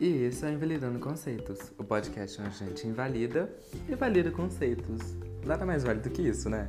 E 0.00 0.22
esse 0.22 0.46
é 0.46 0.52
Invalidando 0.52 1.00
Conceitos, 1.00 1.72
o 1.76 1.82
podcast 1.82 2.40
onde 2.40 2.48
a 2.48 2.66
gente 2.68 2.86
invalida 2.86 3.52
e 3.88 3.94
valida 3.96 4.30
conceitos. 4.30 5.00
Nada 5.44 5.66
mais 5.66 5.82
válido 5.82 6.08
que 6.10 6.22
isso, 6.22 6.48
né? 6.48 6.68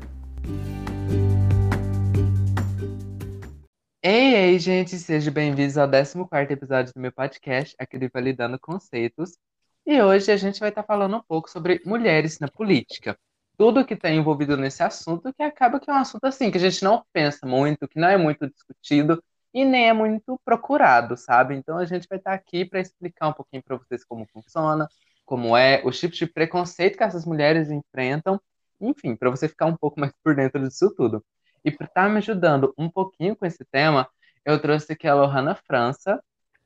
Ei, 4.01 4.33
ei, 4.33 4.57
gente, 4.57 4.97
sejam 4.97 5.31
bem-vindos 5.31 5.77
ao 5.77 5.87
14 5.87 6.51
episódio 6.51 6.91
do 6.91 6.99
meu 6.99 7.11
podcast, 7.11 7.75
aqui 7.77 7.99
do 7.99 8.05
Invalidando 8.05 8.57
Conceitos. 8.59 9.37
E 9.85 10.01
hoje 10.01 10.31
a 10.31 10.37
gente 10.37 10.59
vai 10.59 10.69
estar 10.69 10.81
falando 10.81 11.15
um 11.15 11.23
pouco 11.27 11.47
sobre 11.47 11.83
mulheres 11.85 12.39
na 12.39 12.47
política. 12.47 13.15
Tudo 13.55 13.85
que 13.85 13.93
está 13.93 14.09
envolvido 14.09 14.57
nesse 14.57 14.81
assunto, 14.81 15.31
que 15.31 15.43
acaba 15.43 15.79
que 15.79 15.91
é 15.91 15.93
um 15.93 15.97
assunto 15.97 16.25
assim, 16.25 16.49
que 16.49 16.57
a 16.57 16.61
gente 16.61 16.83
não 16.83 17.05
pensa 17.13 17.45
muito, 17.45 17.87
que 17.87 17.99
não 17.99 18.07
é 18.07 18.17
muito 18.17 18.49
discutido, 18.49 19.23
e 19.53 19.65
nem 19.65 19.89
é 19.89 19.93
muito 19.93 20.39
procurado, 20.45 21.17
sabe? 21.17 21.55
Então 21.55 21.77
a 21.77 21.85
gente 21.85 22.07
vai 22.07 22.17
estar 22.17 22.33
aqui 22.33 22.65
para 22.65 22.79
explicar 22.79 23.29
um 23.29 23.33
pouquinho 23.33 23.63
para 23.63 23.77
vocês 23.77 24.03
como 24.05 24.27
funciona, 24.27 24.87
como 25.25 25.55
é, 25.57 25.81
os 25.85 25.99
tipos 25.99 26.17
de 26.17 26.27
preconceito 26.27 26.97
que 26.97 27.03
essas 27.03 27.25
mulheres 27.25 27.69
enfrentam, 27.69 28.39
enfim, 28.79 29.15
para 29.15 29.29
você 29.29 29.47
ficar 29.47 29.65
um 29.65 29.75
pouco 29.75 29.99
mais 29.99 30.13
por 30.23 30.35
dentro 30.35 30.61
disso 30.67 30.93
tudo. 30.95 31.23
E 31.63 31.71
para 31.71 31.87
estar 31.87 32.03
tá 32.03 32.09
me 32.09 32.17
ajudando 32.17 32.73
um 32.77 32.89
pouquinho 32.89 33.35
com 33.35 33.45
esse 33.45 33.65
tema, 33.65 34.07
eu 34.45 34.61
trouxe 34.61 34.93
aqui 34.93 35.07
a 35.07 35.15
Lohana 35.15 35.55
França. 35.55 36.21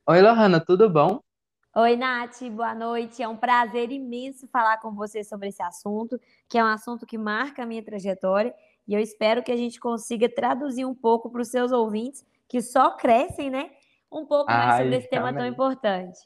Oi, 0.06 0.22
Lohana, 0.22 0.60
tudo 0.64 0.88
bom? 0.88 1.20
Oi, 1.76 1.96
Nath, 1.96 2.40
boa 2.52 2.72
noite. 2.72 3.20
É 3.20 3.26
um 3.26 3.36
prazer 3.36 3.90
imenso 3.90 4.46
falar 4.46 4.78
com 4.78 4.92
você 4.94 5.24
sobre 5.24 5.48
esse 5.48 5.60
assunto, 5.60 6.20
que 6.48 6.56
é 6.56 6.62
um 6.62 6.68
assunto 6.68 7.04
que 7.04 7.18
marca 7.18 7.64
a 7.64 7.66
minha 7.66 7.82
trajetória, 7.82 8.54
e 8.86 8.94
eu 8.94 9.00
espero 9.00 9.42
que 9.42 9.50
a 9.50 9.56
gente 9.56 9.80
consiga 9.80 10.28
traduzir 10.28 10.84
um 10.84 10.94
pouco 10.94 11.28
para 11.30 11.42
os 11.42 11.48
seus 11.48 11.72
ouvintes 11.72 12.24
que 12.48 12.60
só 12.60 12.96
crescem, 12.96 13.50
né? 13.50 13.70
Um 14.10 14.24
pouco 14.26 14.50
mais 14.50 14.82
sobre 14.82 14.96
esse 14.96 15.08
tema 15.08 15.32
tão 15.32 15.46
importante. 15.46 16.18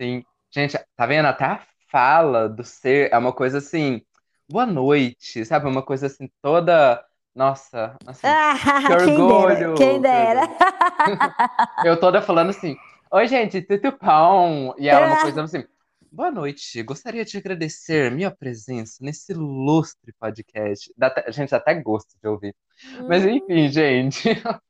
Sim. 0.00 0.22
Gente, 0.50 0.78
tá 0.96 1.06
vendo? 1.06 1.26
Até 1.26 1.44
a 1.44 1.60
fala 1.90 2.48
do 2.48 2.64
ser 2.64 3.12
é 3.12 3.18
uma 3.18 3.32
coisa 3.32 3.58
assim, 3.58 4.02
boa 4.48 4.66
noite, 4.66 5.44
sabe? 5.44 5.66
Uma 5.66 5.82
coisa 5.82 6.06
assim, 6.06 6.30
toda. 6.42 7.04
Nossa, 7.34 7.96
assim, 8.06 8.26
ah, 8.26 8.54
que 8.86 8.92
orgulho! 9.12 9.74
Quem 9.74 10.00
dera! 10.00 10.48
Quem 10.48 11.16
dera. 11.16 11.70
Eu 11.84 12.00
toda 12.00 12.20
falando 12.20 12.50
assim, 12.50 12.76
oi 13.12 13.28
gente, 13.28 13.62
tudo 13.62 13.92
pão! 13.92 14.74
E 14.78 14.88
ela 14.88 15.06
uma 15.06 15.20
coisa 15.20 15.44
assim, 15.44 15.64
boa 16.10 16.30
noite, 16.30 16.82
gostaria 16.82 17.24
de 17.24 17.36
agradecer 17.36 18.10
minha 18.10 18.30
presença 18.30 18.96
nesse 19.00 19.32
ilustre 19.32 20.12
podcast. 20.18 20.92
Dá, 20.96 21.12
a 21.26 21.30
gente 21.30 21.54
até 21.54 21.74
gosta 21.74 22.12
de 22.20 22.28
ouvir. 22.28 22.56
Hum. 22.84 23.06
Mas 23.08 23.24
enfim, 23.24 23.68
gente, 23.68 24.28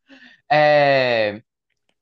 é... 0.51 1.43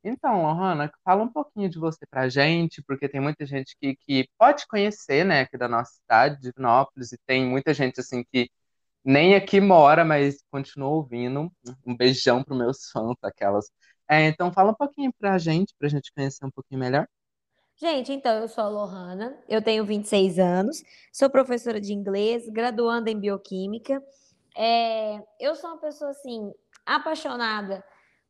Então, 0.05 0.43
Lohana, 0.43 0.91
fala 1.05 1.25
um 1.25 1.29
pouquinho 1.33 1.69
de 1.69 1.79
você 1.81 2.07
pra 2.07 2.29
gente, 2.29 2.81
porque 2.83 3.09
tem 3.09 3.21
muita 3.21 3.45
gente 3.45 3.77
que, 3.81 3.97
que 3.97 4.29
pode 4.39 4.65
conhecer, 4.69 5.25
né, 5.25 5.41
aqui 5.41 5.59
da 5.59 5.69
nossa 5.69 5.93
cidade, 5.95 6.41
de 6.41 6.53
Vinópolis, 6.57 7.11
e 7.13 7.19
tem 7.27 7.45
muita 7.45 7.75
gente, 7.75 7.99
assim, 8.01 8.23
que 8.33 8.49
nem 9.05 9.35
aqui 9.35 9.61
mora, 9.61 10.05
mas 10.05 10.45
continua 10.51 10.91
ouvindo. 10.91 11.51
Um 11.85 11.97
beijão 11.97 12.43
para 12.45 12.57
meus 12.57 12.89
fãs, 12.93 13.17
aquelas. 13.23 13.71
É, 14.09 14.29
então, 14.29 14.53
fala 14.53 14.71
um 14.71 14.75
pouquinho 14.75 15.13
pra 15.19 15.39
gente, 15.39 15.75
pra 15.77 15.89
gente 15.89 16.13
conhecer 16.15 16.45
um 16.45 16.51
pouquinho 16.53 16.79
melhor. 16.81 17.09
Gente, 17.77 18.13
então, 18.13 18.33
eu 18.41 18.49
sou 18.49 18.63
a 18.63 18.69
Lohana, 18.69 19.37
eu 19.49 19.61
tenho 19.61 19.85
26 19.85 20.39
anos, 20.39 20.83
sou 21.13 21.29
professora 21.29 21.81
de 21.81 21.93
inglês, 21.93 22.49
graduanda 22.49 23.11
em 23.11 23.19
bioquímica. 23.19 24.01
É, 24.57 25.21
eu 25.41 25.55
sou 25.57 25.71
uma 25.71 25.81
pessoa, 25.81 26.13
assim, 26.13 26.53
apaixonada 26.87 27.85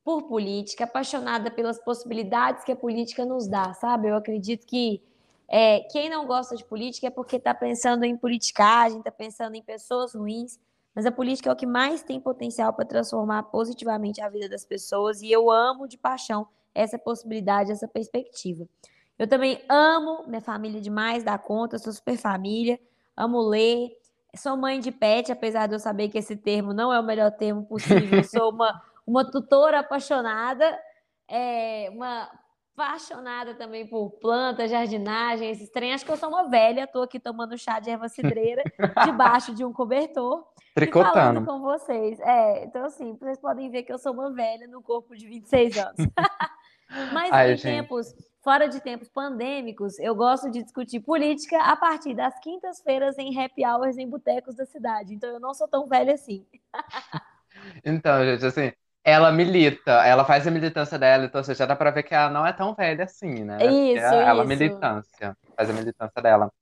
por 0.07 0.23
política, 0.23 0.85
apaixonada 0.85 1.51
pelas 1.51 1.81
possibilidades 1.81 2.63
que 2.63 2.71
a 2.71 2.77
política 2.77 3.25
nos 3.25 3.49
dá, 3.49 3.75
sabe? 3.75 4.07
Eu 4.07 4.15
acredito 4.15 4.65
que 4.65 5.03
é, 5.49 5.81
quem 5.81 6.09
não 6.09 6.29
gosta 6.29 6.55
de 6.55 6.65
política 6.65 7.09
é 7.09 7.11
porque 7.11 7.35
está 7.35 7.53
pensando 7.53 8.05
em 8.05 8.17
politicagem, 8.17 8.99
está 8.99 9.11
pensando 9.11 9.57
em 9.57 9.63
pessoas 9.63 10.15
ruins, 10.15 10.61
mas 10.95 11.07
a 11.07 11.11
política 11.11 11.51
é 11.51 11.53
o 11.53 11.57
que 11.57 11.67
mais 11.67 12.05
tem 12.05 12.21
potencial 12.21 12.73
para 12.73 12.85
transformar 12.85 13.43
positivamente 13.51 14.21
a 14.21 14.29
vida 14.29 14.49
das 14.49 14.65
pessoas 14.65 15.23
e 15.23 15.33
eu 15.33 15.51
amo 15.51 15.89
de 15.89 15.99
paixão 15.99 16.47
essa 16.73 16.97
possibilidade, 16.97 17.73
essa 17.73 17.89
perspectiva. 17.89 18.65
Eu 19.19 19.27
também 19.27 19.61
amo 19.69 20.23
minha 20.29 20.41
família 20.41 20.81
demais, 20.81 21.25
da 21.25 21.37
conta, 21.37 21.81
sou 21.81 21.93
super 21.93 22.17
família, 22.17 22.79
amo 23.17 23.41
ler, 23.41 23.91
sou 24.37 24.57
mãe 24.57 24.79
de 24.79 24.93
pet, 24.93 25.33
apesar 25.33 25.67
de 25.67 25.75
eu 25.75 25.81
saber 25.81 26.11
que 26.11 26.19
esse 26.19 26.37
termo 26.37 26.73
não 26.73 26.93
é 26.93 27.01
o 27.01 27.03
melhor 27.03 27.33
termo 27.33 27.65
possível, 27.65 28.23
sou 28.23 28.53
uma 28.53 28.81
uma 29.07 29.31
tutora 29.31 29.81
apaixonada, 29.81 30.79
é, 31.29 31.89
uma 31.93 32.29
apaixonada 32.77 33.55
também 33.55 33.87
por 33.87 34.11
plantas, 34.21 34.71
jardinagem, 34.71 35.51
esses 35.51 35.71
trem. 35.71 35.95
Acho 35.95 36.05
que 36.05 36.13
eu 36.13 36.17
sou 36.17 36.29
uma 36.29 36.49
velha, 36.49 36.85
estou 36.85 37.03
aqui 37.03 37.19
tomando 37.19 37.57
chá 37.57 37.81
de 37.81 37.89
erva 37.89 38.09
cidreira 38.09 38.63
debaixo 39.07 39.55
de 39.55 39.65
um 39.65 39.73
cobertor. 39.73 40.45
Tricotando. 40.75 41.15
Falando 41.15 41.47
com 41.47 41.61
vocês. 41.61 42.21
É, 42.21 42.65
então, 42.65 42.85
assim, 42.85 43.17
vocês 43.17 43.39
podem 43.39 43.71
ver 43.71 43.83
que 43.85 43.93
eu 43.93 43.99
sou 43.99 44.13
uma 44.13 44.31
velha 44.31 44.67
no 44.67 44.83
corpo 44.83 45.17
de 45.17 45.27
26 45.27 45.79
anos. 45.79 45.97
Mas 47.13 47.33
Ai, 47.33 47.53
em 47.53 47.57
gente. 47.57 47.63
tempos, 47.63 48.15
fora 48.43 48.69
de 48.69 48.81
tempos 48.81 49.09
pandêmicos, 49.09 49.99
eu 49.99 50.15
gosto 50.15 50.51
de 50.51 50.63
discutir 50.63 51.01
política 51.01 51.59
a 51.63 51.75
partir 51.75 52.15
das 52.15 52.39
quintas-feiras 52.41 53.19
em 53.19 53.37
happy 53.37 53.65
hours 53.67 53.97
em 53.97 54.09
botecos 54.09 54.55
da 54.55 54.67
cidade. 54.67 55.15
Então 55.15 55.31
eu 55.31 55.41
não 55.41 55.53
sou 55.55 55.67
tão 55.67 55.89
velha 55.89 56.15
assim. 56.15 56.47
então, 57.85 58.25
gente, 58.25 58.45
assim, 58.47 58.73
ela 59.07 59.31
milita, 59.31 60.05
ela 60.05 60.25
faz 60.25 60.49
a 60.49 60.51
militância 60.51 60.99
dela, 60.99 61.27
então 61.27 61.41
você 61.41 61.55
já 61.55 61.65
dá 61.65 61.77
pra 61.77 61.93
ver 61.93 62.03
que 62.03 62.13
ela 62.13 62.29
não 62.29 62.45
é 62.45 62.53
tão 62.53 62.75
velha 62.75 63.05
assim, 63.05 63.45
né? 63.45 63.59
Isso, 63.59 64.05
ela, 64.05 64.17
isso. 64.17 64.29
Ela 64.29 64.45
militância, 64.45 65.37
faz 65.57 65.71
a 65.71 65.73
militância 65.73 66.21
dela. 66.21 66.53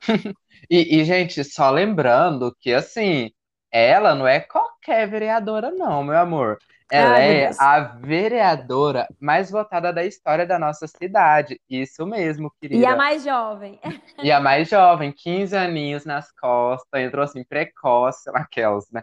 e, 0.68 1.00
e, 1.00 1.04
gente, 1.06 1.42
só 1.42 1.70
lembrando 1.70 2.54
que, 2.60 2.74
assim, 2.74 3.30
ela 3.72 4.14
não 4.14 4.28
é 4.28 4.38
qualquer 4.38 5.08
vereadora, 5.08 5.70
não, 5.70 6.04
meu 6.04 6.18
amor. 6.18 6.58
Ela 6.92 7.14
Ai, 7.14 7.44
é 7.44 7.50
a 7.58 7.80
vereadora 7.80 9.08
mais 9.18 9.50
votada 9.50 9.90
da 9.90 10.04
história 10.04 10.46
da 10.46 10.58
nossa 10.58 10.86
cidade. 10.86 11.58
Isso 11.70 12.06
mesmo, 12.06 12.52
querida. 12.60 12.80
E 12.84 12.86
a 12.86 12.94
mais 12.94 13.24
jovem. 13.24 13.80
E 14.22 14.30
a 14.30 14.40
mais 14.40 14.68
jovem, 14.68 15.10
15 15.10 15.56
aninhos 15.56 16.04
nas 16.04 16.30
costas, 16.32 17.00
entrou 17.00 17.24
assim, 17.24 17.42
precoce 17.42 18.28
naquelas, 18.30 18.84
né? 18.92 19.02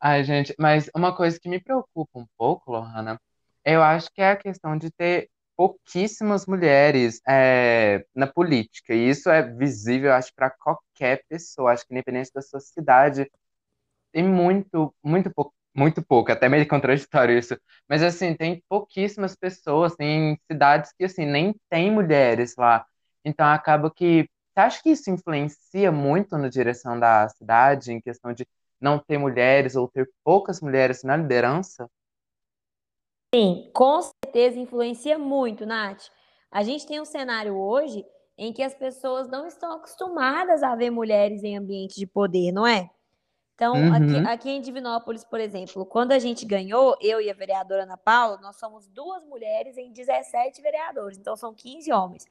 Ai, 0.00 0.24
gente, 0.24 0.54
mas 0.58 0.90
uma 0.94 1.14
coisa 1.14 1.38
que 1.38 1.48
me 1.48 1.60
preocupa 1.60 2.18
um 2.18 2.26
pouco, 2.36 2.70
Lohana, 2.72 3.20
eu 3.64 3.82
acho 3.82 4.10
que 4.12 4.22
é 4.22 4.30
a 4.30 4.36
questão 4.36 4.76
de 4.76 4.90
ter 4.90 5.30
pouquíssimas 5.56 6.46
mulheres 6.46 7.20
é, 7.28 8.04
na 8.14 8.26
política. 8.26 8.94
E 8.94 9.10
isso 9.10 9.28
é 9.30 9.42
visível, 9.42 10.12
acho, 10.14 10.32
para 10.34 10.50
qualquer 10.50 11.22
pessoa. 11.28 11.72
Acho 11.72 11.86
que 11.86 11.92
independente 11.92 12.30
da 12.34 12.40
sua 12.42 12.60
cidade, 12.60 13.30
tem 14.12 14.24
muito, 14.24 14.94
muito 15.04 15.30
pouco, 15.32 15.54
muito 15.74 16.02
pouco, 16.04 16.32
até 16.32 16.48
meio 16.48 16.66
contraditório 16.68 17.38
isso. 17.38 17.58
Mas 17.88 18.02
assim, 18.02 18.34
tem 18.36 18.62
pouquíssimas 18.68 19.36
pessoas, 19.36 19.94
tem 19.96 20.38
cidades 20.50 20.92
que 20.98 21.04
assim 21.04 21.26
nem 21.26 21.54
tem 21.70 21.90
mulheres 21.92 22.54
lá. 22.58 22.84
Então 23.24 23.46
acaba 23.46 23.90
que 23.90 24.28
você 24.54 24.60
acha 24.60 24.82
que 24.82 24.90
isso 24.90 25.10
influencia 25.10 25.92
muito 25.92 26.36
na 26.38 26.48
direção 26.48 26.98
da 26.98 27.28
cidade, 27.30 27.92
em 27.92 28.00
questão 28.00 28.32
de 28.32 28.46
não 28.80 28.98
ter 28.98 29.18
mulheres 29.18 29.76
ou 29.76 29.88
ter 29.88 30.10
poucas 30.24 30.60
mulheres 30.60 31.02
na 31.02 31.16
liderança? 31.16 31.88
Sim, 33.34 33.70
com 33.72 34.00
certeza 34.02 34.58
influencia 34.58 35.18
muito, 35.18 35.64
Nath. 35.64 36.10
A 36.50 36.62
gente 36.62 36.86
tem 36.86 37.00
um 37.00 37.04
cenário 37.04 37.54
hoje 37.56 38.04
em 38.36 38.52
que 38.52 38.62
as 38.62 38.74
pessoas 38.74 39.28
não 39.28 39.46
estão 39.46 39.72
acostumadas 39.72 40.62
a 40.62 40.74
ver 40.74 40.90
mulheres 40.90 41.44
em 41.44 41.56
ambiente 41.56 41.96
de 41.96 42.06
poder, 42.06 42.50
não 42.50 42.66
é? 42.66 42.90
Então, 43.54 43.74
uhum. 43.74 43.92
aqui, 43.92 44.16
aqui, 44.26 44.50
em 44.50 44.60
Divinópolis, 44.62 45.22
por 45.22 45.38
exemplo, 45.38 45.84
quando 45.84 46.12
a 46.12 46.18
gente 46.18 46.46
ganhou, 46.46 46.96
eu 46.98 47.20
e 47.20 47.30
a 47.30 47.34
vereadora 47.34 47.82
Ana 47.82 47.98
Paula, 47.98 48.38
nós 48.40 48.56
somos 48.56 48.88
duas 48.88 49.22
mulheres 49.26 49.76
em 49.76 49.92
17 49.92 50.62
vereadores, 50.62 51.18
então 51.18 51.36
são 51.36 51.52
15 51.52 51.92
homens. 51.92 52.26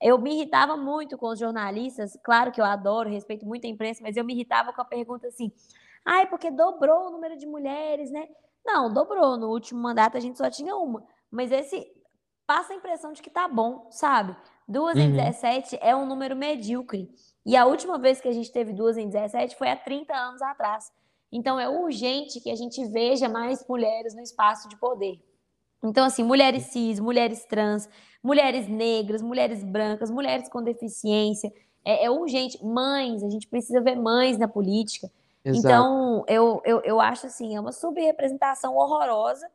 Eu 0.00 0.16
me 0.16 0.32
irritava 0.34 0.78
muito 0.78 1.18
com 1.18 1.26
os 1.26 1.38
jornalistas, 1.38 2.18
claro 2.24 2.50
que 2.50 2.58
eu 2.58 2.64
adoro, 2.64 3.10
respeito 3.10 3.44
muito 3.44 3.66
a 3.66 3.68
imprensa, 3.68 4.02
mas 4.02 4.16
eu 4.16 4.24
me 4.24 4.32
irritava 4.32 4.72
com 4.72 4.80
a 4.80 4.84
pergunta 4.86 5.28
assim: 5.28 5.52
ai, 6.04 6.26
porque 6.26 6.50
dobrou 6.50 7.06
o 7.06 7.10
número 7.10 7.36
de 7.36 7.46
mulheres, 7.46 8.10
né? 8.10 8.28
Não, 8.64 8.92
dobrou. 8.92 9.36
No 9.36 9.48
último 9.50 9.80
mandato 9.80 10.16
a 10.16 10.20
gente 10.20 10.38
só 10.38 10.50
tinha 10.50 10.76
uma. 10.76 11.04
Mas 11.30 11.52
esse 11.52 11.86
passa 12.46 12.72
a 12.72 12.76
impressão 12.76 13.12
de 13.12 13.22
que 13.22 13.30
tá 13.30 13.46
bom, 13.46 13.88
sabe? 13.90 14.36
Duas 14.66 14.96
uhum. 14.96 15.02
em 15.02 15.12
17 15.12 15.78
é 15.80 15.94
um 15.94 16.06
número 16.06 16.36
medíocre. 16.36 17.08
E 17.44 17.56
a 17.56 17.66
última 17.66 17.98
vez 17.98 18.20
que 18.20 18.28
a 18.28 18.32
gente 18.32 18.52
teve 18.52 18.72
duas 18.72 18.96
em 18.96 19.08
17 19.08 19.56
foi 19.56 19.68
há 19.68 19.76
30 19.76 20.14
anos 20.14 20.42
atrás. 20.42 20.92
Então 21.32 21.58
é 21.58 21.68
urgente 21.68 22.40
que 22.40 22.50
a 22.50 22.56
gente 22.56 22.84
veja 22.86 23.28
mais 23.28 23.64
mulheres 23.68 24.14
no 24.14 24.20
espaço 24.20 24.68
de 24.68 24.76
poder. 24.76 25.20
Então, 25.82 26.04
assim, 26.04 26.22
mulheres 26.22 26.64
cis, 26.64 27.00
mulheres 27.00 27.44
trans, 27.46 27.88
mulheres 28.22 28.68
negras, 28.68 29.22
mulheres 29.22 29.64
brancas, 29.64 30.10
mulheres 30.10 30.48
com 30.48 30.62
deficiência. 30.62 31.50
É, 31.84 32.04
é 32.04 32.10
urgente. 32.10 32.62
Mães, 32.62 33.22
a 33.22 33.30
gente 33.30 33.48
precisa 33.48 33.80
ver 33.80 33.96
mães 33.96 34.36
na 34.36 34.46
política. 34.46 35.10
Exato. 35.44 35.92
Então, 35.92 36.24
eu, 36.28 36.60
eu, 36.64 36.80
eu 36.84 37.00
acho 37.00 37.26
assim, 37.26 37.56
é 37.56 37.60
uma 37.60 37.72
subrepresentação 37.72 38.76
horrorosa 38.76 39.46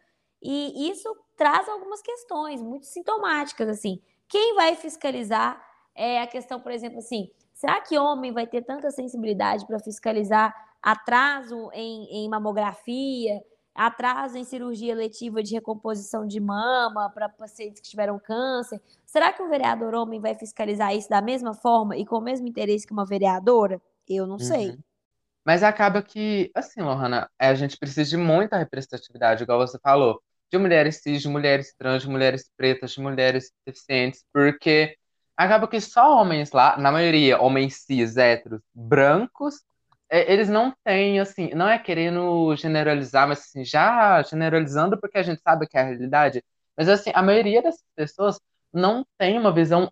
E 0.41 0.89
isso 0.91 1.15
traz 1.37 1.69
algumas 1.69 2.01
questões 2.01 2.61
muito 2.61 2.85
sintomáticas, 2.87 3.69
assim. 3.69 4.01
Quem 4.29 4.55
vai 4.55 4.75
fiscalizar 4.75 5.61
é 5.95 6.21
a 6.21 6.27
questão, 6.27 6.59
por 6.61 6.71
exemplo, 6.71 6.99
assim, 6.99 7.31
será 7.53 7.81
que 7.81 7.97
homem 7.99 8.33
vai 8.33 8.47
ter 8.47 8.63
tanta 8.63 8.91
sensibilidade 8.91 9.65
para 9.67 9.79
fiscalizar 9.79 10.53
atraso 10.81 11.69
em, 11.73 12.25
em 12.25 12.29
mamografia, 12.29 13.41
atraso 13.73 14.37
em 14.37 14.43
cirurgia 14.45 14.95
letiva 14.95 15.43
de 15.43 15.53
recomposição 15.55 16.25
de 16.27 16.39
mama 16.39 17.09
para 17.11 17.27
pacientes 17.29 17.81
que 17.81 17.89
tiveram 17.89 18.19
câncer. 18.19 18.81
Será 19.05 19.33
que 19.33 19.41
o 19.43 19.49
vereador 19.49 19.95
homem 19.95 20.19
vai 20.21 20.35
fiscalizar 20.35 20.95
isso 20.95 21.09
da 21.09 21.21
mesma 21.21 21.53
forma 21.53 21.97
e 21.97 22.05
com 22.05 22.17
o 22.17 22.21
mesmo 22.21 22.47
interesse 22.47 22.87
que 22.87 22.93
uma 22.93 23.05
vereadora? 23.05 23.81
Eu 24.07 24.27
não 24.27 24.39
sei. 24.39 24.77
Mas 25.45 25.63
acaba 25.63 26.01
que, 26.01 26.51
assim, 26.55 26.81
Lohana, 26.81 27.29
a 27.39 27.53
gente 27.53 27.77
precisa 27.77 28.09
de 28.09 28.17
muita 28.17 28.57
representatividade, 28.57 29.43
igual 29.43 29.59
você 29.59 29.77
falou, 29.79 30.21
de 30.51 30.57
mulheres 30.57 31.01
cis, 31.01 31.21
de 31.21 31.29
mulheres 31.29 31.73
trans, 31.77 32.03
de 32.03 32.09
mulheres 32.09 32.51
pretas, 32.57 32.91
de 32.91 33.01
mulheres 33.01 33.51
deficientes, 33.65 34.23
porque 34.33 34.97
acaba 35.37 35.67
que 35.67 35.79
só 35.81 36.19
homens 36.19 36.51
lá, 36.51 36.77
na 36.77 36.91
maioria, 36.91 37.39
homens 37.41 37.83
cis, 37.85 38.17
héteros, 38.17 38.61
brancos, 38.73 39.61
é, 40.09 40.31
eles 40.31 40.49
não 40.49 40.73
têm, 40.83 41.19
assim, 41.19 41.49
não 41.53 41.67
é 41.67 41.79
querendo 41.79 42.55
generalizar, 42.55 43.27
mas 43.27 43.39
assim, 43.39 43.65
já 43.65 44.21
generalizando 44.23 44.99
porque 44.99 45.17
a 45.17 45.23
gente 45.23 45.41
sabe 45.41 45.67
que 45.67 45.77
é 45.77 45.81
a 45.81 45.83
realidade, 45.83 46.43
mas 46.77 46.89
assim, 46.89 47.11
a 47.13 47.21
maioria 47.21 47.61
das 47.61 47.83
pessoas 47.95 48.39
não 48.73 49.05
tem 49.17 49.37
uma 49.37 49.53
visão 49.53 49.91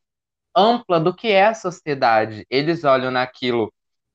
ampla 0.55 0.99
do 0.99 1.15
que 1.15 1.29
é 1.29 1.45
a 1.47 1.53
sociedade. 1.53 2.45
Eles 2.49 2.83
olham 2.83 3.11
naquilo, 3.11 3.73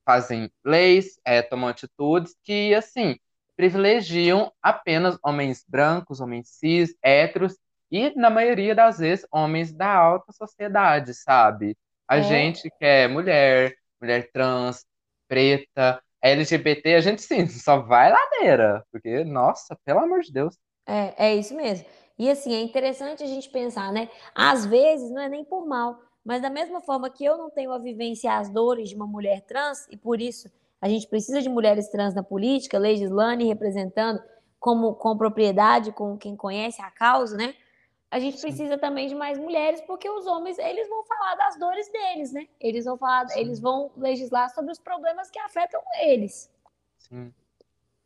fazem 0.09 0.51
leis, 0.65 1.21
é, 1.27 1.43
tomam 1.43 1.69
atitudes 1.71 2.35
que, 2.45 2.75
assim, 2.75 3.17
privilegiam 3.57 4.53
apenas 4.63 5.19
homens 5.25 5.65
brancos, 5.69 6.21
homens 6.21 6.49
cis, 6.51 6.95
héteros, 7.03 7.57
e, 7.91 8.11
na 8.17 8.31
maioria 8.31 8.75
das 8.75 8.99
vezes, 8.99 9.27
homens 9.33 9.73
da 9.73 9.93
alta 9.95 10.33
sociedade, 10.33 11.15
sabe? 11.15 11.77
A 12.09 12.21
É, 12.21 12.23
gente 12.23 12.71
que 12.71 12.85
é 12.85 13.09
mulher, 13.09 13.75
mulher 14.01 14.31
trans, 14.33 14.85
preta, 15.29 16.03
LGBT, 16.23 16.95
a 16.97 17.01
gente 17.01 17.23
sim, 17.23 17.47
só 17.49 17.79
vai 17.81 18.11
ladeira. 18.13 18.85
Porque, 18.93 19.25
nossa, 19.25 19.77
pelo 19.85 20.01
amor 20.01 20.21
de 20.23 20.33
Deus. 20.33 20.57
é, 20.87 21.15
é 21.29 21.37
isso 21.37 21.55
mesmo. 21.55 21.87
E 22.19 22.29
assim, 22.31 22.55
é 22.55 22.61
interessante 22.63 23.23
a 23.23 23.27
gente 23.27 23.49
pensar, 23.51 23.93
né? 23.93 24.09
Às 24.35 24.67
vezes 24.67 25.11
não 25.11 25.21
é 25.21 25.29
nem 25.29 25.45
por 25.45 25.67
mal, 25.67 26.01
mas 26.25 26.43
da 26.43 26.51
mesma 26.51 26.81
forma 26.81 27.11
que 27.11 27.25
eu 27.25 27.37
não 27.39 27.51
tenho 27.51 27.73
a 27.73 27.79
vivenciar 27.79 28.41
as 28.41 28.51
dores 28.51 28.89
de 28.91 28.95
uma 28.95 29.07
mulher 29.07 29.43
trans, 29.43 29.87
e 29.91 29.97
por 29.97 30.21
isso 30.21 30.51
a 30.81 30.89
gente 30.89 31.07
precisa 31.09 31.43
de 31.43 31.49
mulheres 31.49 31.89
trans 31.89 32.15
na 32.15 32.23
política, 32.23 32.79
legislando 32.79 33.43
e 33.43 33.47
representando 33.47 34.23
como, 34.61 34.95
com 34.95 35.17
propriedade, 35.17 35.93
com 35.93 36.17
quem 36.17 36.37
conhece 36.37 36.81
a 36.83 36.91
causa, 36.91 37.37
né? 37.37 37.55
A 38.11 38.19
gente 38.19 38.39
Sim, 38.39 38.41
precisa 38.41 38.79
também 38.79 39.07
de 39.09 39.15
mais 39.15 39.39
mulheres, 39.39 39.81
porque 39.83 40.09
os 40.09 40.27
homens, 40.27 40.59
eles 40.59 40.89
vão 40.89 41.05
falar 41.05 41.35
das 41.37 41.59
dores 41.59 41.91
deles, 41.93 42.33
né? 42.33 42.49
Eles 42.61 42.85
vão 42.87 42.97
falar, 42.97 43.27
eles 43.37 43.59
sim, 43.59 43.61
vão 43.61 43.91
legislar 43.97 44.49
sobre 44.55 44.73
os 44.73 44.79
problemas 44.79 45.31
que 45.31 45.39
afetam 45.39 45.83
eles. 46.01 46.51
sim. 46.99 47.33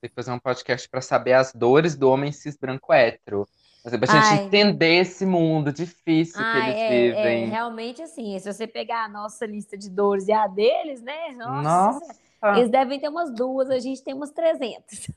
Tem 0.00 0.08
que 0.10 0.14
fazer 0.16 0.32
um 0.32 0.38
podcast 0.38 0.88
para 0.88 1.00
saber 1.00 1.34
as 1.34 1.52
dores 1.52 1.96
do 1.96 2.10
homem 2.10 2.32
cis 2.32 2.56
branco 2.56 2.92
hétero. 2.92 3.48
É 3.84 3.98
pra 3.98 4.06
gente 4.06 4.12
Ai, 4.12 4.44
entender 4.44 5.00
esse 5.00 5.26
mundo 5.26 5.72
difícil 5.72 6.38
que 6.38 6.56
ai, 6.56 6.70
eles 6.70 6.80
é, 6.80 7.08
é 7.08 7.14
vivem. 7.14 7.48
realmente 7.48 8.00
assim. 8.00 8.38
Se 8.38 8.52
você 8.52 8.66
pegar 8.66 9.04
a 9.04 9.08
nossa 9.08 9.44
lista 9.44 9.76
de 9.76 9.90
dores 9.90 10.28
e 10.28 10.32
a 10.32 10.46
deles, 10.46 11.02
né? 11.02 11.32
Nossa, 11.32 11.62
Nossa! 11.62 12.58
eles 12.58 12.70
devem 12.70 13.00
ter 13.00 13.08
umas 13.08 13.34
duas, 13.34 13.70
a 13.70 13.80
gente 13.80 14.02
tem 14.04 14.14
umas 14.14 14.30
300. 14.30 15.08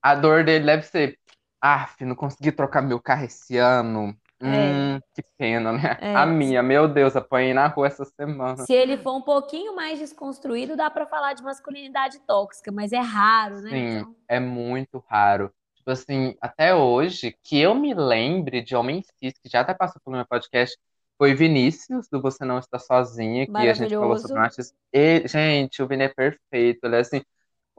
A 0.00 0.14
dor 0.14 0.44
dele 0.44 0.64
deve 0.64 0.82
ser. 0.84 1.18
Ah, 1.60 1.90
não 2.00 2.14
consegui 2.14 2.52
trocar 2.52 2.80
meu 2.80 3.00
carro 3.00 3.24
esse 3.24 3.56
ano. 3.56 4.16
É, 4.40 4.44
Hum, 4.46 5.00
que 5.14 5.22
pena, 5.38 5.72
né? 5.72 5.98
A 6.14 6.22
é. 6.22 6.26
minha, 6.26 6.62
meu 6.62 6.86
Deus, 6.86 7.16
apanhei 7.16 7.54
na 7.54 7.66
rua 7.66 7.86
essa 7.86 8.04
semana. 8.04 8.56
Se 8.64 8.72
ele 8.72 8.98
for 8.98 9.16
um 9.16 9.22
pouquinho 9.22 9.74
mais 9.74 9.98
desconstruído, 9.98 10.76
dá 10.76 10.90
para 10.90 11.06
falar 11.06 11.32
de 11.32 11.42
masculinidade 11.42 12.20
tóxica, 12.20 12.70
mas 12.70 12.92
é 12.92 13.00
raro, 13.00 13.60
né? 13.62 13.70
Sim, 13.70 13.96
Então, 13.98 14.16
é 14.28 14.38
muito 14.38 15.02
raro. 15.08 15.50
Tipo 15.86 15.92
assim, 15.92 16.34
até 16.40 16.74
hoje, 16.74 17.36
que 17.44 17.60
eu 17.60 17.72
me 17.74 17.94
lembre 17.94 18.60
de 18.62 18.74
homem 18.74 19.02
cis, 19.02 19.34
que 19.38 19.48
já 19.48 19.60
até 19.60 19.72
passou 19.74 20.00
pelo 20.04 20.16
meu 20.16 20.26
podcast, 20.26 20.76
foi 21.16 21.32
Vinícius, 21.34 22.08
do 22.10 22.20
Você 22.20 22.44
Não 22.44 22.58
Está 22.58 22.78
Sozinha, 22.78 23.46
que 23.46 23.68
a 23.68 23.74
gente 23.74 23.96
falou 23.96 24.16
sobre 24.18 24.36
machismo. 24.40 24.76
E, 24.92 25.26
gente, 25.28 25.80
o 25.82 25.86
Vini 25.88 26.04
é 26.04 26.08
perfeito. 26.08 26.84
Ele 26.84 26.96
é 26.96 27.00
assim, 27.00 27.22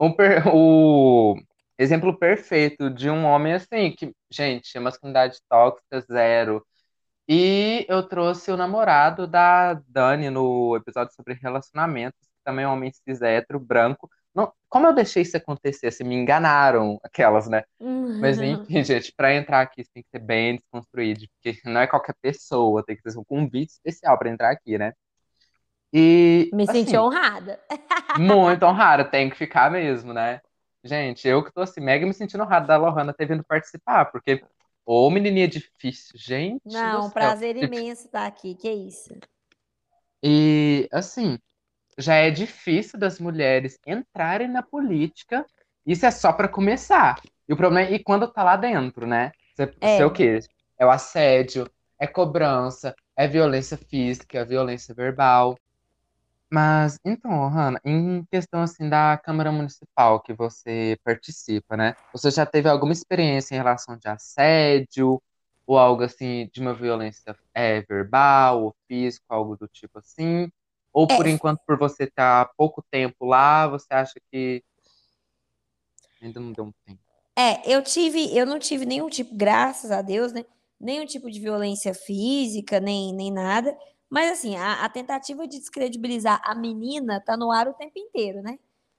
um 0.00 0.12
per- 0.14 0.44
o 0.54 1.36
exemplo 1.78 2.18
perfeito 2.18 2.90
de 2.90 3.10
um 3.10 3.24
homem 3.26 3.54
assim, 3.54 3.92
que, 3.92 4.14
gente, 4.30 4.78
masculinidade 4.80 5.38
tóxica, 5.48 6.00
zero. 6.02 6.66
E 7.28 7.84
eu 7.88 8.02
trouxe 8.08 8.50
o 8.50 8.56
namorado 8.56 9.26
da 9.26 9.74
Dani 9.88 10.30
no 10.30 10.76
episódio 10.76 11.14
sobre 11.14 11.34
relacionamentos, 11.34 12.18
que 12.20 12.44
também 12.44 12.64
é 12.64 12.68
um 12.68 12.72
homem 12.72 12.90
cis 12.92 13.20
hétero, 13.22 13.60
branco. 13.60 14.10
Não, 14.38 14.52
como 14.68 14.86
eu 14.86 14.94
deixei 14.94 15.22
isso 15.22 15.36
acontecer? 15.36 15.88
Assim, 15.88 16.04
me 16.04 16.14
enganaram 16.14 17.00
aquelas, 17.02 17.48
né? 17.48 17.64
Mas 18.20 18.40
enfim, 18.40 18.84
gente, 18.84 19.12
para 19.16 19.34
entrar 19.34 19.62
aqui 19.62 19.84
você 19.84 19.90
tem 19.94 20.02
que 20.04 20.10
ser 20.10 20.20
bem 20.20 20.56
desconstruído, 20.56 21.26
porque 21.42 21.60
não 21.68 21.80
é 21.80 21.88
qualquer 21.88 22.14
pessoa, 22.22 22.84
tem 22.84 22.96
que 22.96 23.02
ter 23.02 23.18
um 23.18 23.24
convite 23.24 23.70
especial 23.72 24.18
para 24.18 24.30
entrar 24.30 24.52
aqui, 24.52 24.78
né? 24.78 24.92
E, 25.92 26.50
Me 26.52 26.66
senti 26.66 26.96
assim, 26.96 26.96
honrada. 26.96 27.58
muito 28.16 28.64
honrado, 28.64 29.10
tem 29.10 29.28
que 29.30 29.36
ficar 29.36 29.70
mesmo, 29.70 30.12
né? 30.12 30.40
Gente, 30.84 31.26
eu 31.26 31.44
que 31.44 31.52
tô 31.52 31.62
assim, 31.62 31.80
mega 31.80 32.06
me 32.06 32.14
sentindo 32.14 32.44
honrado 32.44 32.66
da 32.68 32.76
Lohana 32.76 33.12
ter 33.12 33.26
vindo 33.26 33.44
participar, 33.44 34.06
porque, 34.06 34.42
ô 34.86 35.10
menininha 35.10 35.48
difícil, 35.48 36.12
gente 36.16 36.62
Não, 36.64 37.06
um 37.06 37.10
prazer 37.10 37.56
imenso 37.56 38.06
estar 38.06 38.26
aqui. 38.26 38.54
Que 38.54 38.70
isso? 38.70 39.14
E, 40.22 40.88
assim, 40.92 41.38
já 41.98 42.14
é 42.14 42.30
difícil 42.30 42.98
das 42.98 43.18
mulheres 43.18 43.78
entrarem 43.86 44.48
na 44.48 44.62
política. 44.62 45.44
Isso 45.84 46.06
é 46.06 46.10
só 46.10 46.32
para 46.32 46.48
começar. 46.48 47.20
E 47.48 47.52
o 47.52 47.56
problema 47.56 47.88
é 47.88 47.94
e 47.94 47.98
quando 47.98 48.28
tá 48.28 48.44
lá 48.44 48.56
dentro, 48.56 49.06
né? 49.06 49.32
Você, 49.56 49.74
é 49.80 50.06
o 50.06 50.12
quê? 50.12 50.38
É 50.78 50.86
o 50.86 50.90
assédio, 50.90 51.68
é 51.98 52.06
cobrança, 52.06 52.94
é 53.16 53.26
violência 53.26 53.76
física, 53.76 54.38
é 54.38 54.44
violência 54.44 54.94
verbal. 54.94 55.58
Mas 56.50 56.98
então, 57.04 57.46
Hanna, 57.48 57.80
em 57.84 58.24
questão 58.30 58.62
assim 58.62 58.88
da 58.88 59.18
Câmara 59.18 59.50
Municipal 59.52 60.20
que 60.20 60.32
você 60.32 60.98
participa, 61.04 61.76
né? 61.76 61.94
Você 62.12 62.30
já 62.30 62.46
teve 62.46 62.68
alguma 62.68 62.92
experiência 62.92 63.54
em 63.54 63.58
relação 63.58 63.96
de 63.98 64.08
assédio 64.08 65.20
ou 65.66 65.76
algo 65.78 66.04
assim 66.04 66.48
de 66.52 66.60
uma 66.60 66.72
violência 66.72 67.36
é, 67.52 67.82
verbal 67.82 68.62
ou 68.62 68.76
física, 68.86 69.26
algo 69.28 69.56
do 69.56 69.68
tipo 69.68 69.98
assim? 69.98 70.50
Ou 70.98 71.06
por 71.06 71.28
é, 71.28 71.30
enquanto, 71.30 71.60
por 71.64 71.78
você 71.78 72.04
estar 72.04 72.40
há 72.40 72.44
pouco 72.44 72.82
tempo 72.90 73.24
lá, 73.24 73.68
você 73.68 73.86
acha 73.94 74.14
que 74.32 74.64
ainda 76.20 76.40
não 76.40 76.50
deu 76.52 76.64
um 76.64 76.72
tempo? 76.84 77.00
é, 77.36 77.72
eu 77.72 77.80
tive, 77.82 78.36
eu 78.36 78.44
não 78.44 78.58
tive 78.58 78.84
nenhum 78.84 79.08
tipo, 79.08 79.32
graças 79.32 79.92
a 79.92 80.02
Deus, 80.02 80.32
né? 80.32 80.44
Nenhum 80.80 81.06
tipo 81.06 81.30
de 81.30 81.38
violência 81.38 81.94
física, 81.94 82.80
nem, 82.80 83.14
nem 83.14 83.30
nada. 83.32 83.78
Mas 84.10 84.32
assim, 84.32 84.56
a, 84.56 84.84
a 84.84 84.88
tentativa 84.88 85.46
de 85.46 85.60
descredibilizar 85.60 86.40
a 86.44 86.52
menina 86.52 87.20
tá 87.24 87.36
no 87.36 87.52
ar 87.52 87.68
o 87.68 87.74
tempo 87.74 87.96
inteiro, 87.96 88.42
né? 88.42 88.58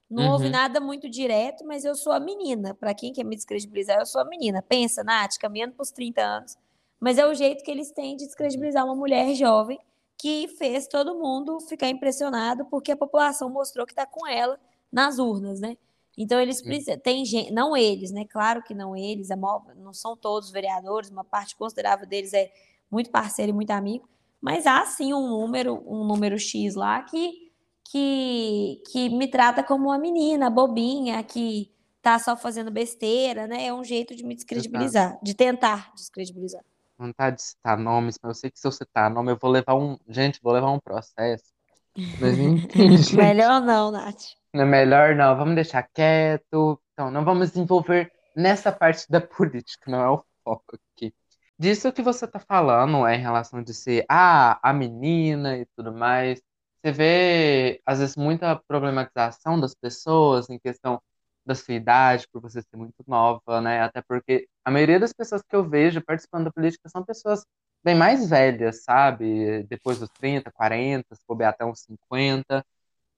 Não 0.09 0.31
houve 0.31 0.45
Uhum, 0.45 0.51
nada 0.53 0.79
muito 0.79 1.09
direto, 1.09 1.65
mas 1.65 1.83
eu 1.83 1.95
sou 1.95 2.13
a 2.13 2.19
menina. 2.19 2.73
Para 2.73 2.93
quem 2.93 3.11
quer 3.11 3.25
me 3.25 3.35
descredibilizar, 3.35 3.99
eu 3.99 4.05
sou 4.05 4.21
a 4.21 4.25
menina. 4.25 4.61
Pensa, 4.61 5.03
Nath, 5.03 5.37
caminhando 5.37 5.73
para 5.73 5.83
os 5.83 5.91
30 5.91 6.21
anos. 6.21 6.57
Mas 6.97 7.17
é 7.17 7.27
o 7.27 7.33
jeito 7.33 7.61
que 7.61 7.69
eles 7.69 7.91
têm 7.91 8.15
de 8.15 8.25
descredibilizar 8.25 8.85
uma 8.85 8.95
mulher 8.95 9.35
jovem 9.35 9.77
que 10.19 10.49
fez 10.57 10.87
todo 10.87 11.15
mundo 11.17 11.59
ficar 11.61 11.87
impressionado 11.89 12.65
porque 12.65 12.91
a 12.91 12.97
população 12.97 13.49
mostrou 13.49 13.85
que 13.85 13.93
está 13.93 14.05
com 14.05 14.27
ela 14.27 14.59
nas 14.91 15.17
urnas, 15.17 15.59
né? 15.61 15.77
Então 16.17 16.39
eles 16.41 16.61
precisam, 16.61 16.99
tem 16.99 17.23
gente, 17.23 17.51
não 17.53 17.77
eles, 17.77 18.11
né? 18.11 18.25
Claro 18.25 18.61
que 18.61 18.73
não 18.73 18.95
eles, 18.95 19.31
a 19.31 19.37
maior- 19.37 19.73
não 19.77 19.93
são 19.93 20.17
todos 20.17 20.51
vereadores, 20.51 21.09
uma 21.09 21.23
parte 21.23 21.55
considerável 21.55 22.05
deles 22.05 22.33
é 22.33 22.51
muito 22.91 23.09
parceiro 23.09 23.51
e 23.51 23.53
muito 23.53 23.71
amigo, 23.71 24.09
mas 24.41 24.67
há 24.67 24.85
sim 24.85 25.13
um 25.13 25.29
número, 25.29 25.81
um 25.87 26.03
número 26.03 26.37
X 26.37 26.75
lá 26.75 27.01
que 27.03 27.47
que, 27.91 28.83
que 28.91 29.09
me 29.09 29.27
trata 29.27 29.63
como 29.63 29.85
uma 29.85 29.97
menina 29.97 30.47
bobinha 30.47 31.23
que 31.23 31.71
tá 32.03 32.19
só 32.19 32.37
fazendo 32.37 32.69
besteira, 32.69 33.47
né? 33.47 33.65
É 33.65 33.73
um 33.73 33.83
jeito 33.83 34.15
de 34.15 34.23
me 34.23 34.35
exato. 34.35 34.37
descredibilizar, 34.37 35.19
de 35.23 35.33
tentar 35.33 35.91
descredibilizar. 35.95 36.63
Vontade 36.99 37.37
de 37.37 37.43
citar 37.43 37.77
nomes, 37.77 38.19
mas 38.21 38.29
eu 38.29 38.35
sei 38.35 38.51
que 38.51 38.59
se 38.59 38.67
eu 38.67 38.71
citar 38.73 39.09
nome, 39.09 39.31
eu 39.31 39.37
vou 39.41 39.49
levar 39.49 39.73
um. 39.75 39.97
Gente, 40.09 40.41
vou 40.43 40.51
levar 40.51 40.69
um 40.69 40.79
processo. 40.79 41.45
Mas 42.19 42.37
enfim, 42.37 42.97
gente. 42.97 43.15
Melhor 43.15 43.61
não, 43.61 43.89
Nath. 43.89 44.35
Não 44.53 44.63
é 44.63 44.65
melhor 44.65 45.15
não, 45.15 45.37
vamos 45.37 45.55
deixar 45.55 45.83
quieto. 45.83 46.81
Então, 46.91 47.09
não 47.09 47.23
vamos 47.23 47.51
desenvolver 47.51 48.11
nessa 48.35 48.71
parte 48.71 49.09
da 49.09 49.21
política, 49.21 49.89
não 49.89 50.01
é 50.01 50.09
o 50.09 50.23
foco 50.43 50.77
aqui. 50.95 51.13
Disso 51.57 51.91
que 51.93 52.01
você 52.01 52.27
tá 52.27 52.39
falando 52.39 53.05
é 53.07 53.15
em 53.15 53.21
relação 53.21 53.63
de 53.63 53.73
ser 53.73 54.05
ah, 54.09 54.59
a 54.61 54.73
menina 54.73 55.57
e 55.57 55.65
tudo 55.75 55.93
mais. 55.93 56.41
Você 56.81 56.91
vê, 56.91 57.81
às 57.85 57.99
vezes, 57.99 58.15
muita 58.15 58.55
problematização 58.67 59.59
das 59.59 59.73
pessoas 59.73 60.49
em 60.49 60.59
questão 60.59 61.01
da 61.49 61.55
sua 61.55 61.73
idade, 61.73 62.27
por 62.31 62.41
você 62.41 62.61
ser 62.61 62.77
muito 62.77 63.03
nova, 63.07 63.59
né? 63.61 63.81
Até 63.81 64.01
porque 64.01 64.47
a 64.63 64.71
maioria 64.71 64.99
das 64.99 65.11
pessoas 65.13 65.41
que 65.41 65.55
eu 65.55 65.67
vejo 65.67 66.01
participando 66.01 66.45
da 66.45 66.51
política 66.51 66.87
são 66.89 67.03
pessoas 67.03 67.43
bem 67.83 67.95
mais 67.95 68.29
velhas, 68.29 68.83
sabe? 68.83 69.63
Depois 69.63 69.99
dos 69.99 70.09
30, 70.09 70.51
40, 70.51 71.15
se 71.15 71.23
for 71.25 71.41
até 71.43 71.65
uns 71.65 71.81
50. 71.81 72.65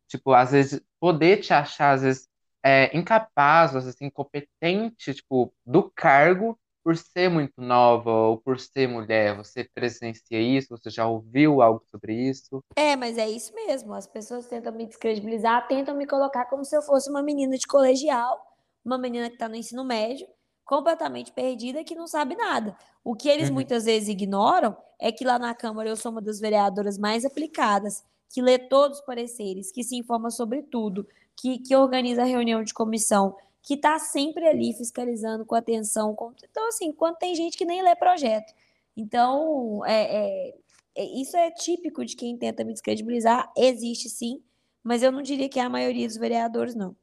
Tipo, 0.07 0.33
às 0.33 0.51
vezes, 0.51 0.81
poder 0.99 1.37
te 1.41 1.53
achar, 1.53 1.93
às 1.93 2.01
vezes, 2.03 2.29
é, 2.63 2.95
incapaz, 2.97 3.75
às 3.75 3.85
vezes, 3.85 4.01
incompetente, 4.01 5.13
tipo, 5.13 5.53
do 5.65 5.91
cargo 5.91 6.59
por 6.83 6.97
ser 6.97 7.29
muito 7.29 7.61
nova 7.61 8.11
ou 8.11 8.37
por 8.37 8.59
ser 8.59 8.87
mulher. 8.87 9.35
Você 9.37 9.63
presencia 9.63 10.39
isso? 10.39 10.69
Você 10.69 10.89
já 10.89 11.07
ouviu 11.07 11.61
algo 11.61 11.83
sobre 11.89 12.13
isso? 12.13 12.63
É, 12.75 12.95
mas 12.95 13.17
é 13.17 13.29
isso 13.29 13.53
mesmo. 13.53 13.93
As 13.93 14.07
pessoas 14.07 14.47
tentam 14.47 14.73
me 14.73 14.85
descredibilizar, 14.85 15.67
tentam 15.67 15.95
me 15.95 16.05
colocar 16.05 16.45
como 16.45 16.65
se 16.65 16.75
eu 16.75 16.81
fosse 16.81 17.09
uma 17.09 17.21
menina 17.21 17.57
de 17.57 17.67
colegial, 17.67 18.39
uma 18.83 18.97
menina 18.97 19.27
que 19.29 19.35
está 19.35 19.47
no 19.47 19.55
ensino 19.55 19.83
médio, 19.83 20.27
completamente 20.65 21.31
perdida, 21.31 21.83
que 21.83 21.95
não 21.95 22.07
sabe 22.07 22.35
nada. 22.35 22.75
O 23.03 23.15
que 23.15 23.29
eles 23.29 23.49
uhum. 23.49 23.55
muitas 23.55 23.85
vezes 23.85 24.09
ignoram 24.09 24.75
é 24.99 25.11
que 25.11 25.25
lá 25.25 25.37
na 25.37 25.53
Câmara 25.53 25.89
eu 25.89 25.95
sou 25.95 26.11
uma 26.11 26.21
das 26.21 26.39
vereadoras 26.39 26.97
mais 26.97 27.25
aplicadas, 27.25 28.03
que 28.33 28.41
lê 28.41 28.57
todos 28.57 28.99
os 28.99 29.05
pareceres, 29.05 29.71
que 29.71 29.83
se 29.83 29.97
informa 29.97 30.31
sobre 30.31 30.61
tudo, 30.63 31.05
que, 31.35 31.59
que 31.59 31.75
organiza 31.75 32.21
a 32.21 32.25
reunião 32.25 32.63
de 32.63 32.73
comissão, 32.73 33.35
que 33.61 33.75
está 33.75 33.99
sempre 33.99 34.47
ali 34.47 34.73
fiscalizando 34.73 35.45
com 35.45 35.55
atenção. 35.55 36.15
Com... 36.15 36.33
Então, 36.43 36.67
assim, 36.67 36.91
quando 36.91 37.17
tem 37.17 37.35
gente 37.35 37.57
que 37.57 37.65
nem 37.65 37.83
lê 37.83 37.95
projeto. 37.95 38.53
Então, 38.95 39.85
é, 39.85 40.49
é, 40.49 40.55
é, 40.95 41.03
isso 41.21 41.37
é 41.37 41.51
típico 41.51 42.03
de 42.03 42.15
quem 42.15 42.37
tenta 42.37 42.63
me 42.63 42.73
descredibilizar. 42.73 43.51
Existe 43.55 44.09
sim, 44.09 44.43
mas 44.83 45.03
eu 45.03 45.11
não 45.11 45.21
diria 45.21 45.49
que 45.49 45.59
é 45.59 45.63
a 45.63 45.69
maioria 45.69 46.07
dos 46.07 46.17
vereadores, 46.17 46.75
não. 46.75 46.95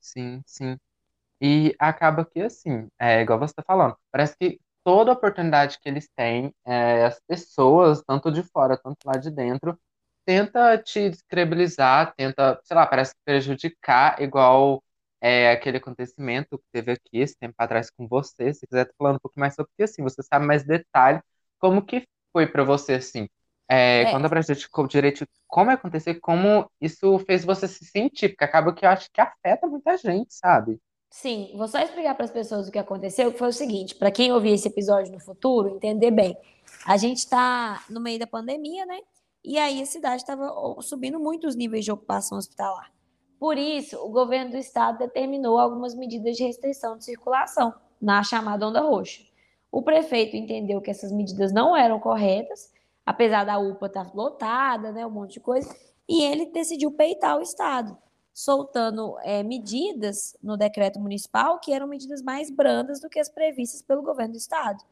Sim, 0.00 0.42
sim. 0.46 0.76
E 1.40 1.74
acaba 1.78 2.24
que, 2.24 2.40
assim, 2.40 2.88
é 2.98 3.20
igual 3.22 3.38
você 3.38 3.52
está 3.52 3.62
falando, 3.62 3.96
parece 4.10 4.36
que 4.38 4.60
toda 4.84 5.12
oportunidade 5.12 5.78
que 5.80 5.88
eles 5.88 6.08
têm, 6.14 6.54
é, 6.64 7.04
as 7.04 7.20
pessoas, 7.26 8.02
tanto 8.06 8.30
de 8.30 8.42
fora, 8.42 8.76
tanto 8.76 8.98
lá 9.06 9.14
de 9.14 9.30
dentro, 9.30 9.78
tenta 10.24 10.78
te 10.78 11.10
descredibilizar, 11.10 12.14
tenta, 12.16 12.60
sei 12.64 12.76
lá, 12.76 12.86
parece 12.86 13.14
prejudicar, 13.24 14.20
igual 14.20 14.82
é, 15.22 15.52
aquele 15.52 15.76
acontecimento 15.76 16.58
que 16.58 16.64
teve 16.72 16.92
aqui 16.92 17.18
esse 17.18 17.36
tempo 17.38 17.54
atrás 17.56 17.90
com 17.90 18.08
você. 18.08 18.52
Se 18.52 18.66
quiser 18.66 18.90
falando 18.98 19.16
um 19.16 19.20
pouco 19.20 19.38
mais 19.38 19.54
sobre, 19.54 19.70
porque 19.70 19.84
assim, 19.84 20.02
você 20.02 20.22
sabe 20.22 20.44
mais 20.44 20.64
detalhe, 20.64 21.20
como 21.60 21.80
que 21.80 22.04
foi 22.32 22.46
para 22.46 22.64
você, 22.64 22.94
assim, 22.94 23.28
é, 23.68 24.02
é. 24.02 24.12
Conta 24.12 24.28
pra 24.28 24.42
gente 24.42 24.68
direito 24.88 25.26
como 25.46 25.70
aconteceu, 25.70 26.18
como 26.20 26.70
isso 26.80 27.18
fez 27.20 27.44
você 27.44 27.68
se 27.68 27.84
sentir, 27.84 28.30
porque 28.30 28.44
acaba 28.44 28.74
que 28.74 28.84
eu 28.84 28.90
acho 28.90 29.08
que 29.10 29.20
afeta 29.20 29.66
muita 29.66 29.96
gente, 29.96 30.34
sabe? 30.34 30.78
Sim, 31.08 31.52
vou 31.56 31.68
só 31.68 31.78
explicar 31.78 32.14
para 32.14 32.24
as 32.24 32.30
pessoas 32.30 32.68
o 32.68 32.72
que 32.72 32.78
aconteceu, 32.78 33.32
que 33.32 33.38
foi 33.38 33.48
o 33.48 33.52
seguinte, 33.52 33.94
para 33.94 34.10
quem 34.10 34.32
ouvir 34.32 34.52
esse 34.52 34.68
episódio 34.68 35.12
no 35.12 35.20
futuro, 35.20 35.68
entender 35.68 36.10
bem. 36.10 36.36
A 36.86 36.96
gente 36.96 37.18
está 37.18 37.82
no 37.88 38.00
meio 38.00 38.18
da 38.18 38.26
pandemia, 38.26 38.84
né? 38.84 38.98
E 39.44 39.58
aí 39.58 39.80
a 39.82 39.86
cidade 39.86 40.22
estava 40.22 40.50
subindo 40.80 41.20
muito 41.20 41.46
os 41.46 41.54
níveis 41.54 41.84
de 41.84 41.92
ocupação 41.92 42.38
hospitalar. 42.38 42.90
Por 43.42 43.58
isso, 43.58 43.98
o 43.98 44.08
governo 44.08 44.52
do 44.52 44.56
estado 44.56 44.98
determinou 44.98 45.58
algumas 45.58 45.96
medidas 45.96 46.36
de 46.36 46.44
restrição 46.44 46.96
de 46.96 47.04
circulação 47.04 47.74
na 48.00 48.22
chamada 48.22 48.68
onda 48.68 48.80
roxa. 48.80 49.20
O 49.68 49.82
prefeito 49.82 50.36
entendeu 50.36 50.80
que 50.80 50.92
essas 50.92 51.10
medidas 51.10 51.52
não 51.52 51.76
eram 51.76 51.98
corretas, 51.98 52.72
apesar 53.04 53.42
da 53.42 53.58
UPA 53.58 53.86
estar 53.86 54.14
lotada, 54.14 54.92
né, 54.92 55.04
um 55.04 55.10
monte 55.10 55.32
de 55.32 55.40
coisa, 55.40 55.68
e 56.08 56.22
ele 56.22 56.52
decidiu 56.52 56.92
peitar 56.92 57.36
o 57.36 57.42
estado 57.42 57.98
soltando 58.32 59.18
é, 59.24 59.42
medidas 59.42 60.36
no 60.40 60.56
decreto 60.56 61.00
municipal 61.00 61.58
que 61.58 61.72
eram 61.72 61.88
medidas 61.88 62.22
mais 62.22 62.48
brandas 62.48 63.00
do 63.00 63.08
que 63.08 63.18
as 63.18 63.28
previstas 63.28 63.82
pelo 63.82 64.02
governo 64.02 64.34
do 64.34 64.38
estado. 64.38 64.84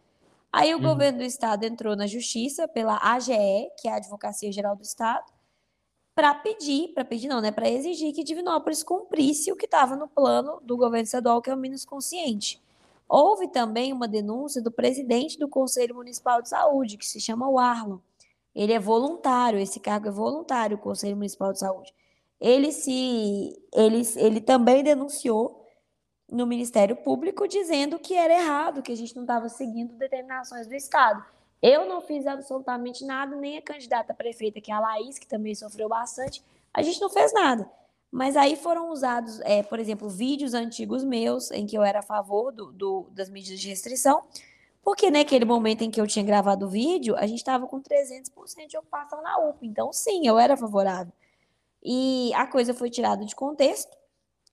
Aí 0.52 0.74
o 0.74 0.78
uhum. 0.78 0.82
governo 0.82 1.18
do 1.18 1.24
estado 1.24 1.62
entrou 1.62 1.94
na 1.94 2.08
justiça 2.08 2.66
pela 2.66 2.98
AGE, 3.00 3.70
que 3.80 3.86
é 3.86 3.92
a 3.92 3.98
Advocacia 3.98 4.50
Geral 4.50 4.74
do 4.74 4.82
Estado, 4.82 5.24
para 6.20 6.34
pedir, 6.34 6.88
para 6.88 7.02
pedir 7.02 7.28
não, 7.28 7.40
né, 7.40 7.50
para 7.50 7.70
exigir 7.70 8.12
que 8.12 8.22
Divinópolis 8.22 8.82
cumprisse 8.82 9.50
o 9.50 9.56
que 9.56 9.64
estava 9.64 9.96
no 9.96 10.06
plano 10.06 10.60
do 10.62 10.76
governo 10.76 11.04
estadual, 11.04 11.40
que 11.40 11.48
é 11.48 11.54
o 11.54 11.56
menos 11.56 11.86
consciente. 11.86 12.62
Houve 13.08 13.48
também 13.48 13.90
uma 13.90 14.06
denúncia 14.06 14.60
do 14.60 14.70
presidente 14.70 15.38
do 15.38 15.48
Conselho 15.48 15.94
Municipal 15.94 16.42
de 16.42 16.50
Saúde, 16.50 16.98
que 16.98 17.06
se 17.06 17.18
chama 17.18 17.48
Warlon. 17.48 17.98
Ele 18.54 18.74
é 18.74 18.78
voluntário, 18.78 19.58
esse 19.58 19.80
cargo 19.80 20.08
é 20.08 20.10
voluntário, 20.10 20.76
o 20.76 20.80
Conselho 20.80 21.16
Municipal 21.16 21.52
de 21.52 21.60
Saúde 21.60 21.94
ele 22.40 22.72
se 22.72 23.62
ele, 23.72 24.02
ele 24.16 24.40
também 24.40 24.82
denunciou 24.82 25.66
no 26.30 26.46
Ministério 26.46 26.96
Público 26.96 27.46
dizendo 27.46 27.98
que 27.98 28.14
era 28.14 28.32
errado, 28.32 28.82
que 28.82 28.92
a 28.92 28.96
gente 28.96 29.14
não 29.14 29.24
estava 29.24 29.48
seguindo 29.48 29.96
determinações 29.96 30.66
do 30.66 30.74
Estado. 30.74 31.22
Eu 31.62 31.86
não 31.86 32.00
fiz 32.00 32.26
absolutamente 32.26 33.04
nada, 33.04 33.36
nem 33.36 33.58
a 33.58 33.62
candidata 33.62 34.14
prefeita, 34.14 34.60
que 34.60 34.70
é 34.70 34.74
a 34.74 34.80
Laís, 34.80 35.18
que 35.18 35.26
também 35.26 35.54
sofreu 35.54 35.88
bastante, 35.88 36.42
a 36.72 36.82
gente 36.82 37.00
não 37.00 37.10
fez 37.10 37.32
nada. 37.32 37.70
Mas 38.10 38.36
aí 38.36 38.56
foram 38.56 38.90
usados, 38.90 39.40
é, 39.42 39.62
por 39.62 39.78
exemplo, 39.78 40.08
vídeos 40.08 40.54
antigos 40.54 41.04
meus, 41.04 41.50
em 41.50 41.66
que 41.66 41.76
eu 41.76 41.82
era 41.82 42.00
a 42.00 42.02
favor 42.02 42.50
do, 42.50 42.72
do, 42.72 43.06
das 43.12 43.28
medidas 43.28 43.60
de 43.60 43.68
restrição, 43.68 44.24
porque 44.82 45.10
naquele 45.10 45.44
momento 45.44 45.82
em 45.82 45.90
que 45.90 46.00
eu 46.00 46.06
tinha 46.06 46.24
gravado 46.24 46.66
o 46.66 46.68
vídeo, 46.68 47.14
a 47.16 47.26
gente 47.26 47.38
estava 47.38 47.66
com 47.66 47.80
300% 47.80 48.66
de 48.66 48.78
ocupação 48.78 49.22
na 49.22 49.38
UPA. 49.38 49.58
Então, 49.62 49.92
sim, 49.92 50.26
eu 50.26 50.38
era 50.38 50.56
favorável. 50.56 51.12
E 51.82 52.32
a 52.34 52.46
coisa 52.46 52.74
foi 52.74 52.90
tirada 52.90 53.24
de 53.24 53.34
contexto. 53.34 53.96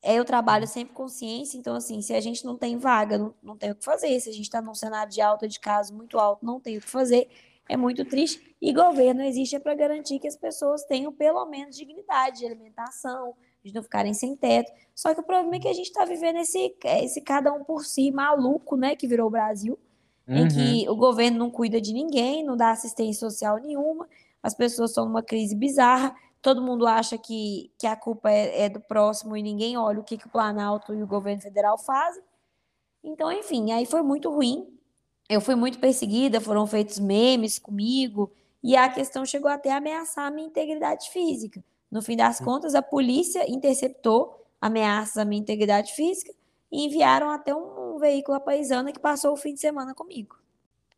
É, 0.08 0.16
eu 0.16 0.24
trabalho 0.24 0.66
sempre 0.66 0.94
com 0.94 1.10
ciência, 1.10 1.58
então, 1.58 1.76
assim, 1.76 2.02
se 2.02 2.14
a 2.14 2.22
gente 2.22 2.46
não 2.46 2.56
tem 2.56 2.78
vaga, 2.78 3.18
não, 3.18 3.34
não 3.44 3.58
tem 3.58 3.72
o 3.72 3.76
que 3.76 3.84
fazer. 3.84 4.18
Se 4.22 4.30
a 4.30 4.32
gente 4.32 4.46
está 4.46 4.62
num 4.62 4.74
cenário 4.74 5.12
de 5.12 5.20
alta 5.20 5.50
de 5.50 5.60
casos 5.60 5.92
muito 5.92 6.18
alto, 6.18 6.46
não 6.46 6.62
tem 6.62 6.78
o 6.78 6.80
que 6.80 6.88
fazer. 6.88 7.28
É 7.68 7.76
muito 7.76 8.06
triste. 8.06 8.56
E 8.62 8.72
governo 8.72 9.22
existe 9.22 9.58
é 9.58 9.60
para 9.60 9.76
garantir 9.76 10.18
que 10.20 10.28
as 10.30 10.38
pessoas 10.38 10.86
tenham 10.86 11.12
pelo 11.12 11.46
menos 11.48 11.76
dignidade 11.76 12.40
de 12.40 12.46
alimentação, 12.46 13.34
de 13.62 13.74
não 13.74 13.84
ficarem 13.84 14.14
sem 14.14 14.34
teto. 14.34 14.72
Só 14.96 15.14
que 15.14 15.20
o 15.20 15.24
problema 15.24 15.58
é 15.58 15.60
que 15.60 15.68
a 15.68 15.74
gente 15.74 15.88
está 15.88 16.06
vivendo 16.06 16.38
esse, 16.38 16.74
esse 16.86 17.20
cada 17.20 17.52
um 17.52 17.66
por 17.66 17.84
si 17.84 18.10
maluco, 18.10 18.78
né, 18.78 18.96
que 18.96 19.10
virou 19.10 19.28
o 19.28 19.32
Brasil, 19.32 19.78
uhum. 20.26 20.38
em 20.38 20.48
que 20.48 20.88
uhum. 20.88 20.94
o 20.94 20.96
governo 20.96 21.38
não 21.38 21.52
cuida 21.52 21.82
de 21.82 21.92
ninguém, 21.92 22.46
não 22.46 22.56
dá 22.56 22.72
assistência 22.72 23.30
social 23.30 23.58
nenhuma, 23.58 24.08
as 24.42 24.54
pessoas 24.54 24.92
estão 24.92 25.04
numa 25.04 25.22
crise 25.22 25.54
bizarra 25.54 26.16
todo 26.48 26.62
mundo 26.62 26.88
acha 26.88 27.18
que, 27.18 27.74
que 27.78 27.86
a 27.86 27.94
culpa 27.94 28.32
é, 28.32 28.62
é 28.62 28.70
do 28.70 28.80
próximo 28.80 29.36
e 29.36 29.44
ninguém 29.44 29.76
olha 29.76 30.00
o 30.00 30.04
que, 30.04 30.18
que 30.18 30.28
o 30.28 30.30
Planalto 30.30 30.94
e 30.94 31.04
o 31.04 31.06
governo 31.06 31.42
federal 31.42 31.78
fazem. 31.78 32.24
Então, 33.04 33.30
enfim, 33.30 33.74
aí 33.74 33.86
foi 33.86 34.02
muito 34.02 34.34
ruim. 34.34 34.66
Eu 35.28 35.42
fui 35.42 35.56
muito 35.56 35.78
perseguida, 35.78 36.40
foram 36.40 36.66
feitos 36.66 37.00
memes 37.00 37.60
comigo, 37.60 38.32
e 38.64 38.78
a 38.78 38.88
questão 38.88 39.26
chegou 39.26 39.52
até 39.52 39.74
a 39.74 39.76
ameaçar 39.76 40.26
a 40.26 40.32
minha 40.32 40.48
integridade 40.48 41.10
física. 41.10 41.62
No 41.92 42.02
fim 42.02 42.16
das 42.16 42.40
contas, 42.40 42.76
a 42.76 42.82
polícia 42.82 43.44
interceptou 43.52 44.48
ameaças 44.62 45.18
à 45.18 45.26
minha 45.26 45.42
integridade 45.42 45.92
física 45.92 46.34
e 46.72 46.86
enviaram 46.86 47.30
até 47.30 47.54
um, 47.54 47.96
um 47.96 48.00
veículo 48.00 48.38
à 48.38 48.40
paisana 48.40 48.94
que 48.94 49.02
passou 49.02 49.34
o 49.34 49.38
fim 49.38 49.54
de 49.54 49.60
semana 49.60 49.94
comigo. 49.94 50.38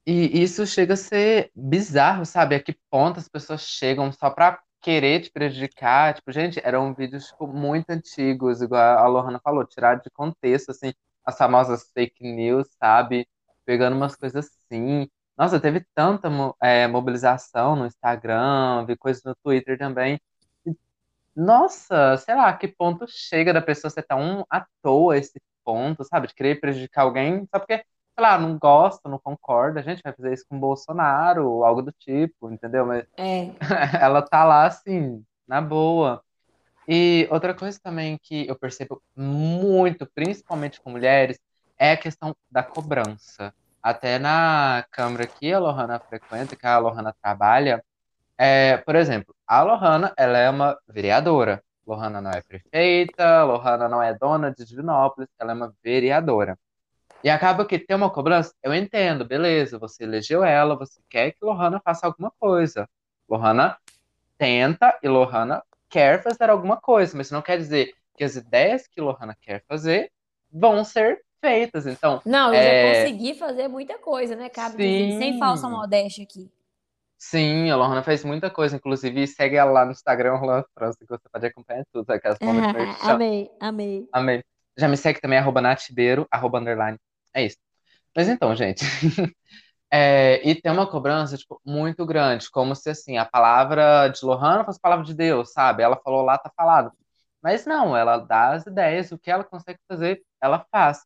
E 0.05 0.43
isso 0.43 0.63
chega 0.67 0.93
a 0.93 0.97
ser 0.97 1.51
bizarro, 1.55 2.23
sabe? 2.23 2.53
A 2.53 2.61
que 2.61 2.77
ponto 2.91 3.19
as 3.19 3.27
pessoas 3.27 3.61
chegam 3.61 4.11
só 4.11 4.29
para 4.29 4.59
querer 4.81 5.21
te 5.21 5.31
prejudicar. 5.31 6.13
Tipo, 6.13 6.31
gente, 6.31 6.59
eram 6.63 6.93
vídeos 6.93 7.27
tipo, 7.27 7.47
muito 7.47 7.89
antigos, 7.91 8.61
igual 8.61 8.81
a 8.99 9.07
Lohana 9.07 9.39
falou, 9.43 9.65
tirado 9.65 10.01
de 10.03 10.09
contexto, 10.11 10.71
assim, 10.71 10.93
as 11.25 11.37
famosas 11.37 11.89
fake 11.93 12.23
news, 12.31 12.67
sabe? 12.79 13.27
Pegando 13.65 13.95
umas 13.95 14.15
coisas 14.15 14.47
assim. 14.71 15.09
Nossa, 15.37 15.59
teve 15.59 15.85
tanta 15.95 16.29
é, 16.61 16.87
mobilização 16.87 17.75
no 17.75 17.85
Instagram, 17.85 18.85
vi 18.85 18.97
coisas 18.97 19.23
no 19.23 19.35
Twitter 19.35 19.77
também. 19.77 20.19
Nossa, 21.35 22.17
sei 22.17 22.35
lá, 22.35 22.51
que 22.57 22.67
ponto 22.67 23.05
chega 23.07 23.53
da 23.53 23.61
pessoa 23.61 23.89
ser 23.89 24.03
tão 24.03 24.45
à 24.49 24.65
toa 24.81 25.17
esse 25.17 25.41
ponto, 25.63 26.03
sabe? 26.03 26.27
De 26.27 26.33
querer 26.33 26.59
prejudicar 26.59 27.03
alguém 27.03 27.47
só 27.47 27.59
porque 27.59 27.83
lá, 28.19 28.37
não 28.37 28.57
gosta, 28.57 29.09
não 29.09 29.19
concorda, 29.19 29.79
a 29.79 29.83
gente 29.83 30.01
vai 30.03 30.13
fazer 30.13 30.33
isso 30.33 30.45
com 30.49 30.57
o 30.57 30.59
Bolsonaro, 30.59 31.49
ou 31.49 31.65
algo 31.65 31.81
do 31.81 31.91
tipo, 31.91 32.51
entendeu? 32.51 32.85
Mas 32.85 33.05
é. 33.17 33.49
ela 34.01 34.21
tá 34.21 34.43
lá 34.43 34.65
assim, 34.65 35.23
na 35.47 35.61
boa. 35.61 36.21
E 36.87 37.27
outra 37.31 37.53
coisa 37.53 37.79
também 37.81 38.17
que 38.21 38.47
eu 38.47 38.55
percebo 38.57 39.01
muito, 39.15 40.07
principalmente 40.07 40.81
com 40.81 40.89
mulheres, 40.89 41.39
é 41.77 41.91
a 41.93 41.97
questão 41.97 42.35
da 42.51 42.63
cobrança. 42.63 43.53
Até 43.81 44.19
na 44.19 44.85
Câmara 44.91 45.25
que 45.27 45.53
a 45.53 45.59
Lohana 45.59 45.99
frequenta, 45.99 46.55
que 46.55 46.65
a 46.65 46.77
Lohana 46.79 47.15
trabalha, 47.21 47.83
é, 48.37 48.77
por 48.77 48.95
exemplo, 48.95 49.35
a 49.47 49.61
Lohana, 49.61 50.13
ela 50.17 50.37
é 50.37 50.49
uma 50.49 50.77
vereadora. 50.87 51.63
Lohana 51.85 52.21
não 52.21 52.31
é 52.31 52.41
prefeita, 52.41 53.43
Lohana 53.43 53.87
não 53.89 54.01
é 54.01 54.13
dona 54.13 54.51
de 54.51 54.65
Divinópolis, 54.65 55.29
ela 55.39 55.51
é 55.51 55.55
uma 55.55 55.73
vereadora. 55.83 56.57
E 57.23 57.29
acaba 57.29 57.65
que 57.65 57.77
tem 57.77 57.95
uma 57.95 58.09
cobrança, 58.09 58.53
eu 58.63 58.73
entendo, 58.73 59.25
beleza, 59.25 59.77
você 59.77 60.03
elegeu 60.03 60.43
ela, 60.43 60.77
você 60.77 61.01
quer 61.09 61.31
que 61.31 61.43
Lohana 61.43 61.81
faça 61.83 62.07
alguma 62.07 62.31
coisa. 62.39 62.87
Lohana 63.27 63.77
tenta 64.37 64.97
e 65.03 65.07
Lohana 65.09 65.61
quer 65.89 66.23
fazer 66.23 66.49
alguma 66.49 66.77
coisa, 66.77 67.17
mas 67.17 67.29
não 67.29 67.41
quer 67.41 67.57
dizer 67.57 67.93
que 68.15 68.23
as 68.23 68.35
ideias 68.35 68.87
que 68.87 69.01
Lohana 69.01 69.35
quer 69.41 69.63
fazer 69.67 70.11
vão 70.51 70.83
ser 70.83 71.21
feitas. 71.41 71.85
Então, 71.85 72.21
Não, 72.25 72.53
eu 72.53 72.59
é, 72.59 72.93
já 72.93 72.99
consegui 73.01 73.33
fazer 73.33 73.67
muita 73.67 73.97
coisa, 73.97 74.35
né? 74.35 74.49
Cabe 74.49 74.77
sem 75.17 75.37
falsa 75.37 75.67
modéstia 75.67 76.23
aqui. 76.23 76.49
sim, 77.17 77.69
a 77.69 77.75
Lohana 77.75 78.01
fez 78.01 78.23
muita 78.23 78.49
coisa, 78.49 78.77
inclusive 78.77 79.27
segue 79.27 79.57
ela 79.57 79.71
lá 79.71 79.85
no 79.85 79.91
Instagram, 79.91 80.39
Lohana 80.39 80.65
França, 80.73 80.97
que 80.99 81.05
você 81.05 81.29
pode 81.29 81.45
acompanhar 81.45 81.83
tudo, 81.91 82.09
aquelas. 82.11 82.37
Amei, 83.03 83.51
amei. 83.59 84.07
Amém. 84.11 84.43
Já 84.77 84.87
me 84.87 84.95
segue 84.95 85.19
também, 85.19 85.37
arroba 85.37 85.59
natibeiro, 85.59 86.25
arroba 86.31 86.59
underline. 86.59 86.97
É 87.33 87.45
isso. 87.45 87.57
Mas 88.15 88.29
então, 88.29 88.55
gente, 88.55 88.83
É, 89.91 90.47
e 90.47 90.61
tem 90.61 90.71
uma 90.71 90.89
cobrança, 90.89 91.37
tipo, 91.37 91.61
muito 91.65 92.05
grande, 92.05 92.49
como 92.51 92.75
se, 92.75 92.89
assim, 92.91 93.17
a 93.17 93.25
palavra 93.25 94.09
de 94.09 94.25
Lohana 94.25 94.65
fosse 94.65 94.79
palavra 94.79 95.05
de 95.05 95.13
Deus, 95.15 95.51
sabe? 95.53 95.83
Ela 95.83 95.97
falou 96.03 96.21
lá, 96.23 96.37
tá 96.37 96.51
falado. 96.55 96.91
Mas 97.41 97.65
não, 97.65 97.95
ela 97.97 98.17
dá 98.19 98.53
as 98.53 98.65
ideias, 98.67 99.11
o 99.11 99.19
que 99.19 99.31
ela 99.31 99.43
consegue 99.43 99.79
fazer, 99.87 100.21
ela 100.41 100.65
faz. 100.71 100.99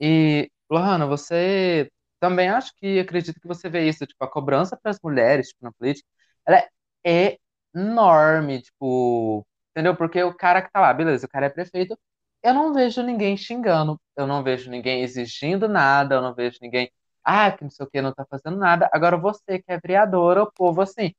E, 0.00 0.50
Lohana, 0.70 1.06
você 1.06 1.90
também 2.20 2.48
acho 2.48 2.72
que 2.76 2.98
acredito 3.00 3.40
que 3.40 3.48
você 3.48 3.68
vê 3.68 3.88
isso, 3.88 4.06
tipo, 4.06 4.24
a 4.24 4.28
cobrança 4.30 4.76
para 4.76 4.90
as 4.90 5.00
mulheres, 5.02 5.48
tipo, 5.48 5.64
na 5.64 5.72
política, 5.72 6.08
ela 6.46 6.64
é 7.06 7.38
enorme, 7.74 8.62
tipo, 8.62 9.46
entendeu? 9.72 9.96
Porque 9.96 10.22
o 10.22 10.34
cara 10.34 10.62
que 10.62 10.70
tá 10.72 10.80
lá, 10.80 10.92
beleza, 10.94 11.26
o 11.26 11.28
cara 11.30 11.46
é 11.46 11.48
prefeito, 11.50 11.98
eu 12.48 12.54
não 12.54 12.72
vejo 12.72 13.02
ninguém 13.02 13.36
xingando, 13.36 14.00
eu 14.16 14.26
não 14.26 14.42
vejo 14.42 14.70
ninguém 14.70 15.02
exigindo 15.02 15.68
nada, 15.68 16.16
eu 16.16 16.22
não 16.22 16.34
vejo 16.34 16.58
ninguém 16.60 16.90
ah, 17.24 17.52
que 17.52 17.62
não 17.62 17.70
sei 17.70 17.84
o 17.84 17.90
que, 17.90 18.00
não 18.00 18.14
tá 18.14 18.24
fazendo 18.24 18.56
nada. 18.56 18.88
Agora 18.90 19.16
você 19.18 19.58
que 19.58 19.70
é 19.70 19.78
vereadora, 19.78 20.44
o 20.44 20.52
povo 20.52 20.80
assim, 20.80 21.12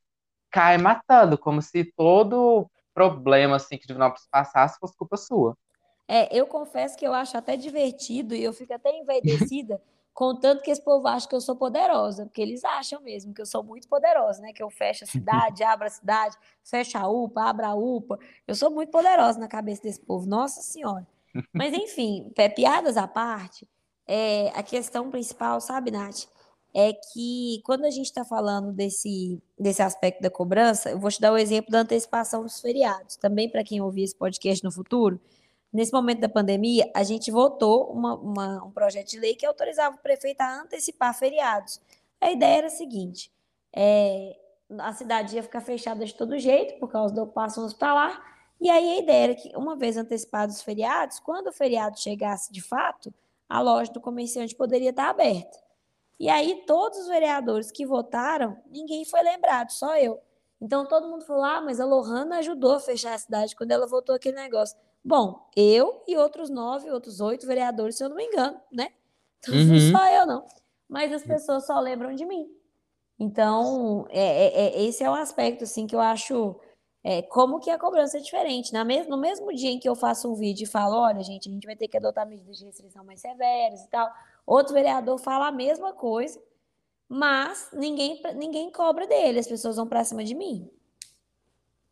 cai 0.50 0.78
matando, 0.78 1.38
como 1.38 1.62
se 1.62 1.84
todo 1.96 2.68
problema 2.94 3.58
assim 3.58 3.78
que 3.78 3.86
Divinópolis 3.86 4.28
passasse 4.32 4.80
fosse 4.80 4.98
culpa 4.98 5.16
sua. 5.18 5.56
É, 6.08 6.36
eu 6.36 6.48
confesso 6.48 6.98
que 6.98 7.06
eu 7.06 7.14
acho 7.14 7.38
até 7.38 7.56
divertido 7.56 8.34
e 8.34 8.44
eu 8.44 8.52
fico 8.52 8.74
até 8.74 8.92
envaidecida 8.98 9.80
contanto 10.12 10.64
que 10.64 10.72
esse 10.72 10.84
povo 10.84 11.08
acha 11.08 11.30
que 11.30 11.36
eu 11.36 11.40
sou 11.40 11.56
poderosa, 11.56 12.26
porque 12.26 12.42
eles 12.42 12.64
acham 12.66 13.00
mesmo 13.02 13.34
que 13.34 13.42
eu 13.42 13.46
sou 13.46 13.64
muito 13.64 13.88
poderosa, 13.88 14.42
né? 14.42 14.52
Que 14.52 14.62
eu 14.62 14.70
fecho 14.70 15.06
a 15.06 15.08
cidade, 15.08 15.64
abro 15.64 15.86
a 15.86 15.90
cidade, 15.90 16.36
fecho 16.64 16.98
a 16.98 17.08
UPA, 17.08 17.44
abro 17.44 17.66
a 17.66 17.76
UPA. 17.76 18.20
Eu 18.46 18.56
sou 18.56 18.70
muito 18.70 18.90
poderosa 18.90 19.40
na 19.40 19.48
cabeça 19.48 19.84
desse 19.84 20.02
povo, 20.02 20.28
nossa 20.28 20.62
senhora. 20.62 21.08
Mas 21.54 21.74
enfim, 21.74 22.32
piadas 22.56 22.98
à 22.98 23.08
parte, 23.08 23.68
é, 24.08 24.50
a 24.56 24.64
questão 24.64 25.10
principal, 25.10 25.62
sabe, 25.62 25.92
Nath, 25.92 26.28
é 26.74 26.94
que 26.94 27.62
quando 27.64 27.86
a 27.86 27.90
gente 27.90 28.06
está 28.06 28.24
falando 28.24 28.72
desse, 28.72 29.42
desse 29.58 29.82
aspecto 29.82 30.22
da 30.22 30.30
cobrança, 30.30 30.92
eu 30.92 31.00
vou 31.00 31.10
te 31.10 31.20
dar 31.20 31.32
o 31.32 31.38
exemplo 31.38 31.72
da 31.72 31.80
antecipação 31.80 32.44
dos 32.44 32.60
feriados. 32.60 33.16
Também 33.16 33.50
para 33.50 33.64
quem 33.64 33.82
ouvir 33.82 34.04
esse 34.04 34.16
podcast 34.16 34.64
no 34.64 34.72
futuro, 34.72 35.20
nesse 35.74 35.92
momento 35.92 36.20
da 36.20 36.30
pandemia, 36.30 36.90
a 36.96 37.04
gente 37.04 37.32
votou 37.32 37.92
uma, 37.92 38.16
uma, 38.16 38.64
um 38.66 38.72
projeto 38.72 39.10
de 39.10 39.20
lei 39.20 39.36
que 39.36 39.46
autorizava 39.46 39.96
o 39.96 40.00
prefeito 40.00 40.42
a 40.42 40.62
antecipar 40.62 41.18
feriados. 41.18 41.82
A 42.22 42.32
ideia 42.32 42.58
era 42.58 42.68
a 42.68 42.72
seguinte: 42.72 43.32
é, 43.76 44.36
a 44.80 44.94
cidade 44.94 45.36
ia 45.36 45.44
ficar 45.44 45.62
fechada 45.62 46.06
de 46.06 46.14
todo 46.14 46.38
jeito 46.38 46.80
por 46.80 46.90
causa 46.92 47.14
da 47.14 47.24
ocupação 47.24 47.66
hospitalar, 47.66 48.22
e 48.60 48.70
aí 48.70 48.98
a 48.98 49.00
ideia 49.00 49.24
era 49.26 49.36
que, 49.36 49.56
uma 49.56 49.76
vez 49.76 49.98
antecipados 49.98 50.58
os 50.58 50.62
feriados, 50.62 51.20
quando 51.20 51.48
o 51.48 51.54
feriado 51.54 52.00
chegasse 52.00 52.52
de 52.52 52.62
fato, 52.62 53.14
a 53.48 53.62
loja 53.62 53.92
do 53.92 54.02
comerciante 54.02 54.56
poderia 54.56 54.90
estar 54.90 55.10
aberta. 55.10 55.58
E 56.20 56.28
aí, 56.28 56.64
todos 56.68 57.00
os 57.00 57.08
vereadores 57.08 57.72
que 57.72 57.86
votaram, 57.86 58.58
ninguém 58.70 59.06
foi 59.06 59.22
lembrado, 59.22 59.72
só 59.72 59.98
eu. 59.98 60.20
Então, 60.60 60.86
todo 60.86 61.08
mundo 61.08 61.26
falou: 61.26 61.44
ah, 61.44 61.62
mas 61.62 61.80
a 61.80 61.86
Lohana 61.86 62.40
ajudou 62.40 62.76
a 62.76 62.80
fechar 62.80 63.14
a 63.14 63.18
cidade 63.18 63.56
quando 63.56 63.72
ela 63.72 63.88
votou 63.88 64.14
aquele 64.14 64.36
negócio. 64.36 64.78
Bom, 65.04 65.50
eu 65.56 66.04
e 66.06 66.18
outros 66.18 66.50
nove, 66.50 66.92
outros 66.92 67.22
oito 67.22 67.48
vereadores, 67.48 67.96
se 67.96 68.04
eu 68.04 68.10
não 68.10 68.18
me 68.18 68.26
engano, 68.26 68.60
né? 68.70 68.90
Então, 69.40 69.54
uhum. 69.56 69.66
não 69.66 69.98
só 69.98 70.12
eu, 70.14 70.26
não. 70.26 70.46
Mas 70.90 71.14
as 71.14 71.24
pessoas 71.24 71.66
só 71.66 71.80
lembram 71.80 72.14
de 72.14 72.26
mim. 72.26 72.52
Então, 73.18 74.06
é, 74.10 74.48
é, 74.48 74.80
é, 74.80 74.84
esse 74.84 75.04
é 75.04 75.10
o 75.10 75.14
aspecto, 75.14 75.64
assim, 75.64 75.88
que 75.88 75.96
eu 75.96 76.00
acho 76.02 76.60
é, 77.04 77.22
como 77.22 77.60
que 77.60 77.70
a 77.70 77.80
cobrança 77.80 78.18
é 78.18 78.22
diferente. 78.22 78.74
Na 78.74 78.84
mes 78.84 79.08
no 79.08 79.18
mesmo 79.18 79.54
dia 79.54 79.72
em 79.72 79.80
que 79.80 79.88
eu 79.88 79.96
faço 79.96 80.32
um 80.32 80.36
vídeo 80.36 80.64
e 80.64 80.68
falo, 80.68 80.96
olha, 80.96 81.24
gente, 81.24 81.50
a 81.50 81.52
gente 81.52 81.66
vai 81.66 81.76
ter 81.76 81.88
que 81.88 81.98
adotar 81.98 82.28
medidas 82.28 82.58
de 82.58 82.66
restrição 82.66 83.04
mais 83.04 83.22
severas 83.22 83.82
e 83.82 83.90
tal, 83.90 84.10
outro 84.46 84.74
vereador 84.74 85.18
fala 85.18 85.48
a 85.48 85.52
mesma 85.52 85.94
coisa, 85.94 86.42
mas 87.08 87.70
ninguém, 87.74 88.22
ninguém 88.36 88.72
cobra 88.72 89.08
dele, 89.08 89.40
as 89.40 89.48
pessoas 89.48 89.78
vão 89.78 89.88
para 89.88 90.04
cima 90.04 90.24
de 90.24 90.36
mim. 90.36 90.70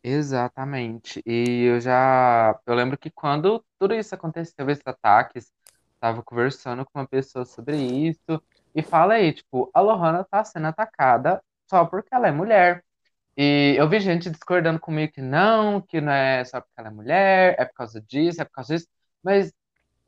Exatamente. 0.02 1.22
E 1.26 1.64
eu 1.64 1.80
já. 1.80 2.58
Eu 2.66 2.74
lembro 2.74 2.96
que 2.96 3.10
quando 3.10 3.64
tudo 3.78 3.94
isso 3.94 4.14
aconteceu, 4.14 4.68
esses 4.70 4.86
ataques, 4.86 5.52
estava 5.94 6.22
conversando 6.22 6.84
com 6.84 6.98
uma 7.00 7.06
pessoa 7.06 7.44
sobre 7.44 7.76
isso, 7.76 8.42
e 8.74 8.82
fala 8.82 9.14
aí, 9.14 9.32
tipo, 9.32 9.70
a 9.74 9.80
Lohana 9.80 10.24
tá 10.24 10.44
sendo 10.44 10.66
atacada 10.68 11.42
só 11.68 11.84
porque 11.84 12.14
ela 12.14 12.28
é 12.28 12.32
mulher. 12.32 12.84
E 13.40 13.76
eu 13.78 13.88
vi 13.88 14.00
gente 14.00 14.28
discordando 14.28 14.80
comigo 14.80 15.12
que 15.12 15.22
não, 15.22 15.80
que 15.80 16.00
não 16.00 16.10
é 16.10 16.44
só 16.44 16.60
porque 16.60 16.74
ela 16.76 16.88
é 16.88 16.90
mulher, 16.90 17.54
é 17.56 17.64
por 17.64 17.74
causa 17.74 18.00
disso, 18.00 18.42
é 18.42 18.44
por 18.44 18.50
causa 18.50 18.74
disso. 18.74 18.88
Mas, 19.22 19.52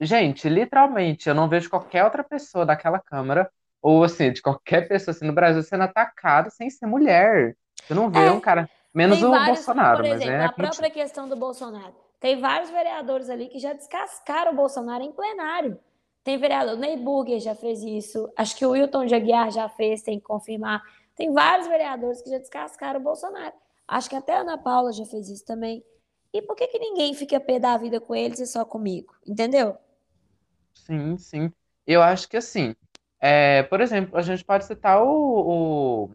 gente, 0.01 0.49
literalmente, 0.49 1.29
eu 1.29 1.35
não 1.35 1.49
vejo 1.49 1.71
qualquer 1.71 2.03
outra 2.03 2.25
pessoa 2.25 2.67
daquela 2.67 2.99
Câmara, 2.99 3.49
ou 3.81 4.03
assim, 4.03 4.33
de 4.33 4.43
qualquer 4.43 4.89
pessoa 4.89 5.15
assim, 5.15 5.25
no 5.25 5.33
Brasil 5.33 5.63
sendo 5.63 5.85
atacada 5.85 6.51
sem 6.51 6.69
ser 6.69 6.87
mulher. 6.87 7.57
Eu 7.89 7.95
não 7.95 8.11
vejo 8.11 8.27
é, 8.27 8.33
um 8.33 8.41
cara. 8.41 8.69
Menos 8.93 9.23
o 9.23 9.31
vários, 9.31 9.59
Bolsonaro, 9.59 9.99
por 9.99 10.07
exemplo, 10.07 10.27
mas 10.27 10.43
é. 10.43 10.45
A 10.47 10.53
própria 10.53 10.91
questão 10.91 11.29
do 11.29 11.37
Bolsonaro. 11.37 11.95
Tem 12.19 12.41
vários 12.41 12.69
vereadores 12.71 13.31
ali 13.31 13.47
que 13.47 13.61
já 13.61 13.73
descascaram 13.73 14.53
o 14.53 14.57
Bolsonaro 14.57 15.05
em 15.05 15.13
plenário. 15.13 15.79
Tem 16.25 16.37
vereador, 16.37 16.77
Ney 16.77 16.97
Burger 16.97 17.39
já 17.39 17.55
fez 17.55 17.81
isso. 17.81 18.29
Acho 18.37 18.57
que 18.57 18.67
o 18.67 18.71
Wilton 18.71 19.07
de 19.07 19.15
Aguiar 19.15 19.53
já 19.53 19.69
fez, 19.69 20.03
tem 20.03 20.19
que 20.19 20.25
confirmar. 20.25 20.83
Tem 21.21 21.31
vários 21.31 21.69
vereadores 21.69 22.23
que 22.23 22.31
já 22.31 22.39
descascaram 22.39 22.99
o 22.99 23.03
Bolsonaro. 23.03 23.53
Acho 23.87 24.09
que 24.09 24.17
até 24.17 24.37
a 24.37 24.41
Ana 24.41 24.57
Paula 24.57 24.91
já 24.91 25.05
fez 25.05 25.29
isso 25.29 25.45
também. 25.45 25.85
E 26.33 26.41
por 26.41 26.57
que, 26.57 26.67
que 26.67 26.79
ninguém 26.79 27.13
fica 27.13 27.39
pé 27.39 27.59
da 27.59 27.77
vida 27.77 28.01
com 28.01 28.15
eles 28.15 28.41
e 28.41 28.47
só 28.47 28.65
comigo? 28.65 29.15
Entendeu? 29.27 29.77
Sim, 30.73 31.19
sim. 31.19 31.53
Eu 31.87 32.01
acho 32.01 32.27
que 32.27 32.39
assim, 32.39 32.75
é, 33.21 33.63
por 33.65 33.83
exemplo, 33.83 34.17
a 34.17 34.23
gente 34.23 34.43
pode 34.43 34.65
citar 34.65 35.03
o, 35.05 36.09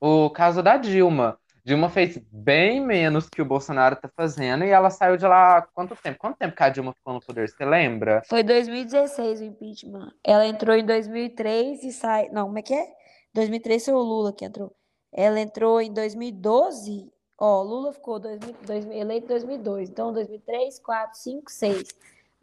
o, 0.00 0.24
o 0.24 0.30
caso 0.30 0.62
da 0.62 0.78
Dilma. 0.78 1.38
Dilma 1.62 1.90
fez 1.90 2.16
bem 2.32 2.80
menos 2.80 3.28
que 3.28 3.42
o 3.42 3.44
Bolsonaro 3.44 3.96
tá 3.96 4.08
fazendo 4.16 4.64
e 4.64 4.70
ela 4.70 4.88
saiu 4.88 5.18
de 5.18 5.26
lá 5.26 5.58
há 5.58 5.62
quanto 5.62 5.94
tempo? 5.94 6.18
Quanto 6.18 6.38
tempo 6.38 6.56
que 6.56 6.62
a 6.62 6.70
Dilma 6.70 6.94
ficou 6.94 7.12
no 7.12 7.20
poder? 7.20 7.50
Você 7.50 7.66
lembra? 7.66 8.22
Foi 8.30 8.42
2016 8.42 9.42
o 9.42 9.44
impeachment. 9.44 10.10
Ela 10.24 10.46
entrou 10.46 10.74
em 10.74 10.86
2003 10.86 11.84
e 11.84 11.92
sai. 11.92 12.30
Não, 12.30 12.46
como 12.46 12.58
é 12.58 12.62
que 12.62 12.72
é? 12.72 13.01
2003 13.34 13.84
foi 13.84 13.94
o 13.94 13.98
Lula 13.98 14.32
que 14.32 14.44
entrou. 14.44 14.74
Ela 15.12 15.40
entrou 15.40 15.80
em 15.80 15.92
2012. 15.92 17.12
Ó, 17.38 17.62
Lula 17.62 17.92
ficou 17.92 18.18
dois, 18.18 18.38
dois, 18.64 18.86
eleito 18.86 19.26
em 19.26 19.28
2002. 19.28 19.90
Então, 19.90 20.12
2003, 20.12 20.78
4, 20.78 21.18
5, 21.18 21.50
6. 21.50 21.88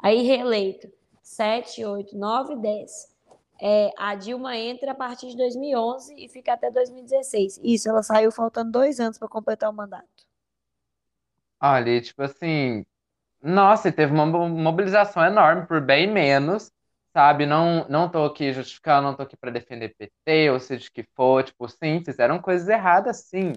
Aí, 0.02 0.22
reeleito. 0.24 0.92
7, 1.22 1.86
8, 1.86 2.18
9, 2.18 2.56
10. 2.56 3.16
É, 3.62 3.92
a 3.98 4.16
Dilma 4.16 4.56
entra 4.58 4.92
a 4.92 4.96
partir 4.96 5.30
de 5.30 5.38
2011 5.38 6.16
e 6.18 6.30
fica 6.30 6.54
até 6.54 6.72
2016. 6.72 7.60
Isso, 7.64 7.90
ela 7.90 8.02
saiu 8.02 8.32
faltando 8.32 8.72
dois 8.72 9.00
anos 9.00 9.18
para 9.18 9.28
completar 9.28 9.70
o 9.70 9.74
mandato. 9.74 10.08
Olha, 11.62 12.02
tipo 12.02 12.22
assim, 12.22 12.86
nossa, 13.42 13.92
teve 13.92 14.14
uma 14.14 14.26
mobilização 14.26 15.24
enorme 15.26 15.68
por 15.68 15.82
bem 15.82 16.08
menos 16.08 16.72
sabe? 17.14 17.46
Não, 17.46 17.88
não 17.90 18.10
tô 18.10 18.26
aqui 18.26 18.54
justificando, 18.54 19.08
não 19.08 19.16
tô 19.16 19.24
aqui 19.24 19.38
para 19.38 19.52
defender 19.52 19.96
PT, 19.98 20.50
ou 20.52 20.60
seja, 20.60 20.90
que 20.94 21.04
for, 21.16 21.44
tipo, 21.44 21.68
sim, 21.70 22.04
fizeram 22.04 22.40
coisas 22.42 22.68
erradas, 22.68 23.26
sim. 23.30 23.54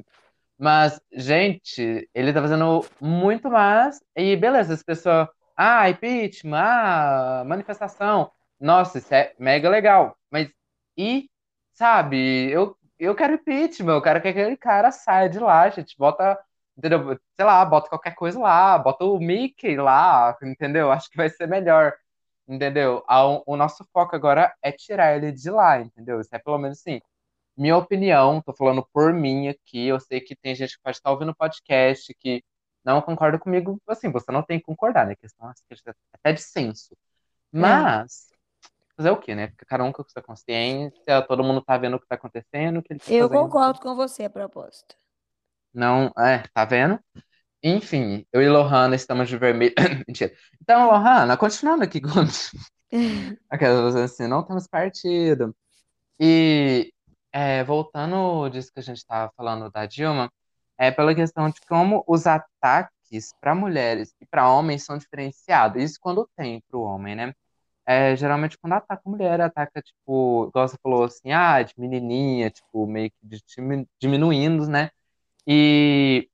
Mas, 0.58 1.00
gente, 1.12 2.08
ele 2.14 2.32
tá 2.32 2.40
fazendo 2.40 2.84
muito 3.00 3.50
mais, 3.50 4.00
e 4.16 4.36
beleza, 4.36 4.74
as 4.74 4.82
pessoas, 4.82 5.28
ah, 5.56 5.90
impeachment, 5.90 6.58
ah, 6.58 7.44
manifestação, 7.46 8.30
nossa, 8.60 8.98
isso 8.98 9.12
é 9.14 9.34
mega 9.38 9.68
legal, 9.68 10.16
mas, 10.30 10.48
e, 10.96 11.28
sabe, 11.72 12.50
eu, 12.50 12.76
eu 12.98 13.14
quero 13.14 13.34
impeachment, 13.34 13.92
eu 13.94 14.02
quero 14.02 14.22
que 14.22 14.28
aquele 14.28 14.56
cara 14.56 14.92
saia 14.92 15.28
de 15.28 15.38
lá, 15.40 15.68
gente, 15.70 15.96
bota, 15.98 16.38
entendeu? 16.76 17.18
Sei 17.36 17.44
lá, 17.44 17.64
bota 17.64 17.88
qualquer 17.88 18.14
coisa 18.14 18.38
lá, 18.38 18.78
bota 18.78 19.04
o 19.04 19.18
Mickey 19.18 19.76
lá, 19.76 20.36
entendeu? 20.42 20.90
Acho 20.92 21.10
que 21.10 21.16
vai 21.16 21.28
ser 21.28 21.46
melhor 21.48 21.92
entendeu? 22.52 23.02
O 23.46 23.56
nosso 23.56 23.84
foco 23.92 24.14
agora 24.14 24.54
é 24.62 24.70
tirar 24.70 25.16
ele 25.16 25.32
de 25.32 25.50
lá, 25.50 25.80
entendeu? 25.80 26.20
Isso 26.20 26.34
é 26.34 26.38
pelo 26.38 26.58
menos 26.58 26.78
assim, 26.78 27.00
minha 27.56 27.76
opinião, 27.76 28.40
tô 28.42 28.52
falando 28.52 28.86
por 28.92 29.12
mim 29.12 29.48
aqui, 29.48 29.86
eu 29.86 30.00
sei 30.00 30.20
que 30.20 30.36
tem 30.36 30.54
gente 30.54 30.76
que 30.76 30.82
pode 30.82 30.96
estar 30.96 31.10
ouvindo 31.10 31.34
podcast 31.34 32.14
que 32.14 32.42
não 32.84 33.00
concorda 33.00 33.38
comigo, 33.38 33.80
assim, 33.86 34.10
você 34.10 34.30
não 34.32 34.42
tem 34.42 34.58
que 34.58 34.64
concordar, 34.64 35.06
né? 35.06 35.14
Questão 35.14 35.48
assim, 35.48 35.62
até 36.12 36.32
de 36.32 36.42
senso. 36.42 36.96
Mas, 37.50 38.28
é. 38.32 38.36
fazer 38.96 39.10
o 39.10 39.16
quê, 39.16 39.34
né? 39.34 39.48
Porque 39.48 39.64
cada 39.64 39.84
um 39.84 39.92
com 39.92 40.02
a 40.02 40.04
sua 40.08 40.22
consciência, 40.22 41.22
todo 41.28 41.44
mundo 41.44 41.62
tá 41.62 41.76
vendo 41.78 41.96
o 41.96 42.00
que 42.00 42.06
tá 42.06 42.16
acontecendo. 42.16 42.82
Que 42.82 42.94
ele 42.94 43.00
tá 43.00 43.12
eu 43.12 43.28
fazendo. 43.28 43.44
concordo 43.44 43.80
com 43.80 43.94
você 43.94 44.24
a 44.24 44.30
propósito. 44.30 44.96
Não, 45.72 46.12
é, 46.18 46.42
tá 46.52 46.64
vendo? 46.64 46.98
Enfim, 47.62 48.26
eu 48.32 48.42
e 48.42 48.48
Lohana 48.48 48.96
estamos 48.96 49.28
de 49.28 49.38
vermelho. 49.38 49.74
Mentira. 50.08 50.32
Então, 50.60 50.86
Lohana, 50.90 51.36
continuando 51.36 51.84
aqui 51.84 52.00
com 52.00 52.10
aquelas 53.48 53.94
assim, 53.94 54.26
não 54.26 54.42
temos 54.42 54.66
partido. 54.66 55.54
E 56.18 56.92
é, 57.32 57.64
voltando 57.64 58.48
disso 58.50 58.72
que 58.72 58.80
a 58.80 58.82
gente 58.82 58.98
estava 58.98 59.32
falando 59.36 59.70
da 59.70 59.86
Dilma, 59.86 60.32
é 60.78 60.90
pela 60.90 61.14
questão 61.14 61.48
de 61.50 61.60
como 61.68 62.04
os 62.06 62.26
ataques 62.26 63.32
para 63.40 63.54
mulheres 63.54 64.14
e 64.20 64.26
para 64.26 64.50
homens 64.50 64.84
são 64.84 64.98
diferenciados. 64.98 65.82
Isso 65.82 65.98
quando 66.00 66.28
tem 66.36 66.62
para 66.68 66.78
o 66.78 66.82
homem, 66.82 67.14
né? 67.14 67.34
É, 67.86 68.16
geralmente 68.16 68.58
quando 68.58 68.74
ataca 68.74 69.02
a 69.04 69.10
mulher, 69.10 69.40
ataca, 69.40 69.82
tipo, 69.82 70.48
igual 70.48 70.68
você 70.68 70.76
falou 70.82 71.04
assim, 71.04 71.32
ah, 71.32 71.62
de 71.62 71.74
menininha, 71.78 72.50
tipo, 72.50 72.86
meio 72.86 73.10
que 73.10 73.42
diminuindo, 74.00 74.66
né? 74.68 74.90
E 75.46 76.28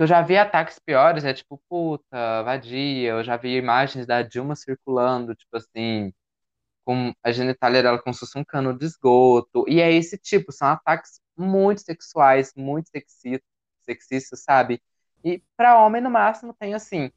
que 0.00 0.04
eu 0.04 0.06
já 0.06 0.22
vi 0.22 0.38
ataques 0.38 0.78
piores, 0.78 1.26
é 1.26 1.34
tipo, 1.34 1.60
puta, 1.68 2.42
vadia, 2.42 3.10
eu 3.10 3.22
já 3.22 3.36
vi 3.36 3.58
imagens 3.58 4.06
da 4.06 4.22
Dilma 4.22 4.56
circulando, 4.56 5.34
tipo 5.34 5.54
assim, 5.54 6.10
com 6.86 7.12
a 7.22 7.30
genitália 7.30 7.82
dela 7.82 7.98
como 8.02 8.14
se 8.14 8.20
fosse 8.20 8.38
um 8.38 8.42
cano 8.42 8.72
de 8.72 8.86
esgoto, 8.86 9.62
e 9.68 9.78
é 9.78 9.92
esse 9.92 10.16
tipo, 10.16 10.52
são 10.52 10.68
ataques 10.68 11.20
muito 11.36 11.82
sexuais, 11.82 12.50
muito 12.56 12.88
sexistas, 12.88 13.46
sexistas 13.82 14.42
sabe? 14.42 14.80
E 15.22 15.42
para 15.54 15.78
homem, 15.84 16.00
no 16.00 16.10
máximo, 16.10 16.54
tem 16.58 16.72
assim, 16.72 17.10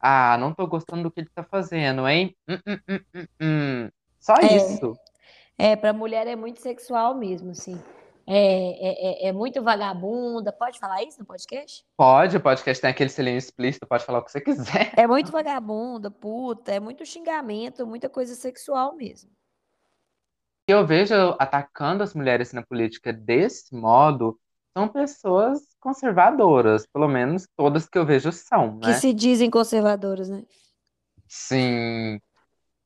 ah, 0.00 0.38
não 0.38 0.54
tô 0.54 0.66
gostando 0.66 1.02
do 1.02 1.10
que 1.10 1.20
ele 1.20 1.30
tá 1.34 1.44
fazendo, 1.44 2.08
hein? 2.08 2.34
Hum, 2.48 2.58
hum, 2.66 2.78
hum, 2.88 3.00
hum, 3.14 3.26
hum. 3.38 3.90
Só 4.18 4.36
É, 4.40 4.56
isso. 4.56 4.98
é, 5.58 5.76
para 5.76 5.92
mulher 5.92 6.26
é 6.26 6.36
muito 6.36 6.58
sexual 6.62 7.14
mesmo, 7.14 7.50
assim. 7.50 7.78
É, 8.26 8.36
é, 8.36 9.26
é, 9.26 9.28
é 9.28 9.32
muito 9.32 9.62
vagabunda. 9.62 10.52
Pode 10.52 10.78
falar 10.78 11.02
isso 11.02 11.18
no 11.18 11.26
podcast? 11.26 11.84
Pode, 11.96 12.36
o 12.36 12.40
podcast 12.40 12.80
tem 12.80 12.90
aquele 12.90 13.10
selinho 13.10 13.38
explícito, 13.38 13.86
pode 13.86 14.04
falar 14.04 14.20
o 14.20 14.24
que 14.24 14.30
você 14.30 14.40
quiser. 14.40 14.92
É 14.96 15.06
muito 15.06 15.32
vagabunda, 15.32 16.10
puta, 16.10 16.72
é 16.72 16.80
muito 16.80 17.04
xingamento, 17.04 17.86
muita 17.86 18.08
coisa 18.08 18.34
sexual 18.34 18.94
mesmo. 18.94 19.30
que 20.66 20.72
eu 20.74 20.86
vejo 20.86 21.14
atacando 21.38 22.02
as 22.04 22.14
mulheres 22.14 22.52
na 22.52 22.62
política 22.62 23.12
desse 23.12 23.74
modo 23.74 24.38
são 24.76 24.86
pessoas 24.86 25.60
conservadoras, 25.80 26.86
pelo 26.86 27.08
menos 27.08 27.48
todas 27.56 27.88
que 27.88 27.98
eu 27.98 28.06
vejo 28.06 28.30
são, 28.30 28.78
Que 28.78 28.88
né? 28.90 28.94
se 28.94 29.12
dizem 29.12 29.50
conservadoras, 29.50 30.28
né? 30.28 30.44
Sim. 31.26 32.20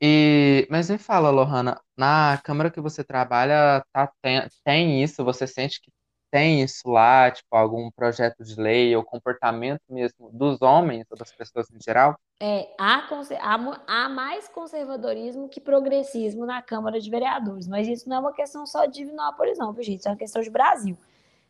E, 0.06 0.66
mas 0.70 0.90
me 0.90 0.98
fala, 0.98 1.30
Lohana, 1.30 1.80
na 1.96 2.38
Câmara 2.44 2.70
que 2.70 2.78
você 2.78 3.02
trabalha, 3.02 3.82
tá, 3.90 4.12
tem, 4.20 4.42
tem 4.62 5.02
isso? 5.02 5.24
Você 5.24 5.46
sente 5.46 5.80
que 5.80 5.90
tem 6.30 6.60
isso 6.60 6.86
lá, 6.90 7.30
tipo, 7.30 7.56
algum 7.56 7.90
projeto 7.90 8.44
de 8.44 8.54
lei 8.60 8.94
ou 8.94 9.02
comportamento 9.02 9.80
mesmo 9.88 10.30
dos 10.30 10.60
homens 10.60 11.06
ou 11.10 11.16
das 11.16 11.32
pessoas 11.32 11.70
em 11.70 11.80
geral? 11.82 12.18
É, 12.38 12.68
há, 12.78 13.08
há 13.40 13.78
há 13.86 14.08
mais 14.10 14.46
conservadorismo 14.46 15.48
que 15.48 15.58
progressismo 15.58 16.44
na 16.44 16.60
Câmara 16.60 17.00
de 17.00 17.08
Vereadores, 17.08 17.66
mas 17.66 17.88
isso 17.88 18.06
não 18.06 18.16
é 18.16 18.20
uma 18.20 18.34
questão 18.34 18.66
só 18.66 18.84
de 18.84 18.92
Divinópolis, 18.98 19.56
não, 19.56 19.72
viu, 19.72 19.82
gente? 19.82 20.00
Isso 20.00 20.08
é 20.08 20.10
uma 20.10 20.18
questão 20.18 20.42
de 20.42 20.50
Brasil. 20.50 20.98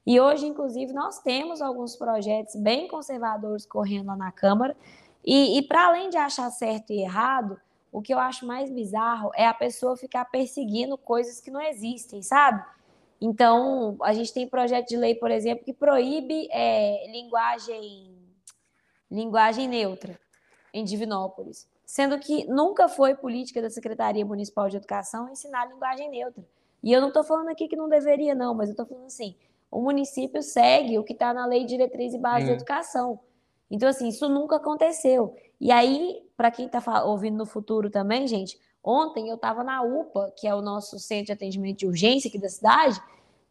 E 0.07 0.21
hoje, 0.21 0.47
inclusive, 0.47 0.93
nós 0.93 1.19
temos 1.19 1.61
alguns 1.61 1.97
projetos 1.97 2.55
bem 2.55 2.87
conservadores 2.87 3.67
correndo 3.67 4.07
lá 4.07 4.17
na 4.17 4.31
Câmara. 4.31 4.77
E, 5.25 5.59
e 5.59 5.63
para 5.67 5.89
além 5.89 6.09
de 6.09 6.19
achar 6.19 6.49
certo 6.53 6.93
e 6.93 7.03
errado, 7.03 7.59
o 7.95 8.03
que 8.03 8.13
eu 8.13 8.19
acho 8.19 8.45
mais 8.45 8.69
bizarro 8.73 9.31
é 9.37 9.47
a 9.47 9.55
pessoa 9.55 9.97
ficar 9.97 10.25
perseguindo 10.25 10.99
coisas 10.99 11.41
que 11.41 11.49
não 11.49 11.61
existem, 11.61 12.21
sabe? 12.23 12.61
Então, 13.21 13.97
a 14.03 14.13
gente 14.13 14.35
tem 14.35 14.49
projeto 14.49 14.89
de 14.89 14.97
lei, 14.97 15.15
por 15.15 15.31
exemplo, 15.31 15.65
que 15.65 15.73
proíbe 15.73 16.49
é, 16.51 17.09
linguagem, 17.13 18.13
linguagem 19.09 19.69
neutra 19.69 20.19
em 20.73 20.83
Divinópolis, 20.83 21.69
sendo 21.87 22.19
que 22.19 22.45
nunca 22.47 22.89
foi 22.89 23.15
política 23.15 23.63
da 23.63 23.71
Secretaria 23.71 24.27
Municipal 24.27 24.69
de 24.69 24.77
Educação 24.77 25.29
ensinar 25.29 25.69
linguagem 25.69 26.11
neutra. 26.11 26.45
E 26.83 26.93
eu 26.93 27.01
não 27.01 27.09
estou 27.09 27.23
falando 27.23 27.51
aqui 27.51 27.69
que 27.69 27.77
não 27.77 27.89
deveria, 27.89 28.35
não, 28.35 28.55
mas 28.55 28.71
eu 28.71 28.73
estou 28.73 28.87
falando 28.87 29.07
assim: 29.07 29.37
o 29.71 29.81
município 29.81 30.43
segue 30.43 30.99
o 30.99 31.05
que 31.05 31.13
está 31.13 31.33
na 31.33 31.47
Lei 31.47 31.61
de 31.61 31.69
Diretriz 31.69 32.13
e 32.13 32.19
Base 32.19 32.47
de 32.47 32.51
Sim. 32.51 32.57
Educação. 32.57 33.21
Então, 33.71 33.89
assim, 33.89 34.09
isso 34.09 34.29
nunca 34.29 34.57
aconteceu. 34.57 35.37
E 35.61 35.71
aí, 35.71 36.24
para 36.37 36.51
quem 36.51 36.67
está 36.67 37.05
ouvindo 37.05 37.37
no 37.37 37.47
futuro 37.47 37.91
também, 37.91 38.27
gente, 38.27 38.59
ontem 38.83 39.29
eu 39.29 39.37
estava 39.37 39.63
na 39.63 39.83
UPA, 39.83 40.33
que 40.37 40.47
é 40.47 40.55
o 40.55 40.61
nosso 40.61 40.99
centro 40.99 41.27
de 41.27 41.33
atendimento 41.33 41.79
de 41.79 41.87
urgência 41.87 42.29
aqui 42.29 42.39
da 42.39 42.49
cidade, 42.49 43.01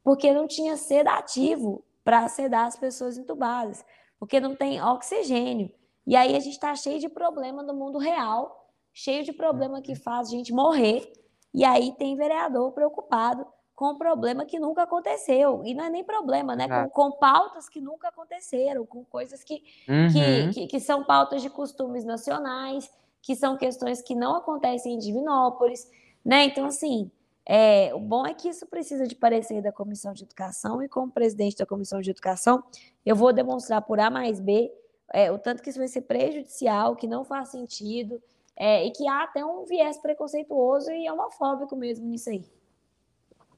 porque 0.03 0.33
não 0.33 0.47
tinha 0.47 0.75
sedativo 0.75 1.83
para 2.03 2.27
sedar 2.27 2.67
as 2.67 2.75
pessoas 2.75 3.17
entubadas, 3.17 3.85
porque 4.19 4.39
não 4.39 4.55
tem 4.55 4.81
oxigênio. 4.81 5.71
E 6.05 6.15
aí 6.15 6.35
a 6.35 6.39
gente 6.39 6.53
está 6.53 6.75
cheio 6.75 6.99
de 6.99 7.07
problema 7.07 7.63
no 7.63 7.73
mundo 7.73 7.97
real, 7.97 8.69
cheio 8.93 9.23
de 9.23 9.31
problema 9.31 9.81
que 9.81 9.95
faz 9.95 10.27
a 10.27 10.31
gente 10.31 10.51
morrer. 10.53 11.11
E 11.53 11.63
aí 11.63 11.93
tem 11.93 12.15
vereador 12.15 12.71
preocupado 12.73 13.45
com 13.75 13.91
um 13.91 13.97
problema 13.97 14.45
que 14.45 14.59
nunca 14.59 14.83
aconteceu. 14.83 15.61
E 15.65 15.73
não 15.73 15.85
é 15.85 15.89
nem 15.89 16.03
problema, 16.03 16.55
né? 16.55 16.67
Com, 16.67 16.89
com 16.89 17.11
pautas 17.17 17.67
que 17.67 17.81
nunca 17.81 18.09
aconteceram, 18.09 18.85
com 18.85 19.03
coisas 19.03 19.43
que, 19.43 19.59
que, 19.59 19.91
Uhum. 19.91 20.51
que, 20.53 20.67
que 20.67 20.79
são 20.79 21.03
pautas 21.03 21.41
de 21.41 21.49
costumes 21.49 22.05
nacionais, 22.05 22.89
que 23.21 23.35
são 23.35 23.57
questões 23.57 24.01
que 24.01 24.15
não 24.15 24.35
acontecem 24.35 24.93
em 24.93 24.99
Divinópolis, 24.99 25.89
né? 26.23 26.45
Então, 26.45 26.65
assim, 26.65 27.09
é, 27.45 27.93
o 27.93 27.99
bom 27.99 28.25
é 28.25 28.33
que 28.33 28.47
isso 28.47 28.65
precisa 28.67 29.07
de 29.07 29.15
parecer 29.15 29.61
da 29.61 29.71
Comissão 29.71 30.13
de 30.13 30.23
Educação, 30.23 30.81
e 30.83 30.87
como 30.87 31.11
presidente 31.11 31.57
da 31.57 31.65
Comissão 31.65 31.99
de 31.99 32.11
Educação, 32.11 32.63
eu 33.05 33.15
vou 33.15 33.33
demonstrar 33.33 33.81
por 33.81 33.99
A 33.99 34.09
mais 34.09 34.39
B 34.39 34.71
é, 35.11 35.31
o 35.31 35.37
tanto 35.37 35.61
que 35.61 35.69
isso 35.69 35.79
vai 35.79 35.87
ser 35.87 36.01
prejudicial, 36.01 36.95
que 36.95 37.07
não 37.07 37.23
faz 37.23 37.49
sentido, 37.49 38.21
é, 38.55 38.85
e 38.85 38.91
que 38.91 39.07
há 39.07 39.23
até 39.23 39.43
um 39.43 39.65
viés 39.65 39.97
preconceituoso 39.97 40.91
e 40.91 41.09
homofóbico 41.09 41.75
mesmo 41.75 42.05
nisso 42.07 42.29
aí. 42.29 42.45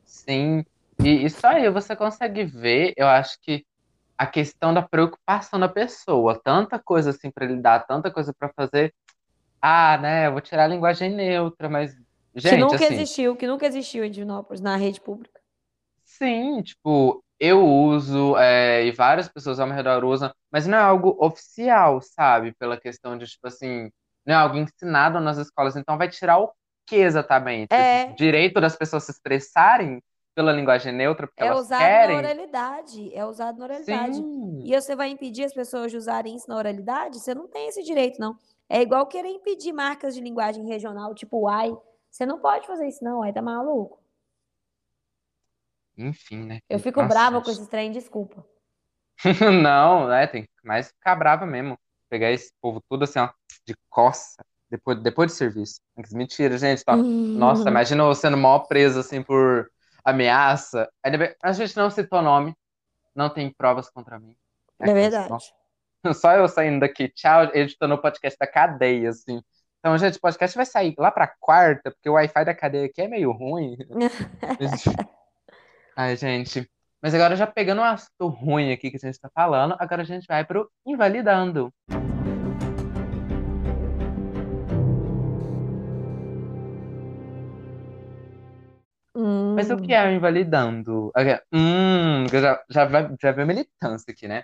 Sim. 0.05 0.63
E 1.03 1.25
isso 1.25 1.45
aí 1.45 1.69
você 1.69 1.95
consegue 1.95 2.45
ver, 2.45 2.93
eu 2.97 3.07
acho 3.07 3.37
que 3.41 3.65
a 4.17 4.27
questão 4.27 4.73
da 4.73 4.81
preocupação 4.81 5.59
da 5.59 5.69
pessoa, 5.69 6.39
tanta 6.43 6.79
coisa 6.79 7.11
assim 7.11 7.31
para 7.31 7.45
lidar, 7.47 7.85
tanta 7.87 8.11
coisa 8.11 8.33
para 8.37 8.51
fazer. 8.55 8.93
Ah, 9.61 9.97
né, 9.99 10.27
eu 10.27 10.33
vou 10.33 10.41
tirar 10.41 10.65
a 10.65 10.67
linguagem 10.67 11.11
neutra, 11.15 11.69
mas 11.69 11.95
Que 12.45 12.55
gente, 12.57 12.57
nunca 12.57 12.75
assim, 12.75 12.93
existiu, 12.93 13.35
que 13.35 13.45
nunca 13.47 13.65
existiu 13.67 14.03
em 14.03 14.09
Divinópolis, 14.11 14.61
na 14.61 14.75
rede 14.77 15.01
pública. 15.01 15.39
sim, 16.03 16.61
tipo, 16.61 17.23
eu 17.39 17.65
uso 17.65 18.37
é, 18.37 18.85
e 18.85 18.91
várias 18.91 19.27
pessoas 19.29 19.59
ao 19.59 19.67
meu 19.67 19.75
redor 19.75 20.03
usam, 20.05 20.33
mas 20.51 20.67
não 20.67 20.77
é 20.77 20.81
algo 20.81 21.17
oficial, 21.19 22.01
sabe? 22.01 22.53
Pela 22.55 22.79
questão 22.79 23.17
de, 23.17 23.25
tipo 23.27 23.47
assim, 23.47 23.89
não 24.25 24.33
é 24.35 24.37
algo 24.37 24.57
ensinado 24.57 25.19
nas 25.19 25.37
escolas, 25.37 25.75
então 25.75 25.97
vai 25.97 26.09
tirar 26.09 26.39
o 26.39 26.53
que 26.85 26.95
exatamente? 26.95 27.73
É, 27.73 28.05
O 28.11 28.15
direito 28.15 28.59
das 28.61 28.75
pessoas 28.75 29.03
se 29.03 29.11
expressarem 29.11 30.01
pela 30.33 30.51
linguagem 30.51 30.91
neutra 30.93 31.27
porque 31.27 31.41
é 31.43 31.47
elas 31.47 31.61
usado 31.65 31.79
na 31.79 31.87
querem? 31.87 32.17
oralidade, 32.17 33.15
é 33.15 33.25
usado 33.25 33.57
na 33.57 33.65
oralidade. 33.65 34.15
Sim. 34.15 34.61
E 34.63 34.73
você 34.79 34.95
vai 34.95 35.09
impedir 35.09 35.45
as 35.45 35.53
pessoas 35.53 35.91
de 35.91 35.97
usarem 35.97 36.35
isso 36.35 36.49
na 36.49 36.57
oralidade? 36.57 37.19
Você 37.19 37.33
não 37.33 37.47
tem 37.47 37.67
esse 37.69 37.81
direito, 37.83 38.19
não. 38.19 38.37
É 38.67 38.81
igual 38.81 39.05
querer 39.07 39.29
impedir 39.29 39.71
marcas 39.71 40.13
de 40.15 40.21
linguagem 40.21 40.65
regional, 40.65 41.13
tipo 41.15 41.39
Uai. 41.41 41.75
Você 42.09 42.25
não 42.25 42.39
pode 42.39 42.65
fazer 42.67 42.87
isso, 42.87 43.03
não. 43.03 43.19
Uai, 43.19 43.31
tá 43.31 43.41
maluco? 43.41 43.99
Enfim, 45.97 46.45
né? 46.45 46.59
Eu 46.69 46.79
fico 46.79 47.01
Nossa, 47.01 47.13
brava 47.13 47.41
com 47.41 47.49
esses 47.49 47.67
trem, 47.67 47.91
desculpa. 47.91 48.45
Não, 49.63 50.07
né? 50.09 50.27
Tem 50.27 50.45
mais 50.63 50.89
ficar 50.89 51.15
brava 51.15 51.45
mesmo. 51.45 51.79
Pegar 52.09 52.31
esse 52.31 52.51
povo 52.61 52.83
tudo 52.89 53.03
assim, 53.05 53.19
ó, 53.19 53.29
de 53.65 53.73
coça, 53.89 54.45
depois, 54.69 54.99
depois 55.01 55.31
de 55.31 55.37
serviço. 55.37 55.81
Mentira, 56.11 56.57
gente. 56.57 56.83
Tá. 56.83 56.95
Nossa, 56.95 57.69
imagina 57.69 58.03
eu 58.03 58.15
sendo 58.15 58.37
mal 58.37 58.67
preso 58.67 58.99
assim 58.99 59.21
por 59.21 59.69
ameaça. 60.03 60.89
A 61.41 61.51
gente 61.51 61.75
não 61.77 61.89
citou 61.89 62.21
nome, 62.21 62.55
não 63.15 63.29
tem 63.29 63.51
provas 63.51 63.89
contra 63.89 64.19
mim. 64.19 64.35
É 64.79 64.83
Aqueles, 64.83 65.01
verdade. 65.01 65.29
nossa, 65.29 65.51
Só 66.13 66.33
eu 66.33 66.47
saindo 66.47 66.81
daqui, 66.81 67.09
tchau, 67.09 67.49
editando 67.53 67.95
o 67.95 68.01
podcast 68.01 68.37
da 68.37 68.47
cadeia, 68.47 69.09
assim. 69.09 69.41
Então, 69.79 69.97
gente, 69.97 70.17
o 70.17 70.21
podcast 70.21 70.55
vai 70.55 70.65
sair 70.65 70.95
lá 70.97 71.11
pra 71.11 71.31
quarta, 71.39 71.91
porque 71.91 72.09
o 72.09 72.13
Wi-Fi 72.13 72.45
da 72.45 72.55
cadeia 72.55 72.85
aqui 72.85 73.01
é 73.01 73.07
meio 73.07 73.31
ruim. 73.31 73.77
Ai, 75.95 76.15
gente. 76.15 76.69
Mas 77.01 77.13
agora, 77.13 77.35
já 77.35 77.45
pegando 77.45 77.81
um 77.81 77.85
assunto 77.85 78.27
ruim 78.27 78.71
aqui 78.71 78.89
que 78.89 78.97
a 78.97 78.99
gente 78.99 79.19
tá 79.19 79.29
falando, 79.33 79.75
agora 79.77 80.01
a 80.01 80.05
gente 80.05 80.25
vai 80.27 80.43
pro 80.43 80.69
Invalidando. 80.85 81.71
Mas 89.55 89.69
o 89.69 89.77
que 89.77 89.93
é 89.93 90.07
o 90.07 90.11
Invalidando? 90.11 91.11
Hum, 91.51 92.27
já, 92.31 92.63
já, 92.69 92.85
vai, 92.85 93.09
já 93.21 93.31
veio 93.31 93.47
militância 93.47 94.11
aqui, 94.11 94.27
né? 94.27 94.43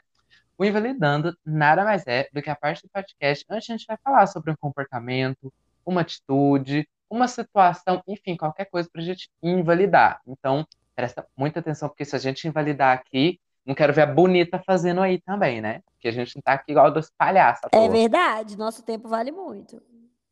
O 0.58 0.66
Invalidando 0.66 1.36
nada 1.46 1.84
mais 1.84 2.06
é 2.08 2.28
do 2.32 2.42
que 2.42 2.50
a 2.50 2.56
parte 2.56 2.84
do 2.84 2.90
podcast 2.90 3.46
onde 3.50 3.58
a 3.58 3.62
gente 3.62 3.86
vai 3.88 3.98
falar 4.04 4.28
sobre 4.28 4.52
um 4.52 4.56
comportamento, 4.56 5.52
uma 5.86 6.02
atitude, 6.02 6.88
uma 7.10 7.28
situação, 7.28 8.02
enfim, 8.08 8.38
qualquer 8.38 8.66
coisa 8.66 8.90
pra 8.92 9.02
gente 9.02 9.30
invalidar. 9.44 10.22
Então, 10.26 10.66
presta 10.96 11.26
muita 11.36 11.60
atenção, 11.60 11.90
porque 11.90 12.06
se 12.06 12.16
a 12.16 12.20
gente 12.20 12.48
invalidar 12.48 12.98
aqui, 12.98 13.40
não 13.66 13.76
quero 13.76 13.94
ver 13.94 14.04
a 14.04 14.06
bonita 14.08 14.62
fazendo 14.66 15.02
aí 15.02 15.20
também, 15.22 15.62
né? 15.62 15.82
Porque 15.92 16.08
a 16.08 16.12
gente 16.12 16.36
não 16.36 16.42
tá 16.42 16.54
aqui 16.54 16.72
igual 16.72 16.92
dos 16.92 17.12
palhaços. 17.18 17.70
É 17.72 17.90
verdade, 17.90 18.58
nosso 18.58 18.84
tempo 18.84 19.08
vale 19.08 19.32
muito. 19.32 19.82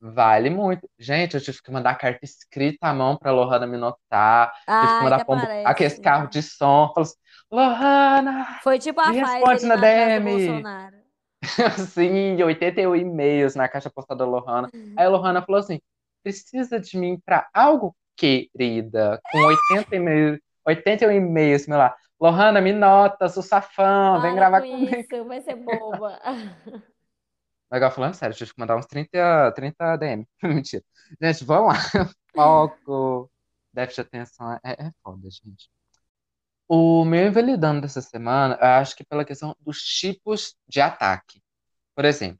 Vale 0.01 0.49
muito. 0.49 0.89
Gente, 0.97 1.35
eu 1.35 1.41
tive 1.41 1.61
que 1.61 1.71
mandar 1.71 1.95
carta 1.95 2.19
escrita 2.23 2.87
à 2.87 2.93
mão 2.93 3.17
pra 3.17 3.31
Lohana 3.31 3.67
me 3.67 3.77
notar. 3.77 4.51
Tive 4.53 4.65
que 4.65 4.71
Ai, 4.71 5.03
mandar 5.03 5.25
pombo, 5.25 5.41
aqueles 5.65 5.93
parece. 5.93 6.01
carros 6.01 6.29
de 6.29 6.41
som. 6.41 6.91
Falou 6.93 7.01
assim, 7.03 7.15
Lohana, 7.51 8.59
Foi 8.63 8.79
tipo 8.79 9.01
a 9.01 9.09
Me 9.09 9.19
responde 9.19 9.65
na 9.65 9.75
DM. 9.75 10.63
Sim, 11.93 12.41
81 12.43 12.95
e-mails 12.95 13.55
na 13.55 13.67
caixa 13.67 13.89
postal 13.89 14.15
da 14.17 14.25
Lohana. 14.25 14.69
Aí 14.97 15.05
a 15.05 15.09
Lohana 15.09 15.41
falou 15.41 15.59
assim: 15.59 15.79
precisa 16.23 16.79
de 16.79 16.97
mim 16.97 17.19
pra 17.25 17.47
algo, 17.53 17.95
querida? 18.15 19.19
Com 19.31 19.39
80 19.39 19.95
e-mails, 19.95 20.39
81 20.65 21.11
e-mails, 21.11 21.67
meu 21.67 21.77
lá. 21.77 21.95
Lohana, 22.19 22.59
me 22.59 22.73
nota, 22.73 23.29
sou 23.29 23.41
safão, 23.41 24.21
vem 24.21 24.31
Para 24.31 24.35
gravar 24.35 24.61
com 24.61 24.67
comigo. 24.69 24.95
isso, 24.95 25.23
vai 25.25 25.41
ser 25.41 25.55
boba. 25.55 26.19
Legal, 27.71 27.91
falando 27.91 28.15
sério, 28.15 28.35
tive 28.35 28.53
que 28.53 28.59
mandar 28.59 28.77
uns 28.77 28.85
30, 28.87 29.51
30 29.53 29.95
DM. 29.97 30.27
Mentira. 30.43 30.83
Gente, 31.21 31.43
vamos 31.43 31.73
lá. 31.73 31.79
Foco, 32.33 33.31
déficit 33.73 34.03
de 34.03 34.07
atenção 34.07 34.53
é, 34.53 34.59
é 34.63 34.91
foda, 35.03 35.29
gente. 35.29 35.69
O 36.67 37.03
meu 37.03 37.27
invalidando 37.27 37.81
dessa 37.81 38.01
semana, 38.01 38.57
eu 38.61 38.67
acho 38.67 38.95
que 38.95 39.03
pela 39.03 39.25
questão 39.25 39.55
dos 39.59 39.81
tipos 39.81 40.55
de 40.67 40.79
ataque. 40.81 41.41
Por 41.95 42.05
exemplo, 42.05 42.39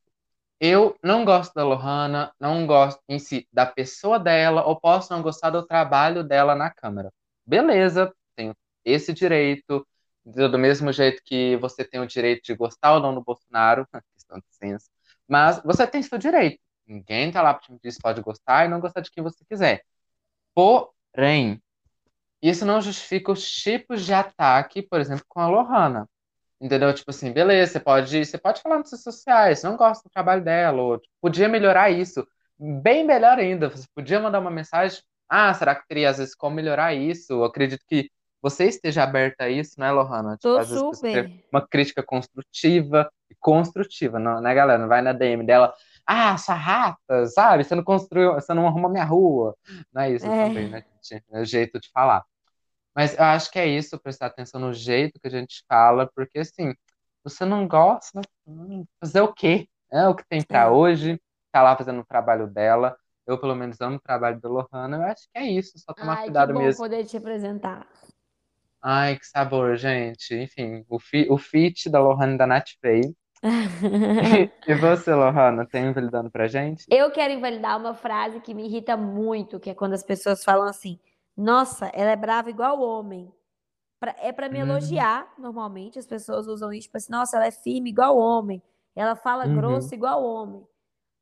eu 0.60 0.96
não 1.04 1.26
gosto 1.26 1.54
da 1.54 1.63
Lohana, 1.63 2.34
não 2.39 2.68
gosto 2.68 3.02
em 3.08 3.18
si 3.20 3.48
da 3.52 3.65
pessoa 3.65 4.20
dela, 4.20 4.65
ou 4.65 4.80
posso 4.80 5.13
não 5.13 5.22
gostar 5.22 5.50
do 5.52 5.65
trabalho 5.65 6.24
dela 6.24 6.56
na 6.56 6.70
Câmara. 6.70 7.12
Beleza, 7.46 8.13
tenho 8.36 8.56
esse 8.86 9.13
direito, 9.13 9.88
do 10.26 10.60
mesmo 10.60 10.92
jeito 10.92 11.22
que 11.24 11.56
você 11.58 11.84
tem 11.84 12.00
o 12.00 12.08
direito 12.08 12.44
de 12.44 12.56
gostar 12.56 12.94
ou 12.96 13.00
não 13.00 13.13
do 13.15 13.24
Bolsonaro, 13.24 13.88
questão 14.15 14.38
de 14.39 14.46
senso, 14.52 14.89
mas 15.30 15.62
você 15.63 15.86
tem 15.86 16.02
seu 16.02 16.18
direito. 16.18 16.60
Ninguém 16.88 17.32
tá 17.32 17.42
lá 17.42 17.54
pra 17.54 17.62
te 17.62 17.74
dizer 17.76 17.92
se 17.92 18.00
pode 18.00 18.22
gostar 18.22 18.65
e 18.65 18.68
não 18.68 18.80
gostar 18.80 19.02
de 19.02 19.12
quem 19.12 19.24
você 19.24 19.46
quiser. 19.48 19.84
Porém, 20.56 21.62
isso 22.42 22.65
não 22.65 22.82
justifica 22.82 23.32
os 23.32 23.48
tipos 23.48 24.06
de 24.06 24.13
ataque, 24.13 24.82
por 24.82 25.00
exemplo, 25.00 25.24
com 25.28 25.39
a 25.39 25.48
Lohana. 25.48 26.10
Entendeu? 26.60 26.94
Tipo 26.94 27.12
assim, 27.12 27.32
beleza, 27.32 27.74
você 27.74 27.80
pode, 27.80 28.26
você 28.26 28.38
pode 28.38 28.62
falar 28.62 28.80
nas 28.80 28.92
redes 28.92 29.04
sociais, 29.04 29.63
não 29.63 29.78
gosta 29.78 30.10
do 30.10 30.12
trabalho 30.12 30.44
dela, 30.44 30.82
ou 30.82 30.98
tipo, 30.98 31.13
podia 31.22 31.48
melhorar 31.48 31.89
isso. 31.89 32.28
Bem 32.58 33.06
melhor 33.06 33.38
ainda, 33.38 33.70
você 33.70 33.86
podia 33.96 34.20
mandar 34.20 34.39
uma 34.39 34.52
mensagem, 34.52 35.02
ah, 35.30 35.54
será 35.54 35.76
que 35.76 35.88
teria 35.88 36.10
às 36.10 36.18
vezes 36.18 36.36
como 36.36 36.56
melhorar 36.56 36.94
isso? 36.94 37.32
Eu 37.32 37.44
acredito 37.46 37.86
que 37.88 38.10
você 38.42 38.65
esteja 38.65 39.04
aberta 39.04 39.46
a 39.46 39.50
isso, 39.50 39.80
né, 39.80 39.92
Lohana? 39.92 40.36
Tipo, 40.36 40.56
Tô 40.56 40.65
super. 40.65 41.32
uma 41.52 41.65
crítica 41.65 42.04
construtiva 42.04 43.10
construtiva, 43.39 44.20
não, 44.20 44.42
né, 44.42 44.54
galera? 44.54 44.80
Não 44.80 44.88
vai 44.88 45.02
na 45.02 45.13
DM 45.13 45.46
dela, 45.46 45.74
ah, 46.06 46.38
sua 46.38 46.56
rata, 46.56 47.26
sabe? 47.28 47.63
Você 47.63 47.76
não 47.76 47.84
construiu, 47.84 48.34
você 48.34 48.54
não 48.54 48.68
arruma 48.68 48.89
minha 48.89 49.06
rua. 49.06 49.56
Não 49.94 50.02
é 50.02 50.12
isso 50.12 50.28
É. 50.28 50.46
também, 50.46 50.70
né, 50.70 50.84
gente? 51.04 51.24
É 51.32 51.42
o 51.42 51.46
jeito 51.46 51.80
de 51.80 51.89
falar. 51.92 52.24
Mas 52.96 53.18
eu 53.18 53.24
acho 53.24 53.52
que 53.52 53.60
é 53.60 53.68
isso, 53.68 54.00
prestar 54.00 54.28
atenção 54.28 54.60
no 54.60 54.74
jeito 54.74 55.20
que 55.20 55.28
a 55.28 55.32
gente 55.32 55.63
fala, 55.68 56.10
porque 56.15 56.39
assim, 56.39 56.74
você 57.24 57.46
não 57.46 57.68
gosta, 57.68 58.22
hum, 58.48 58.86
fazer 59.00 59.22
o 59.22 59.34
quê? 59.34 59.68
É 59.92 60.08
o 60.08 60.15
que 60.15 60.24
tem 60.28 60.44
pra 60.44 60.65
É. 60.65 60.70
hoje, 60.70 61.22
tá 61.52 61.62
lá 61.63 61.76
fazendo 61.78 62.02
o 62.02 62.06
trabalho 62.06 62.48
dela. 62.48 62.98
Eu, 63.28 63.39
pelo 63.39 63.56
menos, 63.56 63.80
amo 63.82 63.98
o 63.98 64.02
trabalho 64.02 64.39
da 64.42 64.50
Lohana. 64.50 64.98
Eu 64.98 65.04
acho 65.04 65.24
que 65.32 65.39
é 65.39 65.46
isso, 65.46 65.78
só 65.80 65.94
tomar 65.94 66.18
Ai, 66.18 66.26
que 66.26 66.32
cuidado 66.32 66.54
bom 66.54 66.60
mesmo. 66.60 66.82
poder 66.82 67.06
te 67.06 67.18
apresentar. 67.18 67.88
Ai, 68.82 69.18
que 69.18 69.26
sabor, 69.26 69.76
gente. 69.76 70.34
Enfim, 70.36 70.86
o, 70.89 71.00
fi, 71.00 71.28
o 71.30 71.38
feat 71.38 71.89
da 71.89 72.00
Lohana 72.00 72.36
e 72.36 72.38
da 72.38 72.48
Nath 72.48 72.70
veio. 72.82 73.15
E 74.68 74.76
você, 74.76 75.13
Lohana, 75.13 75.65
tem 75.65 75.88
um 75.89 75.94
validando 75.94 76.30
pra 76.30 76.48
gente? 76.48 76.86
Eu 76.89 77.10
quero 77.12 77.34
invalidar 77.34 77.78
uma 77.80 77.94
frase 77.94 78.39
que 78.42 78.54
me 78.54 78.65
irrita 78.65 78.96
muito, 78.98 79.60
que 79.60 79.70
é 79.70 79.74
quando 79.74 79.94
as 79.94 80.04
pessoas 80.04 80.44
falam 80.44 80.68
assim: 80.68 81.00
Nossa, 81.36 81.88
ela 81.94 82.12
é 82.12 82.15
brava 82.15 82.50
igual 82.50 82.82
homem. 82.82 83.32
Pra- 84.00 84.15
é 84.20 84.32
pra 84.32 84.50
me 84.50 84.60
Hum. 84.60 84.68
elogiar, 84.68 85.34
normalmente. 85.38 86.00
As 86.00 86.06
pessoas 86.06 86.48
usam 86.48 86.72
isso, 86.74 86.84
tipo 86.88 86.98
assim: 86.98 87.12
Nossa, 87.12 87.38
ela 87.38 87.48
é 87.48 87.52
firme 87.52 87.89
igual 87.89 88.18
homem. 88.18 88.62
Ela 88.96 89.15
fala 89.15 89.46
Uhum. 89.46 89.56
grosso 89.56 89.94
igual 89.96 90.24
homem. 90.24 90.65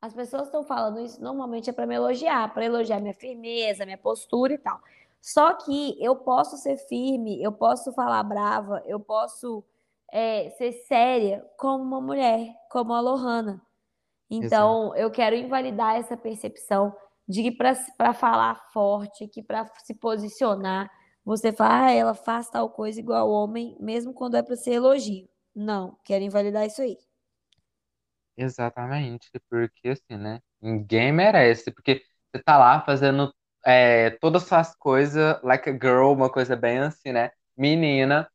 As 0.01 0.13
pessoas 0.13 0.43
estão 0.47 0.63
falando 0.63 0.99
isso 0.99 1.21
normalmente 1.21 1.69
é 1.69 1.73
pra 1.73 1.87
me 1.87 1.95
elogiar, 1.95 2.53
pra 2.53 2.65
elogiar 2.65 2.99
minha 2.99 3.13
firmeza, 3.13 3.85
minha 3.85 3.97
postura 3.97 4.53
e 4.53 4.57
tal. 4.57 4.79
Só 5.27 5.53
que 5.55 6.01
eu 6.01 6.15
posso 6.15 6.55
ser 6.55 6.77
firme, 6.77 7.43
eu 7.43 7.51
posso 7.51 7.91
falar 7.91 8.23
brava, 8.23 8.81
eu 8.85 8.97
posso 8.97 9.61
é, 10.09 10.51
ser 10.51 10.71
séria 10.87 11.45
como 11.57 11.83
uma 11.83 11.99
mulher, 11.99 12.55
como 12.71 12.93
a 12.93 13.01
Lohana. 13.01 13.61
Então, 14.29 14.95
eu 14.95 15.11
quero 15.11 15.35
invalidar 15.35 15.97
essa 15.97 16.15
percepção 16.15 16.95
de 17.27 17.43
que 17.43 17.51
para 17.51 18.13
falar 18.13 18.55
forte, 18.71 19.27
que 19.27 19.43
para 19.43 19.69
se 19.83 19.93
posicionar, 19.95 20.89
você 21.25 21.51
fala, 21.51 21.87
ah, 21.87 21.91
ela 21.91 22.13
faz 22.13 22.49
tal 22.49 22.69
coisa 22.69 22.97
igual 22.97 23.29
homem, 23.29 23.75
mesmo 23.81 24.13
quando 24.13 24.37
é 24.37 24.41
para 24.41 24.55
ser 24.55 24.75
elogio. 24.75 25.27
Não, 25.53 25.97
quero 26.05 26.23
invalidar 26.23 26.65
isso 26.65 26.81
aí. 26.81 26.97
Exatamente, 28.37 29.29
porque 29.49 29.89
assim, 29.89 30.15
né? 30.17 30.41
Ninguém 30.61 31.11
merece, 31.11 31.69
porque 31.69 32.01
você 32.31 32.41
tá 32.41 32.57
lá 32.57 32.79
fazendo 32.81 33.33
é, 33.65 34.11
todas 34.21 34.51
as 34.51 34.75
coisas, 34.75 35.39
like 35.43 35.69
a 35.69 35.73
girl, 35.73 36.13
uma 36.13 36.29
coisa 36.29 36.55
bem 36.55 36.79
assim, 36.79 37.11
né? 37.11 37.31
Menina. 37.55 38.29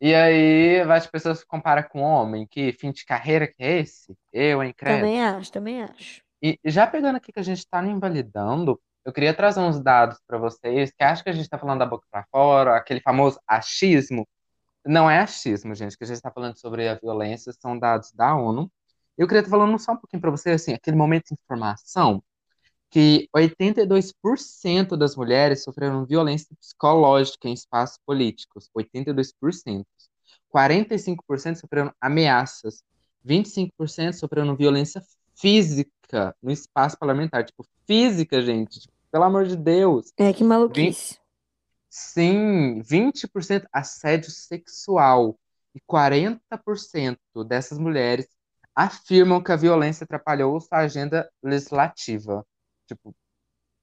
E 0.00 0.14
aí 0.14 0.80
as 0.80 1.06
pessoas 1.06 1.38
se 1.40 1.46
comparam 1.46 1.82
com 1.84 2.02
homem, 2.02 2.46
que 2.46 2.72
fim 2.72 2.92
de 2.92 3.04
carreira 3.04 3.46
que 3.46 3.62
é 3.62 3.80
esse? 3.80 4.14
Eu, 4.32 4.62
hein, 4.62 4.74
credo. 4.76 5.00
Também 5.00 5.24
acho, 5.24 5.52
também 5.52 5.82
acho. 5.82 6.22
E 6.42 6.58
já 6.64 6.86
pegando 6.86 7.16
aqui 7.16 7.32
que 7.32 7.40
a 7.40 7.42
gente 7.42 7.58
está 7.58 7.82
invalidando, 7.84 8.80
eu 9.04 9.12
queria 9.12 9.32
trazer 9.32 9.60
uns 9.60 9.80
dados 9.80 10.18
para 10.26 10.36
vocês, 10.36 10.92
que 10.92 11.02
acho 11.02 11.22
que 11.22 11.30
a 11.30 11.32
gente 11.32 11.44
está 11.44 11.58
falando 11.58 11.78
da 11.78 11.86
boca 11.86 12.06
para 12.10 12.26
fora, 12.30 12.76
aquele 12.76 13.00
famoso 13.00 13.40
achismo. 13.46 14.28
Não 14.84 15.10
é 15.10 15.20
achismo, 15.20 15.74
gente, 15.74 15.96
que 15.96 16.04
a 16.04 16.06
gente 16.06 16.16
está 16.16 16.30
falando 16.30 16.58
sobre 16.58 16.88
a 16.88 16.94
violência, 16.94 17.52
são 17.52 17.78
dados 17.78 18.12
da 18.12 18.34
ONU. 18.34 18.70
Eu 19.16 19.26
queria 19.26 19.40
estar 19.40 19.50
falando 19.50 19.78
só 19.78 19.92
um 19.92 19.96
pouquinho 19.96 20.20
para 20.20 20.30
vocês, 20.30 20.60
assim, 20.60 20.74
aquele 20.74 20.96
momento 20.96 21.28
de 21.28 21.34
informação, 21.34 22.22
que 22.90 23.28
82% 23.36 24.96
das 24.96 25.16
mulheres 25.16 25.62
sofreram 25.62 26.06
violência 26.06 26.54
psicológica 26.58 27.48
em 27.48 27.52
espaços 27.52 27.98
políticos. 28.06 28.70
82%. 28.76 29.84
45% 30.54 31.56
sofreram 31.56 31.92
ameaças. 32.00 32.82
25% 33.26 34.12
sofreram 34.14 34.56
violência 34.56 35.02
física 35.34 36.34
no 36.42 36.50
espaço 36.50 36.98
parlamentar. 36.98 37.44
Tipo, 37.44 37.66
física, 37.86 38.40
gente. 38.40 38.80
Tipo, 38.80 38.94
pelo 39.10 39.24
amor 39.24 39.46
de 39.46 39.56
Deus. 39.56 40.12
É 40.16 40.32
que 40.32 40.44
maluquice. 40.44 41.18
Sim, 41.88 42.80
20% 42.80 43.66
assédio 43.72 44.30
sexual. 44.30 45.38
E 45.74 45.80
40% 45.80 47.18
dessas 47.46 47.78
mulheres 47.78 48.26
afirmam 48.74 49.42
que 49.42 49.52
a 49.52 49.56
violência 49.56 50.04
atrapalhou 50.04 50.60
sua 50.60 50.78
agenda 50.78 51.30
legislativa. 51.42 52.46
Tipo, 52.86 53.14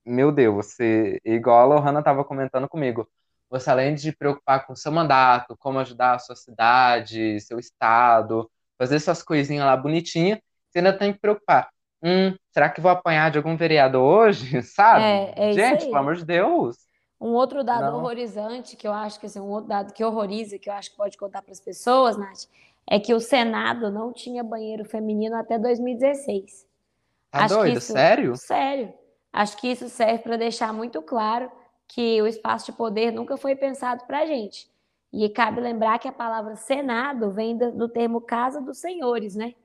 meu 0.05 0.31
Deus, 0.31 0.53
você, 0.55 1.19
igual 1.25 1.59
a 1.59 1.75
Lohana 1.75 1.99
estava 1.99 2.23
comentando 2.23 2.67
comigo, 2.67 3.07
você 3.49 3.69
além 3.69 3.95
de 3.95 4.11
preocupar 4.11 4.65
com 4.65 4.73
o 4.73 4.75
seu 4.75 4.91
mandato, 4.91 5.55
como 5.57 5.79
ajudar 5.79 6.15
a 6.15 6.19
sua 6.19 6.35
cidade, 6.35 7.39
seu 7.41 7.59
estado, 7.59 8.49
fazer 8.77 8.99
suas 8.99 9.23
coisinhas 9.23 9.65
lá 9.65 9.77
bonitinha, 9.77 10.41
você 10.69 10.79
ainda 10.79 10.97
tem 10.97 11.13
que 11.13 11.19
preocupar. 11.19 11.69
Hum, 12.01 12.35
será 12.51 12.69
que 12.69 12.81
vou 12.81 12.91
apanhar 12.91 13.31
de 13.31 13.37
algum 13.37 13.55
vereador 13.55 14.01
hoje? 14.01 14.61
Sabe? 14.63 15.03
É, 15.03 15.49
é 15.49 15.53
Gente, 15.53 15.85
pelo 15.85 15.97
amor 15.97 16.15
de 16.15 16.25
Deus. 16.25 16.77
Um 17.21 17.29
outro 17.29 17.63
dado 17.63 17.85
Não. 17.85 17.99
horrorizante, 17.99 18.75
que 18.75 18.85
eu 18.85 18.91
acho 18.91 19.19
que 19.19 19.27
assim, 19.27 19.39
um 19.39 19.49
outro 19.49 19.69
dado 19.69 19.93
que 19.93 20.03
horroriza, 20.03 20.59
que 20.59 20.69
eu 20.69 20.73
acho 20.73 20.91
que 20.91 20.97
pode 20.97 21.17
contar 21.17 21.41
para 21.41 21.53
as 21.53 21.61
pessoas, 21.61 22.17
Nath, 22.17 22.49
é 22.85 22.99
que 22.99 23.13
o 23.13 23.19
Senado 23.19 23.89
não 23.89 24.11
tinha 24.11 24.43
banheiro 24.43 24.83
feminino 24.83 25.35
até 25.37 25.57
2016. 25.57 26.67
Tá 27.33 27.39
Acho 27.45 27.55
que 27.55 27.61
doido? 27.61 27.77
isso- 27.79 27.91
Sério? 27.93 28.35
Sério. 28.37 28.93
Acho 29.31 29.57
que 29.57 29.67
isso 29.67 29.89
serve 29.89 30.19
para 30.19 30.37
deixar 30.37 30.71
muito 30.71 31.01
claro 31.01 31.51
que 31.87 32.21
o 32.21 32.27
espaço 32.27 32.67
de 32.67 32.77
poder 32.77 33.11
nunca 33.11 33.35
foi 33.35 33.55
pensado 33.55 34.05
para 34.05 34.19
a 34.19 34.25
gente. 34.27 34.71
E 35.11 35.27
cabe 35.29 35.59
lembrar 35.59 35.97
que 35.97 36.07
a 36.07 36.11
palavra 36.11 36.55
Senado 36.55 37.31
vem 37.31 37.57
do, 37.57 37.71
do 37.71 37.89
termo 37.89 38.21
Casa 38.21 38.61
dos 38.61 38.77
Senhores, 38.77 39.35
né? 39.35 39.55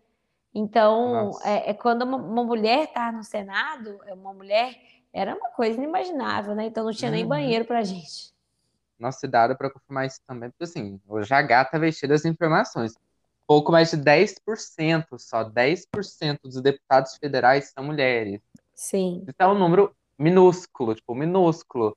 Então, 0.54 1.30
é, 1.44 1.70
é 1.70 1.74
quando 1.74 2.02
uma, 2.02 2.16
uma 2.16 2.42
mulher 2.44 2.84
está 2.84 3.12
no 3.12 3.22
Senado, 3.22 4.00
é 4.06 4.14
uma 4.14 4.32
mulher, 4.32 4.74
era 5.12 5.34
uma 5.36 5.50
coisa 5.50 5.76
inimaginável, 5.76 6.54
né? 6.54 6.64
Então 6.66 6.84
não 6.84 6.92
tinha 6.92 7.10
nem 7.10 7.22
Uhum. 7.24 7.28
banheiro 7.28 7.66
pra 7.66 7.82
gente. 7.82 8.32
Nossa, 8.98 9.28
dado 9.28 9.56
para 9.56 9.70
confirmar 9.70 10.06
isso 10.06 10.20
também, 10.26 10.50
porque 10.50 10.64
assim, 10.64 10.98
hoje 11.06 11.32
a 11.34 11.42
gata 11.42 11.78
vestiu 11.78 12.08
das 12.08 12.24
informações. 12.24 12.94
Pouco 13.48 13.72
mais 13.72 13.90
de 13.90 13.96
10%, 13.96 15.18
só 15.18 15.42
10% 15.42 16.38
dos 16.44 16.60
deputados 16.60 17.16
federais 17.16 17.72
são 17.74 17.82
mulheres. 17.82 18.42
Sim. 18.74 19.24
Isso 19.26 19.36
é 19.38 19.46
um 19.48 19.58
número 19.58 19.96
minúsculo, 20.18 20.94
tipo, 20.94 21.14
minúsculo. 21.14 21.96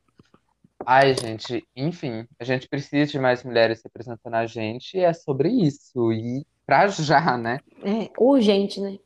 Ai, 0.86 1.14
gente, 1.14 1.68
enfim, 1.76 2.26
a 2.40 2.46
gente 2.46 2.70
precisa 2.70 3.12
de 3.12 3.20
mais 3.20 3.44
mulheres 3.44 3.82
representando 3.84 4.34
a 4.34 4.46
gente 4.46 4.98
e 4.98 5.02
é 5.02 5.12
sobre 5.12 5.50
isso. 5.50 6.14
E 6.14 6.46
pra 6.66 6.88
já, 6.88 7.38
né? 7.38 7.60
É 7.84 8.10
urgente, 8.18 8.80
né? 8.80 8.98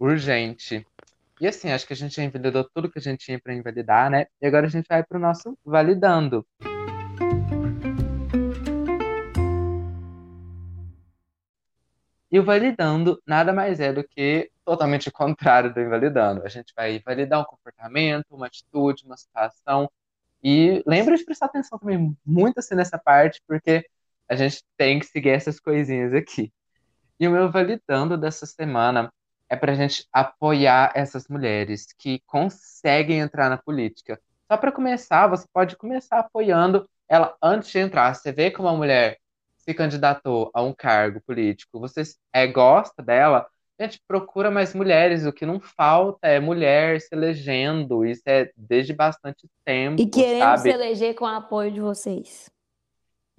Urgente. 0.00 0.84
E 1.40 1.46
assim, 1.46 1.70
acho 1.70 1.86
que 1.86 1.92
a 1.92 1.96
gente 1.96 2.16
já 2.16 2.24
invalidou 2.24 2.64
tudo 2.74 2.90
que 2.90 2.98
a 2.98 3.02
gente 3.02 3.24
tinha 3.24 3.40
pra 3.40 3.54
invalidar, 3.54 4.10
né? 4.10 4.26
E 4.40 4.46
agora 4.46 4.66
a 4.66 4.70
gente 4.70 4.86
vai 4.88 5.04
pro 5.04 5.20
nosso 5.20 5.56
validando. 5.64 6.44
E 12.32 12.38
o 12.38 12.44
validando 12.44 13.22
nada 13.26 13.52
mais 13.52 13.78
é 13.78 13.92
do 13.92 14.02
que 14.02 14.50
totalmente 14.64 15.06
o 15.06 15.12
contrário 15.12 15.72
do 15.72 15.78
invalidando. 15.78 16.42
A 16.44 16.48
gente 16.48 16.72
vai 16.74 16.98
validar 16.98 17.42
um 17.42 17.44
comportamento, 17.44 18.26
uma 18.30 18.46
atitude, 18.46 19.04
uma 19.04 19.18
situação. 19.18 19.90
E 20.42 20.82
lembra 20.86 21.14
de 21.14 21.24
prestar 21.26 21.46
atenção 21.46 21.78
também 21.78 22.16
muito 22.24 22.58
assim 22.58 22.74
nessa 22.74 22.98
parte, 22.98 23.42
porque 23.46 23.86
a 24.26 24.34
gente 24.34 24.64
tem 24.78 24.98
que 24.98 25.04
seguir 25.04 25.28
essas 25.28 25.60
coisinhas 25.60 26.14
aqui. 26.14 26.50
E 27.20 27.28
o 27.28 27.30
meu 27.30 27.50
validando 27.50 28.16
dessa 28.16 28.46
semana 28.46 29.12
é 29.46 29.54
para 29.54 29.72
a 29.72 29.74
gente 29.74 30.08
apoiar 30.10 30.90
essas 30.94 31.28
mulheres 31.28 31.88
que 31.98 32.22
conseguem 32.26 33.20
entrar 33.20 33.50
na 33.50 33.58
política. 33.58 34.18
Só 34.50 34.56
para 34.56 34.72
começar, 34.72 35.26
você 35.26 35.46
pode 35.52 35.76
começar 35.76 36.20
apoiando 36.20 36.88
ela 37.06 37.36
antes 37.42 37.70
de 37.70 37.78
entrar. 37.78 38.14
Você 38.14 38.32
vê 38.32 38.50
como 38.50 38.68
uma 38.68 38.76
mulher 38.76 39.18
se 39.62 39.72
candidatou 39.72 40.50
a 40.52 40.60
um 40.62 40.72
cargo 40.72 41.20
político, 41.20 41.78
você 41.78 42.02
é, 42.32 42.46
gosta 42.46 43.02
dela, 43.02 43.46
gente, 43.80 44.00
procura 44.06 44.50
mais 44.50 44.74
mulheres. 44.74 45.24
O 45.24 45.32
que 45.32 45.46
não 45.46 45.60
falta 45.60 46.26
é 46.26 46.40
mulher 46.40 47.00
se 47.00 47.08
elegendo. 47.12 48.04
Isso 48.04 48.22
é 48.26 48.50
desde 48.56 48.92
bastante 48.92 49.48
tempo, 49.64 50.00
E 50.00 50.06
querendo 50.06 50.40
sabe? 50.40 50.62
se 50.62 50.68
eleger 50.70 51.14
com 51.14 51.24
o 51.24 51.28
apoio 51.28 51.70
de 51.70 51.80
vocês. 51.80 52.50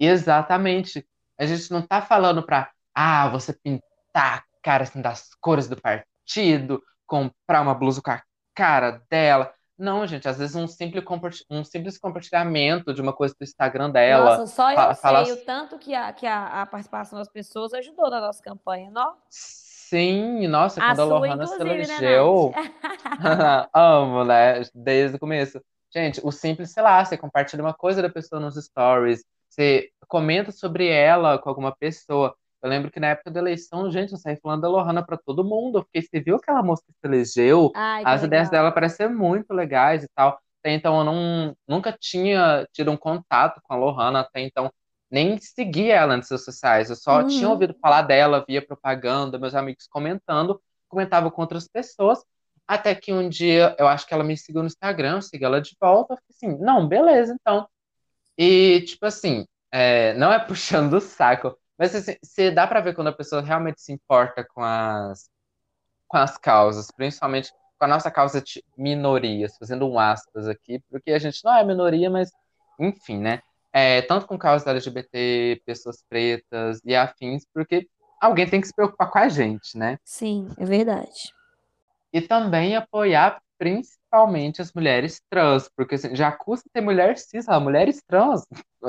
Exatamente. 0.00 1.06
A 1.38 1.46
gente 1.46 1.70
não 1.70 1.82
tá 1.82 2.00
falando 2.00 2.42
pra, 2.42 2.70
ah, 2.94 3.28
você 3.28 3.52
pintar 3.52 3.84
a 4.14 4.44
cara 4.62 4.84
assim 4.84 5.00
das 5.00 5.30
cores 5.40 5.68
do 5.68 5.80
partido, 5.80 6.82
comprar 7.06 7.60
uma 7.60 7.74
blusa 7.74 8.00
com 8.02 8.10
a 8.10 8.22
cara 8.54 9.02
dela. 9.10 9.52
Não, 9.76 10.06
gente, 10.06 10.28
às 10.28 10.38
vezes 10.38 10.54
um 10.54 10.68
simples, 10.68 11.04
um 11.50 11.64
simples 11.64 11.98
compartilhamento 11.98 12.94
de 12.94 13.00
uma 13.02 13.12
coisa 13.12 13.34
do 13.38 13.42
Instagram 13.42 13.90
dela. 13.90 14.38
Nossa, 14.38 14.46
só 14.46 14.70
eu 14.70 14.76
fala- 14.76 14.94
fala- 14.94 15.24
sei 15.24 15.34
o 15.34 15.44
tanto 15.44 15.78
que, 15.78 15.94
a, 15.94 16.12
que 16.12 16.26
a, 16.26 16.62
a 16.62 16.66
participação 16.66 17.18
das 17.18 17.28
pessoas 17.28 17.74
ajudou 17.74 18.08
na 18.08 18.20
nossa 18.20 18.40
campanha, 18.42 18.90
não? 18.90 19.16
Sim, 19.28 20.46
nossa, 20.46 20.80
A 20.80 20.86
quando 20.88 21.00
a 21.00 21.04
Lohana 21.04 21.46
se 21.46 21.62
né, 21.62 21.70
elegeu. 21.74 22.52
Nath? 22.54 23.70
Amo, 23.74 24.24
né? 24.24 24.62
Desde 24.74 25.16
o 25.16 25.20
começo. 25.20 25.60
Gente, 25.92 26.20
o 26.24 26.32
simples, 26.32 26.72
sei 26.72 26.82
lá, 26.82 27.04
você 27.04 27.16
compartilha 27.16 27.62
uma 27.62 27.74
coisa 27.74 28.02
da 28.02 28.08
pessoa 28.08 28.40
nos 28.40 28.56
stories, 28.56 29.24
você 29.48 29.90
comenta 30.08 30.50
sobre 30.50 30.88
ela 30.88 31.38
com 31.38 31.48
alguma 31.48 31.74
pessoa. 31.74 32.34
Eu 32.64 32.70
lembro 32.70 32.90
que 32.90 32.98
na 32.98 33.08
época 33.08 33.30
da 33.30 33.40
eleição, 33.40 33.90
gente, 33.90 34.12
eu 34.12 34.18
saí 34.18 34.36
falando 34.42 34.62
da 34.62 34.68
Lohana 34.68 35.04
pra 35.04 35.18
todo 35.18 35.44
mundo, 35.44 35.84
porque 35.84 36.00
você 36.00 36.18
viu 36.18 36.36
aquela 36.36 36.62
moça 36.62 36.82
que 36.86 36.92
se 36.94 37.06
elegeu, 37.06 37.70
Ai, 37.74 38.02
as 38.06 38.22
ideias 38.22 38.48
legal. 38.48 38.64
dela 38.64 38.72
parecem 38.72 39.06
ser 39.06 39.08
muito 39.14 39.52
legais 39.52 40.02
e 40.02 40.08
tal. 40.14 40.40
Até 40.60 40.72
então 40.72 40.98
eu 40.98 41.04
não, 41.04 41.56
nunca 41.68 41.92
tinha 41.92 42.66
tido 42.72 42.90
um 42.90 42.96
contato 42.96 43.60
com 43.62 43.74
a 43.74 43.76
Lohana, 43.76 44.20
até 44.20 44.40
então 44.40 44.72
nem 45.10 45.38
seguia 45.38 45.94
ela 45.96 46.16
nas 46.16 46.30
redes 46.30 46.44
sociais. 46.44 46.88
Eu 46.88 46.96
só 46.96 47.20
Uhum. 47.20 47.26
tinha 47.28 47.48
ouvido 47.50 47.74
falar 47.82 48.00
dela, 48.02 48.42
via 48.48 48.66
propaganda, 48.66 49.38
meus 49.38 49.54
amigos 49.54 49.86
comentando, 49.86 50.58
comentava 50.88 51.30
com 51.30 51.42
outras 51.42 51.68
pessoas. 51.68 52.24
Até 52.66 52.94
que 52.94 53.12
um 53.12 53.28
dia, 53.28 53.76
eu 53.78 53.86
acho 53.86 54.06
que 54.06 54.14
ela 54.14 54.24
me 54.24 54.38
seguiu 54.38 54.62
no 54.62 54.66
Instagram, 54.68 55.16
eu 55.16 55.22
segui 55.22 55.44
ela 55.44 55.60
de 55.60 55.76
volta. 55.78 56.14
Eu 56.14 56.16
fiquei 56.16 56.48
assim, 56.50 56.58
não, 56.64 56.88
beleza, 56.88 57.36
então. 57.38 57.68
E, 58.38 58.80
tipo 58.82 59.06
assim, 59.06 59.46
é, 59.70 60.14
não 60.14 60.32
é 60.32 60.38
puxando 60.44 60.94
o 60.94 61.00
saco, 61.00 61.56
mas 61.78 61.94
assim, 61.94 62.16
você 62.22 62.50
dá 62.50 62.66
pra 62.66 62.80
ver 62.80 62.94
quando 62.94 63.08
a 63.08 63.12
pessoa 63.12 63.42
realmente 63.42 63.80
se 63.80 63.92
importa 63.92 64.44
com 64.44 64.62
as, 64.62 65.28
com 66.06 66.16
as 66.16 66.38
causas, 66.38 66.90
principalmente 66.90 67.52
com 67.78 67.84
a 67.84 67.88
nossa 67.88 68.10
causa 68.10 68.40
de 68.40 68.64
minorias, 68.76 69.56
fazendo 69.58 69.88
um 69.88 69.98
aspas 69.98 70.48
aqui, 70.48 70.80
porque 70.90 71.12
a 71.12 71.18
gente 71.18 71.44
não 71.44 71.54
é 71.54 71.64
minoria, 71.64 72.08
mas 72.08 72.30
enfim, 72.78 73.18
né? 73.18 73.40
É, 73.72 74.02
tanto 74.02 74.26
com 74.26 74.38
causas 74.38 74.66
LGBT, 74.66 75.60
pessoas 75.66 76.04
pretas 76.08 76.80
e 76.84 76.94
afins, 76.94 77.44
porque 77.52 77.88
alguém 78.20 78.48
tem 78.48 78.60
que 78.60 78.68
se 78.68 78.74
preocupar 78.74 79.10
com 79.10 79.18
a 79.18 79.28
gente, 79.28 79.76
né? 79.76 79.98
Sim, 80.04 80.48
é 80.56 80.64
verdade. 80.64 81.34
E 82.12 82.20
também 82.20 82.76
apoiar 82.76 83.42
principalmente 83.64 84.60
as 84.60 84.74
mulheres 84.74 85.22
trans, 85.30 85.70
porque 85.74 85.94
assim, 85.94 86.14
já 86.14 86.30
custa 86.30 86.68
ter 86.70 86.82
mulher 86.82 87.16
cis, 87.16 87.48
ah, 87.48 87.58
mulheres 87.58 88.02
trans, 88.06 88.44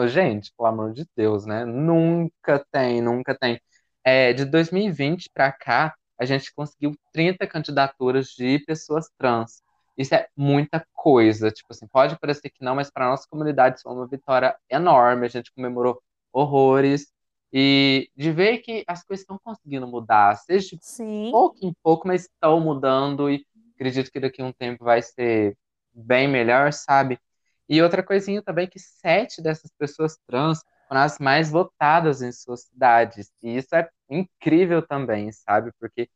gente, 0.08 0.52
pelo 0.58 0.68
amor 0.68 0.92
de 0.92 1.08
Deus, 1.16 1.46
né? 1.46 1.64
Nunca 1.64 2.62
tem, 2.70 3.02
nunca 3.02 3.34
tem. 3.34 3.58
É, 4.04 4.34
de 4.34 4.44
2020 4.44 5.30
para 5.34 5.50
cá, 5.54 5.96
a 6.20 6.26
gente 6.26 6.54
conseguiu 6.54 6.94
30 7.14 7.48
candidaturas 7.48 8.28
de 8.38 8.60
pessoas 8.66 9.10
trans. 9.18 9.64
Isso 9.98 10.14
é 10.14 10.28
muita 10.36 10.86
coisa, 10.94 11.50
tipo 11.50 11.68
assim, 11.72 11.88
pode 11.88 12.20
parecer 12.20 12.50
que 12.50 12.62
não, 12.62 12.76
mas 12.76 12.92
para 12.92 13.08
nossa 13.10 13.26
comunidade 13.30 13.82
foi 13.82 13.94
uma 13.94 14.06
vitória 14.06 14.58
enorme, 14.70 15.26
a 15.26 15.30
gente 15.30 15.54
comemorou 15.54 16.02
horrores. 16.34 17.08
E 17.54 18.10
de 18.14 18.30
ver 18.34 18.58
que 18.58 18.84
as 18.86 19.06
coisas 19.06 19.22
estão 19.22 19.40
conseguindo 19.42 19.88
mudar, 19.88 20.36
seja 20.36 20.76
de 20.76 20.86
Sim. 20.86 21.30
pouco 21.32 21.58
em 21.62 21.74
pouco, 21.82 22.06
mas 22.06 22.24
estão 22.24 22.60
mudando 22.60 23.30
e 23.30 23.46
acredito 23.76 24.12
que 24.12 24.20
daqui 24.20 24.42
a 24.42 24.46
um 24.46 24.52
tempo 24.52 24.84
vai 24.84 25.02
ser 25.02 25.58
bem 25.94 26.28
melhor, 26.28 26.74
sabe? 26.74 27.20
E 27.68 27.82
outra 27.82 28.04
coisinha 28.04 28.42
também 28.42 28.68
que 28.68 28.80
sete 28.80 29.42
dessas 29.42 29.72
pessoas 29.78 30.18
trans 30.28 30.64
foram 30.88 31.02
as 31.02 31.18
mais 31.20 31.50
votadas 31.50 32.22
em 32.22 32.32
suas 32.32 32.64
cidades. 32.64 33.32
E 33.42 33.58
isso 33.58 33.76
é 33.76 33.90
incrível 34.10 34.82
também, 34.86 35.32
sabe? 35.32 35.72
Porque 35.80 36.10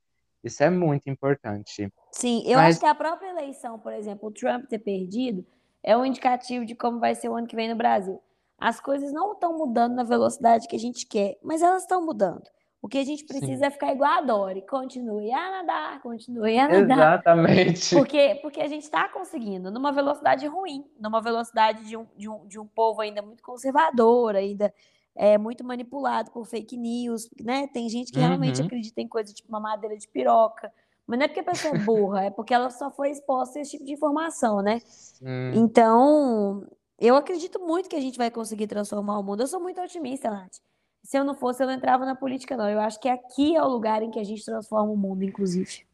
isso 0.43 0.63
é 0.63 0.69
muito 0.69 1.09
importante. 1.09 1.91
Sim, 2.11 2.43
eu 2.45 2.57
Mas- 2.57 2.75
acho 2.75 2.79
que 2.79 2.85
a 2.85 2.95
própria 2.95 3.29
eleição, 3.29 3.79
por 3.79 3.93
exemplo, 3.93 4.29
o 4.29 4.31
Trump 4.31 4.65
ter 4.67 4.79
perdido, 4.79 5.45
é 5.83 5.97
um 5.97 6.05
indicativo 6.05 6.65
de 6.65 6.75
como 6.75 6.99
vai 6.99 7.15
ser 7.15 7.29
o 7.29 7.35
ano 7.35 7.47
que 7.47 7.55
vem 7.55 7.69
no 7.69 7.75
Brasil. 7.75 8.21
As 8.57 8.79
coisas 8.79 9.11
não 9.11 9.33
estão 9.33 9.57
mudando 9.57 9.95
na 9.95 10.03
velocidade 10.03 10.67
que 10.67 10.75
a 10.75 10.79
gente 10.79 11.05
quer, 11.07 11.37
mas 11.41 11.61
elas 11.61 11.83
estão 11.83 12.05
mudando. 12.05 12.43
O 12.81 12.87
que 12.87 12.97
a 12.97 13.03
gente 13.03 13.25
precisa 13.25 13.65
é 13.65 13.69
ficar 13.69 13.91
igual 13.91 14.09
a 14.11 14.21
Dory. 14.21 14.61
Continue 14.61 15.31
a 15.33 15.51
nadar, 15.51 16.01
continue 16.01 16.57
a 16.57 16.67
nadar. 16.67 16.97
Exatamente. 16.97 17.93
Porque, 17.95 18.39
porque 18.41 18.61
a 18.61 18.67
gente 18.67 18.83
está 18.83 19.09
conseguindo 19.09 19.69
numa 19.69 19.91
velocidade 19.91 20.47
ruim, 20.47 20.85
numa 20.97 21.21
velocidade 21.21 21.83
de 21.83 21.97
um, 21.97 22.05
de 22.15 22.29
um, 22.29 22.47
de 22.47 22.57
um 22.57 22.65
povo 22.65 23.01
ainda 23.01 23.21
muito 23.21 23.43
conservador, 23.43 24.35
ainda 24.35 24.73
é, 25.13 25.37
muito 25.37 25.61
manipulado 25.65 26.31
por 26.31 26.45
fake 26.45 26.77
news, 26.77 27.29
né? 27.41 27.67
Tem 27.67 27.89
gente 27.89 28.13
que 28.13 28.19
realmente 28.19 28.61
Uhum. 28.61 28.67
acredita 28.67 29.01
em 29.01 29.07
coisa 29.09 29.33
tipo 29.33 29.51
mamadeira 29.51 29.97
de 29.97 30.07
piroca. 30.07 30.71
Mas 31.05 31.19
não 31.19 31.25
é 31.25 31.27
porque 31.27 31.39
a 31.41 31.43
pessoa 31.43 31.75
é 31.75 31.77
burra, 31.79 32.25
é 32.25 32.29
porque 32.29 32.53
ela 32.53 32.69
só 32.69 32.89
foi 32.91 33.09
exposta 33.09 33.59
a 33.59 33.61
esse 33.61 33.71
tipo 33.71 33.83
de 33.83 33.91
informação, 33.93 34.61
né? 34.61 34.79
Sim. 34.85 35.51
Então, 35.55 36.65
eu 36.97 37.15
acredito 37.15 37.59
muito 37.59 37.89
que 37.89 37.95
a 37.95 37.99
gente 38.01 38.17
vai 38.17 38.31
conseguir 38.31 38.67
transformar 38.67 39.19
o 39.19 39.23
mundo. 39.23 39.41
Eu 39.41 39.47
sou 39.47 39.59
muito 39.59 39.81
otimista, 39.81 40.29
Nath. 40.29 40.57
Se 41.03 41.17
eu 41.17 41.23
não 41.23 41.35
fosse, 41.35 41.63
eu 41.63 41.67
não 41.67 41.73
entrava 41.73 42.05
na 42.05 42.15
política, 42.15 42.55
não. 42.55 42.69
Eu 42.69 42.79
acho 42.79 42.99
que 42.99 43.09
aqui 43.09 43.55
é 43.55 43.63
o 43.63 43.67
lugar 43.67 44.01
em 44.03 44.11
que 44.11 44.19
a 44.19 44.23
gente 44.23 44.43
transforma 44.43 44.91
o 44.91 44.97
mundo, 44.97 45.23
inclusive. 45.23 45.85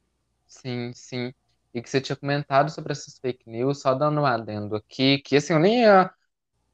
Sim, 0.48 0.92
sim. 0.94 1.34
E 1.74 1.82
que 1.82 1.90
você 1.90 2.02
tinha 2.02 2.16
comentado 2.16 2.70
sobre 2.70 2.92
essas 2.92 3.18
fake 3.20 3.50
news, 3.50 3.82
só 3.82 3.94
dando 3.94 4.22
um 4.22 4.26
adendo 4.26 4.76
aqui, 4.76 5.20
que 5.20 5.36
assim, 5.36 5.54
eu 5.54 5.60
nem 5.60 5.82
ia 5.82 6.12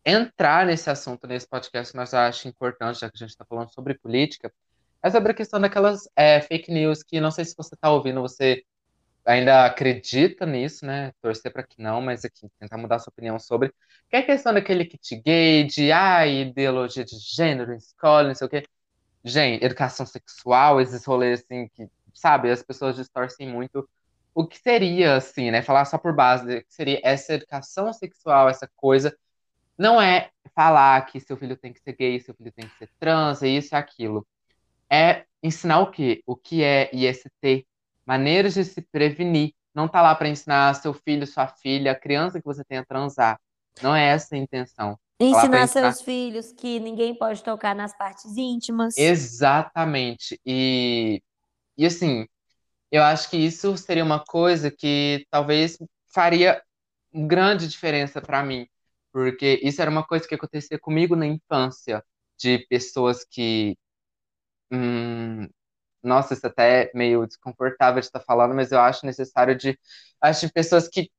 entrar 0.05 0.65
nesse 0.65 0.89
assunto 0.89 1.27
nesse 1.27 1.47
podcast, 1.47 1.95
mas 1.95 2.13
eu 2.13 2.19
acho 2.19 2.47
importante, 2.47 2.99
já 2.99 3.09
que 3.09 3.17
a 3.17 3.19
gente 3.19 3.29
está 3.29 3.45
falando 3.45 3.73
sobre 3.73 3.95
política, 3.95 4.51
é 5.03 5.09
sobre 5.09 5.31
a 5.31 5.35
questão 5.35 5.59
daquelas 5.59 6.07
é, 6.15 6.41
fake 6.41 6.71
news 6.71 7.03
que 7.03 7.19
não 7.19 7.31
sei 7.31 7.45
se 7.45 7.55
você 7.55 7.75
está 7.75 7.91
ouvindo, 7.91 8.21
você 8.21 8.63
ainda 9.25 9.65
acredita 9.65 10.45
nisso, 10.45 10.85
né? 10.85 11.11
Torcer 11.21 11.51
para 11.51 11.63
que 11.63 11.81
não, 11.81 12.01
mas 12.01 12.25
aqui, 12.25 12.47
tentar 12.59 12.77
mudar 12.77 12.99
sua 12.99 13.11
opinião 13.11 13.39
sobre. 13.39 13.73
Que 14.09 14.17
é 14.17 14.19
a 14.19 14.25
questão 14.25 14.53
daquele 14.53 14.85
kit 14.85 15.15
gay, 15.21 15.63
de 15.65 15.91
ai, 15.91 16.41
ideologia 16.41 17.03
de 17.05 17.17
gênero, 17.17 17.73
escola, 17.73 18.27
não 18.27 18.35
sei 18.35 18.47
o 18.47 18.49
quê. 18.49 18.63
Gente, 19.23 19.63
educação 19.63 20.05
sexual, 20.05 20.81
esses 20.81 21.05
rolês 21.05 21.41
assim 21.43 21.67
que, 21.69 21.87
sabe, 22.13 22.51
as 22.51 22.63
pessoas 22.63 22.95
distorcem 22.95 23.47
muito 23.47 23.87
o 24.33 24.47
que 24.47 24.57
seria, 24.57 25.15
assim, 25.17 25.51
né? 25.51 25.61
Falar 25.61 25.85
só 25.85 25.97
por 25.97 26.15
base, 26.15 26.61
que 26.63 26.73
seria 26.73 26.99
essa 27.03 27.33
educação 27.33 27.91
sexual, 27.93 28.49
essa 28.49 28.69
coisa. 28.75 29.15
Não 29.77 30.01
é 30.01 30.31
falar 30.55 31.05
que 31.05 31.19
seu 31.19 31.37
filho 31.37 31.57
tem 31.57 31.73
que 31.73 31.81
ser 31.81 31.93
gay, 31.93 32.19
seu 32.19 32.33
filho 32.35 32.51
tem 32.51 32.67
que 32.67 32.77
ser 32.77 32.89
trans, 32.99 33.43
é 33.43 33.47
isso 33.49 33.75
e 33.75 33.77
aquilo. 33.77 34.27
É 34.89 35.25
ensinar 35.43 35.79
o 35.81 35.91
quê? 35.91 36.21
O 36.25 36.35
que 36.35 36.63
é 36.63 36.89
IST, 36.93 37.67
maneiras 38.05 38.53
de 38.53 38.63
se 38.63 38.81
prevenir. 38.81 39.53
Não 39.73 39.87
tá 39.87 40.01
lá 40.01 40.13
para 40.15 40.27
ensinar 40.29 40.73
seu 40.75 40.93
filho, 40.93 41.25
sua 41.25 41.47
filha, 41.47 41.91
a 41.93 41.95
criança 41.95 42.39
que 42.39 42.45
você 42.45 42.63
tem 42.63 42.77
a 42.77 42.85
transar. 42.85 43.39
Não 43.81 43.95
é 43.95 44.07
essa 44.09 44.35
a 44.35 44.37
intenção. 44.37 44.97
Ensinar 45.19 45.49
pra 45.49 45.63
ensinar- 45.63 45.93
seus 45.93 46.05
filhos 46.05 46.51
que 46.51 46.79
ninguém 46.79 47.15
pode 47.15 47.43
tocar 47.43 47.75
nas 47.75 47.95
partes 47.97 48.35
íntimas. 48.35 48.97
Exatamente. 48.97 50.39
E, 50.45 51.21
e 51.77 51.85
assim, 51.85 52.25
eu 52.91 53.03
acho 53.03 53.29
que 53.29 53.37
isso 53.37 53.77
seria 53.77 54.03
uma 54.03 54.23
coisa 54.23 54.71
que 54.71 55.25
talvez 55.29 55.77
faria 56.13 56.61
grande 57.13 57.67
diferença 57.67 58.21
para 58.21 58.43
mim. 58.43 58.67
porque 59.13 59.59
isso 59.61 59.81
era 59.81 59.91
uma 59.91 60.05
coisa 60.05 60.25
que 60.27 60.35
acontecia 60.35 60.79
comigo 60.79 61.15
na 61.17 61.25
infância, 61.27 62.03
de 62.39 62.59
pessoas 62.69 63.25
que. 63.29 63.77
Hum, 64.71 65.47
nossa, 66.03 66.33
isso 66.33 66.45
até 66.47 66.85
é 66.85 66.91
meio 66.95 67.25
desconfortável 67.27 67.99
de 68.01 68.07
estar 68.07 68.19
falando, 68.21 68.55
mas 68.55 68.71
eu 68.71 68.79
acho 68.79 69.05
necessário 69.05 69.55
de. 69.57 69.77
Acho 70.21 70.47
de 70.47 70.53
pessoas 70.53 70.87
que 70.87 71.09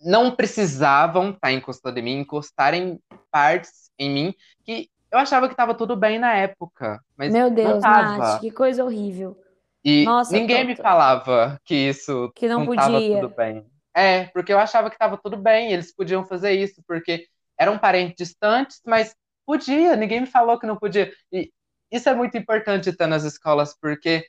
não 0.00 0.34
precisavam 0.34 1.30
estar 1.30 1.52
encostando 1.52 1.98
em 1.98 2.02
mim, 2.02 2.18
encostarem 2.20 3.00
partes 3.30 3.90
em 3.98 4.10
mim, 4.10 4.34
que 4.64 4.90
eu 5.10 5.18
achava 5.18 5.46
que 5.46 5.54
estava 5.54 5.74
tudo 5.76 5.96
bem 5.96 6.18
na 6.18 6.34
época, 6.34 7.00
mas 7.16 7.34
Meu 7.34 7.50
Deus. 7.50 7.84
Nath, 7.84 8.38
que 8.40 8.50
coisa 8.50 8.84
horrível. 8.84 9.36
E 9.84 10.04
Nossa, 10.04 10.30
ninguém 10.30 10.64
tô- 10.64 10.66
me 10.66 10.76
falava 10.76 11.60
que 11.64 11.74
isso 11.74 12.32
que 12.34 12.48
não 12.48 12.64
não 12.64 12.64
podia. 12.64 13.00
tudo 13.02 13.28
bem. 13.34 13.64
É, 13.94 14.26
porque 14.28 14.52
eu 14.52 14.58
achava 14.58 14.88
que 14.90 14.96
estava 14.96 15.18
tudo 15.18 15.36
bem, 15.36 15.72
eles 15.72 15.94
podiam 15.94 16.24
fazer 16.26 16.52
isso, 16.52 16.82
porque 16.86 17.26
eram 17.58 17.78
parentes 17.78 18.16
distantes, 18.28 18.80
mas 18.86 19.14
podia, 19.46 19.94
ninguém 19.96 20.20
me 20.22 20.26
falou 20.26 20.58
que 20.58 20.66
não 20.66 20.76
podia. 20.76 21.12
E 21.32 21.52
isso 21.94 22.08
é 22.08 22.14
muito 22.14 22.36
importante 22.36 22.90
estar 22.90 23.06
nas 23.06 23.24
escolas, 23.24 23.76
porque 23.80 24.26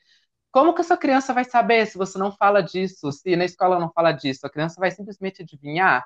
como 0.51 0.73
que 0.73 0.81
a 0.81 0.83
sua 0.83 0.97
criança 0.97 1.33
vai 1.33 1.43
saber 1.43 1.85
se 1.87 1.97
você 1.97 2.17
não 2.17 2.31
fala 2.31 2.61
disso, 2.61 3.11
se 3.11 3.35
na 3.35 3.45
escola 3.45 3.79
não 3.79 3.91
fala 3.91 4.11
disso? 4.11 4.45
A 4.47 4.49
criança 4.49 4.79
vai 4.79 4.91
simplesmente 4.91 5.41
adivinhar, 5.41 6.05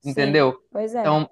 Sim, 0.00 0.10
entendeu? 0.10 0.58
pois 0.72 0.94
é. 0.94 1.00
Então, 1.00 1.30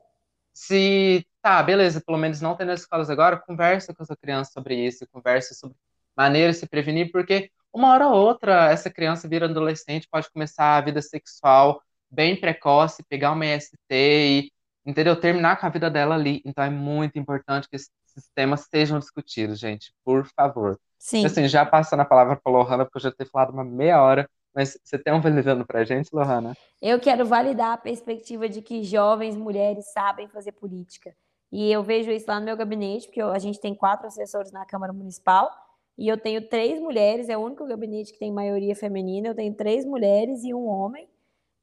se 0.53 1.27
tá, 1.41 1.63
beleza, 1.63 2.01
pelo 2.01 2.19
menos 2.19 2.41
não 2.41 2.57
tem 2.57 2.67
nas 2.67 2.81
escolas 2.81 3.09
agora, 3.11 3.39
conversa 3.39 3.95
com 3.95 4.03
a 4.03 4.07
sua 4.07 4.17
criança 4.17 4.53
sobre 4.53 4.75
isso, 4.75 5.07
conversa 5.11 5.55
sobre 5.55 5.77
maneiras 6.17 6.57
de 6.57 6.61
se 6.61 6.67
prevenir, 6.69 7.11
porque 7.13 7.51
uma 7.73 7.93
hora 7.93 8.09
ou 8.09 8.15
outra 8.15 8.71
essa 8.71 8.91
criança 8.91 9.29
vira 9.29 9.47
adolescente, 9.47 10.09
pode 10.11 10.31
começar 10.31 10.77
a 10.77 10.81
vida 10.81 11.01
sexual 11.01 11.81
bem 12.11 12.39
precoce, 12.41 13.05
pegar 13.09 13.33
uma 13.33 13.47
IST 13.47 13.77
e, 13.91 14.53
entendeu? 14.85 15.15
Terminar 15.19 15.61
com 15.61 15.67
a 15.67 15.69
vida 15.71 15.91
dela 15.91 16.15
ali. 16.15 16.43
Então 16.45 16.65
é 16.65 16.71
muito 16.71 17.19
importante 17.19 17.69
que 17.69 17.77
esses 18.19 18.31
temas 18.35 18.67
sejam 18.71 18.99
discutidos, 18.99 19.59
gente, 19.59 19.93
por 20.05 20.27
favor. 20.27 20.79
Sim. 20.99 21.25
Assim, 21.25 21.49
já 21.49 21.65
passando 21.65 22.01
a 22.01 22.05
palavra 22.05 22.37
para 22.37 22.53
Lohana, 22.53 22.85
porque 22.85 22.99
eu 22.99 23.03
já 23.03 23.13
tenho 23.13 23.31
falado 23.31 23.51
uma 23.53 23.65
meia 23.65 24.03
hora, 24.03 24.29
mas 24.55 24.79
você 24.83 24.99
tem 24.99 25.13
um 25.13 25.21
validando 25.21 25.65
pra 25.65 25.85
gente, 25.85 26.11
Lohana? 26.13 26.57
Eu 26.83 27.01
quero 27.01 27.25
validar 27.25 27.73
a 27.73 27.77
perspectiva 27.77 28.49
de 28.49 28.61
que 28.61 28.83
jovens 28.83 29.37
mulheres 29.37 29.93
sabem 29.93 30.29
fazer 30.29 30.53
política. 30.53 31.15
E 31.51 31.71
eu 31.73 31.83
vejo 31.83 32.11
isso 32.11 32.27
lá 32.29 32.39
no 32.39 32.45
meu 32.47 32.57
gabinete, 32.57 33.07
porque 33.07 33.23
eu- 33.23 33.31
a 33.33 33.39
gente 33.39 33.61
tem 33.61 33.75
quatro 33.75 34.07
assessores 34.07 34.53
na 34.53 34.67
Câmara 34.67 34.93
Municipal, 34.93 35.51
e 35.97 36.07
eu 36.07 36.17
tenho 36.17 36.47
três 36.49 36.81
mulheres, 36.81 37.29
é 37.29 37.37
o 37.37 37.41
único 37.41 37.67
gabinete 37.67 38.13
que 38.13 38.19
tem 38.19 38.31
maioria 38.31 38.77
feminina, 38.77 39.29
eu 39.29 39.35
tenho 39.35 39.55
três 39.55 39.85
mulheres 39.85 40.45
e 40.45 40.53
um 40.53 40.67
homem. 40.67 41.09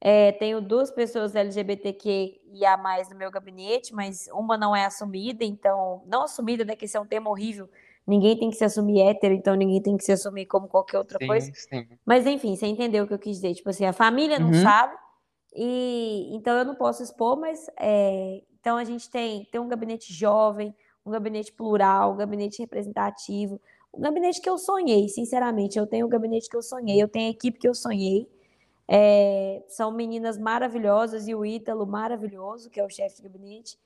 É, 0.00 0.32
tenho 0.32 0.60
duas 0.60 0.90
pessoas 0.90 1.34
LGBTQ 1.34 2.40
e 2.52 2.64
a 2.66 2.76
mais 2.76 3.08
no 3.08 3.16
meu 3.16 3.30
gabinete, 3.30 3.94
mas 3.94 4.28
uma 4.32 4.56
não 4.56 4.76
é 4.76 4.84
assumida, 4.84 5.44
então, 5.44 6.02
não 6.06 6.22
assumida, 6.24 6.64
né, 6.64 6.76
que 6.76 6.84
esse 6.84 6.96
é 6.96 7.00
um 7.00 7.06
termo 7.06 7.30
horrível, 7.30 7.68
ninguém 8.06 8.38
tem 8.38 8.50
que 8.50 8.56
se 8.56 8.64
assumir 8.64 9.00
hétero, 9.00 9.34
então 9.34 9.54
ninguém 9.54 9.82
tem 9.82 9.96
que 9.96 10.04
se 10.04 10.12
assumir 10.12 10.46
como 10.46 10.68
qualquer 10.68 10.98
outra 10.98 11.18
coisa. 11.18 11.46
Sim, 11.46 11.54
sim. 11.54 11.98
Mas 12.04 12.26
enfim, 12.26 12.54
você 12.54 12.66
entendeu 12.66 13.04
o 13.04 13.08
que 13.08 13.14
eu 13.14 13.18
quis 13.18 13.36
dizer. 13.36 13.54
Tipo 13.54 13.70
assim, 13.70 13.84
a 13.84 13.92
família 13.92 14.38
não 14.38 14.48
Uhum. 14.48 14.62
sabe, 14.62 14.94
e 15.54 16.28
então 16.36 16.56
eu 16.56 16.64
não 16.64 16.74
posso 16.74 17.02
expor, 17.02 17.36
mas 17.38 17.66
é, 17.78 18.42
então 18.60 18.76
a 18.76 18.84
gente 18.84 19.10
tem, 19.10 19.44
tem 19.50 19.60
um 19.60 19.68
gabinete 19.68 20.12
jovem, 20.12 20.74
um 21.04 21.10
gabinete 21.10 21.52
plural, 21.52 22.12
um 22.12 22.16
gabinete 22.16 22.60
representativo, 22.60 23.60
um 23.94 24.00
gabinete 24.00 24.40
que 24.40 24.48
eu 24.50 24.58
sonhei, 24.58 25.08
sinceramente. 25.08 25.78
Eu 25.78 25.86
tenho 25.86 26.06
o 26.06 26.08
gabinete 26.08 26.48
que 26.48 26.56
eu 26.56 26.62
sonhei, 26.62 27.02
eu 27.02 27.08
tenho 27.08 27.28
a 27.28 27.30
equipe 27.30 27.58
que 27.58 27.68
eu 27.68 27.74
sonhei. 27.74 28.28
É, 28.88 29.64
são 29.68 29.90
meninas 29.90 30.38
maravilhosas 30.38 31.26
e 31.26 31.34
o 31.34 31.44
Ítalo 31.44 31.86
maravilhoso, 31.86 32.70
que 32.70 32.78
é 32.78 32.84
o 32.84 32.90
chefe 32.90 33.16
de 33.16 33.22
gabinete. 33.22 33.78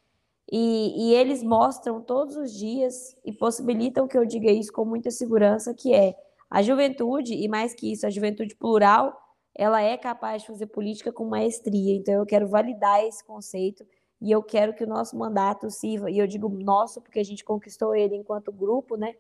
E, 0.51 1.11
e 1.11 1.15
eles 1.15 1.43
mostram 1.43 2.01
todos 2.01 2.37
os 2.37 2.53
dias 2.53 3.17
e 3.25 3.33
possibilitam 3.33 4.09
que 4.09 4.19
eu 4.19 4.27
diga 4.27 4.51
isso 4.51 4.73
com 4.73 4.85
muita 4.85 5.11
segurança, 5.11 5.73
que 5.73 5.95
é 5.95 6.15
a 6.51 6.61
juventude, 6.63 7.35
e 7.35 7.49
mais 7.49 7.73
que 7.73 7.93
isso, 7.93 8.07
a 8.07 8.11
juventude 8.11 8.57
plural, 8.57 9.17
ela 9.55 9.81
é 9.81 9.97
capaz 9.97 10.43
de 10.43 10.49
fazer 10.49 10.67
política 10.67 11.13
com 11.13 11.25
maestria. 11.25 11.95
Então 11.95 12.15
eu 12.15 12.27
quero 12.27 12.49
validar 12.49 13.05
esse 13.05 13.25
conceito 13.25 13.87
e 14.21 14.31
eu 14.31 14.43
quero 14.43 14.75
que 14.75 14.85
o 14.85 14.89
nosso 14.89 15.17
mandato 15.17 15.71
sirva, 15.71 16.11
e 16.11 16.19
eu 16.19 16.27
digo 16.27 16.49
nosso 16.49 17.01
porque 17.01 17.21
a 17.21 17.25
gente 17.25 17.45
conquistou 17.45 17.95
ele 17.95 18.17
enquanto 18.17 18.53
grupo, 18.53 18.97
né? 18.97 19.15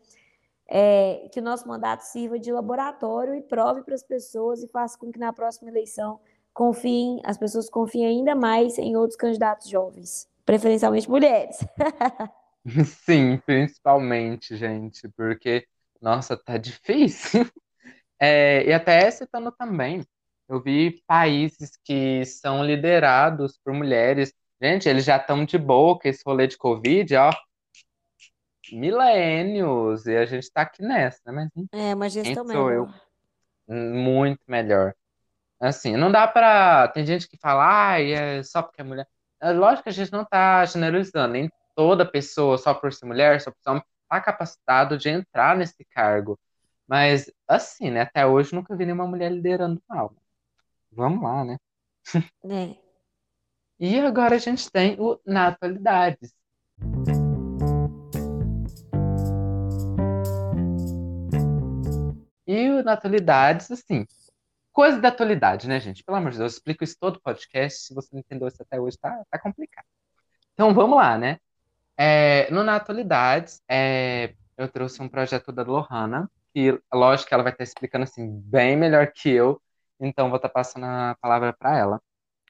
É, 0.73 1.29
que 1.33 1.41
o 1.41 1.43
nosso 1.43 1.67
mandato 1.67 2.03
sirva 2.03 2.39
de 2.39 2.53
laboratório 2.53 3.35
e 3.35 3.43
prove 3.43 3.83
para 3.83 3.95
as 3.95 4.05
pessoas 4.05 4.63
e 4.63 4.69
faça 4.69 4.97
com 4.97 5.11
que 5.11 5.19
na 5.19 5.33
próxima 5.33 5.69
eleição 5.69 6.21
confiem, 6.55 7.21
as 7.25 7.37
pessoas 7.37 7.69
confiem 7.69 8.07
ainda 8.07 8.37
mais 8.37 8.79
em 8.79 8.97
outros 8.97 9.17
candidatos 9.17 9.69
jovens, 9.69 10.29
preferencialmente 10.47 11.11
mulheres. 11.11 11.59
Sim, 13.05 13.39
principalmente, 13.45 14.57
gente, 14.57 15.09
porque, 15.17 15.67
nossa, 16.01 16.37
tá 16.37 16.57
difícil. 16.57 17.45
É, 18.23 18.65
e 18.67 18.73
até 18.75 19.11
citando 19.11 19.51
também, 19.51 20.05
eu 20.47 20.61
vi 20.63 21.03
países 21.07 21.71
que 21.83 22.23
são 22.27 22.63
liderados 22.63 23.59
por 23.65 23.73
mulheres. 23.73 24.35
Gente, 24.61 24.87
eles 24.91 25.07
já 25.07 25.17
estão 25.17 25.43
de 25.43 25.57
boca 25.57 26.07
esse 26.07 26.23
rolê 26.27 26.47
de 26.47 26.59
Covid, 26.59 27.17
ó, 27.17 27.31
milênios, 28.73 30.07
e 30.07 30.17
a 30.17 30.27
gente 30.27 30.51
tá 30.53 30.63
aqui 30.63 30.83
nessa, 30.83 31.33
né? 31.33 31.49
Mas 31.55 31.67
É 31.73 31.95
uma 31.95 32.09
gestão 32.09 32.47
sou 32.47 32.71
eu? 32.71 32.87
melhor. 32.87 33.95
Muito 33.95 34.41
melhor. 34.49 34.95
Assim, 35.61 35.97
não 35.97 36.11
dá 36.11 36.27
pra. 36.27 36.89
Tem 36.89 37.05
gente 37.05 37.29
que 37.29 37.37
fala, 37.37 37.65
ai, 37.65 38.13
é 38.13 38.43
só 38.43 38.63
porque 38.63 38.81
é 38.81 38.85
mulher. 38.85 39.07
É 39.41 39.53
lógico 39.53 39.85
que 39.85 39.89
a 39.91 39.93
gente 39.93 40.13
não 40.13 40.25
tá 40.25 40.65
generalizando, 40.65 41.33
nem 41.33 41.51
toda 41.75 42.05
pessoa, 42.05 42.59
só 42.59 42.75
por 42.75 42.93
ser 42.93 43.07
mulher, 43.07 43.41
só 43.41 43.51
por 43.51 43.59
ser 43.63 43.71
homem, 43.71 43.83
tá 44.09 44.21
capacitado 44.21 44.99
de 44.99 45.09
entrar 45.09 45.57
nesse 45.57 45.85
cargo. 45.85 46.39
Mas, 46.87 47.31
assim, 47.47 47.91
né? 47.91 48.03
Até 48.03 48.27
hoje 48.27 48.55
nunca 48.55 48.75
vi 48.75 48.85
nenhuma 48.85 49.07
mulher 49.07 49.31
liderando 49.31 49.81
mal. 49.89 50.13
Vamos 50.91 51.23
lá, 51.23 51.45
né? 51.45 51.57
É. 52.45 52.75
E 53.79 53.99
agora 54.01 54.35
a 54.35 54.39
gente 54.39 54.71
tem 54.71 54.97
o 54.99 55.19
Na 55.25 55.57
E 62.53 62.83
Na 62.83 62.95
Atualidades, 62.95 63.71
assim, 63.71 64.05
coisa 64.73 65.01
da 65.01 65.07
atualidade, 65.07 65.69
né, 65.69 65.79
gente? 65.79 66.03
Pelo 66.03 66.19
amor 66.19 66.33
de 66.33 66.39
Deus, 66.39 66.53
eu 66.53 66.57
explico 66.57 66.83
isso 66.83 66.97
todo 66.99 67.21
podcast. 67.21 67.79
Se 67.79 67.95
você 67.95 68.09
não 68.11 68.19
entendeu 68.19 68.49
isso 68.49 68.61
até 68.61 68.81
hoje, 68.81 68.99
tá, 68.99 69.23
tá 69.31 69.39
complicado. 69.39 69.87
Então 70.53 70.75
vamos 70.75 70.97
lá, 70.97 71.17
né? 71.17 71.39
É, 71.97 72.51
no 72.51 72.65
Na 72.65 72.75
Atualidades, 72.75 73.63
é, 73.71 74.35
eu 74.59 74.69
trouxe 74.69 75.01
um 75.01 75.09
projeto 75.09 75.53
da 75.53 75.63
Lohana, 75.63 76.29
que 76.53 76.77
lógico 76.93 77.29
que 77.29 77.35
ela 77.35 77.45
vai 77.45 77.53
estar 77.53 77.63
explicando 77.63 78.03
assim 78.03 78.29
bem 78.41 78.77
melhor 78.77 79.13
que 79.13 79.31
eu, 79.31 79.63
então 80.01 80.29
vou 80.29 80.35
estar 80.35 80.49
passando 80.49 80.87
a 80.87 81.17
palavra 81.21 81.53
para 81.53 81.79
ela. 81.79 82.03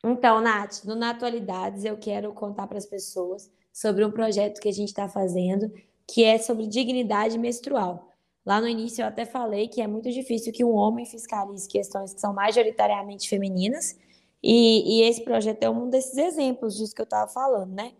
Então, 0.03 0.41
Nath, 0.41 0.83
no 0.87 0.95
Na 0.95 1.11
Atualidades, 1.11 1.85
eu 1.85 1.99
quero 1.99 2.33
contar 2.33 2.67
para 2.67 2.79
as 2.79 2.87
pessoas 2.87 3.53
sobre 3.71 4.03
um 4.03 4.11
projeto 4.11 4.63
que 4.63 4.69
a 4.71 4.73
gente 4.73 4.89
está 4.89 5.11
fazendo, 5.11 5.71
que 6.09 6.25
é 6.25 6.39
sobre 6.39 6.67
dignidade 6.67 7.37
menstrual. 7.37 8.10
Lá 8.45 8.61
no 8.61 8.69
início 8.69 9.03
eu 9.03 9.07
até 9.07 9.25
falei 9.25 9.69
que 9.69 9.81
é 9.81 9.87
muito 9.87 10.11
difícil 10.11 10.53
que 10.53 10.65
um 10.65 10.75
homem 10.75 11.05
fiscalize 11.05 11.69
questões 11.69 12.15
que 12.15 12.21
são 12.21 12.33
majoritariamente 12.33 13.29
femininas, 13.29 13.97
e, 14.43 15.01
e 15.01 15.09
esse 15.09 15.23
projeto 15.23 15.63
é 15.63 15.71
um 15.71 15.91
desses 15.91 16.17
exemplos 16.17 16.77
disso 16.77 16.95
que 16.95 17.03
eu 17.03 17.05
estava 17.05 17.31
falando, 17.31 17.73
né? 17.73 17.93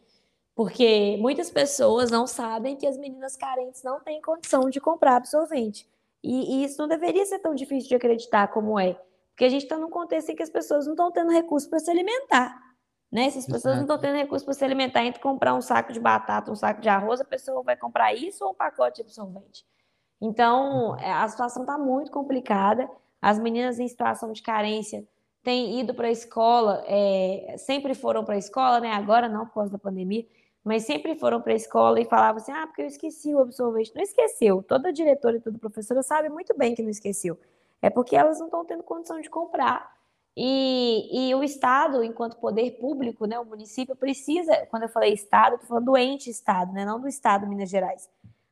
Porque 0.55 1.17
muitas 1.19 1.51
pessoas 1.51 2.11
não 2.11 2.27
sabem 2.27 2.77
que 2.77 2.87
as 2.87 2.97
meninas 2.99 3.37
carentes 3.37 3.83
não 3.83 4.01
têm 4.01 4.21
condição 4.21 4.69
de 4.69 4.81
comprar 4.81 5.17
absorvente. 5.17 5.89
E, 6.23 6.57
e 6.57 6.65
isso 6.65 6.81
não 6.81 6.89
deveria 6.89 7.25
ser 7.25 7.39
tão 7.39 7.55
difícil 7.55 7.89
de 7.89 7.95
acreditar 7.95 8.49
como 8.49 8.79
é. 8.79 8.95
Porque 9.31 9.45
a 9.45 9.49
gente 9.49 9.63
está 9.63 9.79
num 9.79 9.89
contexto 9.89 10.31
em 10.31 10.37
que 10.37 10.43
as 10.43 10.51
pessoas 10.51 10.87
não 10.87 10.93
estão 10.93 11.11
tendo 11.11 11.31
recurso 11.31 11.69
para 11.69 11.79
se 11.79 11.91
alimentar. 11.91 12.59
Né? 13.11 13.31
Se 13.31 13.39
as 13.39 13.47
pessoas 13.47 13.77
não 13.77 13.83
estão 13.83 13.99
tendo 13.99 14.17
recurso 14.17 14.45
para 14.45 14.55
se 14.55 14.65
alimentar, 14.65 15.05
entre 15.05 15.21
comprar 15.21 15.55
um 15.55 15.63
saco 15.63 15.93
de 15.93 15.99
batata, 15.99 16.51
um 16.51 16.55
saco 16.55 16.81
de 16.81 16.89
arroz, 16.89 17.21
a 17.21 17.25
pessoa 17.25 17.63
vai 17.63 17.77
comprar 17.77 18.15
isso 18.15 18.45
ou 18.45 18.51
um 18.51 18.55
pacote 18.55 18.97
de 18.97 19.03
absorvente. 19.03 19.65
Então, 20.21 20.97
é, 20.99 21.11
a 21.13 21.27
situação 21.29 21.63
está 21.63 21.79
muito 21.79 22.11
complicada. 22.11 22.89
As 23.21 23.39
meninas 23.39 23.79
em 23.79 23.89
situação 23.89 24.33
de 24.33 24.43
carência 24.43 25.07
têm 25.43 25.81
ido 25.81 25.95
para 25.95 26.09
a 26.09 26.11
escola, 26.11 26.83
é, 26.87 27.57
sempre 27.59 27.95
foram 27.95 28.25
para 28.25 28.35
a 28.35 28.39
escola, 28.39 28.81
né? 28.81 28.93
Agora 28.93 29.29
não 29.29 29.47
por 29.47 29.55
causa 29.55 29.73
da 29.73 29.79
pandemia, 29.79 30.27
mas 30.63 30.85
sempre 30.85 31.15
foram 31.15 31.41
para 31.41 31.53
a 31.53 31.57
escola 31.57 32.01
e 32.01 32.05
falavam 32.05 32.43
assim: 32.43 32.53
ah, 32.53 32.67
porque 32.67 32.83
eu 32.83 32.87
esqueci 32.87 33.35
o 33.35 33.41
absorvente. 33.41 33.93
Não 33.95 34.03
esqueceu. 34.03 34.63
Toda 34.63 34.93
diretora 34.93 35.37
e 35.37 35.41
toda 35.41 35.59
professora 35.59 36.03
sabe 36.03 36.29
muito 36.29 36.57
bem 36.57 36.75
que 36.75 36.83
não 36.83 36.91
esqueceu. 36.91 37.39
É 37.83 37.89
porque 37.89 38.15
elas 38.17 38.39
não 38.39 38.47
estão 38.47 38.65
tendo 38.65 38.83
condição 38.83 39.21
de 39.21 39.31
comprar. 39.31 39.99
E, 40.37 41.29
e, 41.31 41.35
o 41.35 41.43
Estado, 41.43 42.05
enquanto 42.05 42.37
poder 42.37 42.71
público, 42.73 43.27
né, 43.27 43.39
o 43.39 43.45
município 43.45 43.97
precisa, 43.97 44.67
quando 44.71 44.85
eu 44.85 44.89
falei 44.89 45.13
Estado, 45.13 45.55
estou 45.55 45.69
falando 45.69 45.87
do 45.87 45.97
ente 45.97 46.31
Estado, 46.31 46.73
né, 46.73 46.85
não 46.85 47.01
do 47.01 47.09
Estado 47.09 47.47
Minas 47.47 47.69
Gerais. 47.69 48.09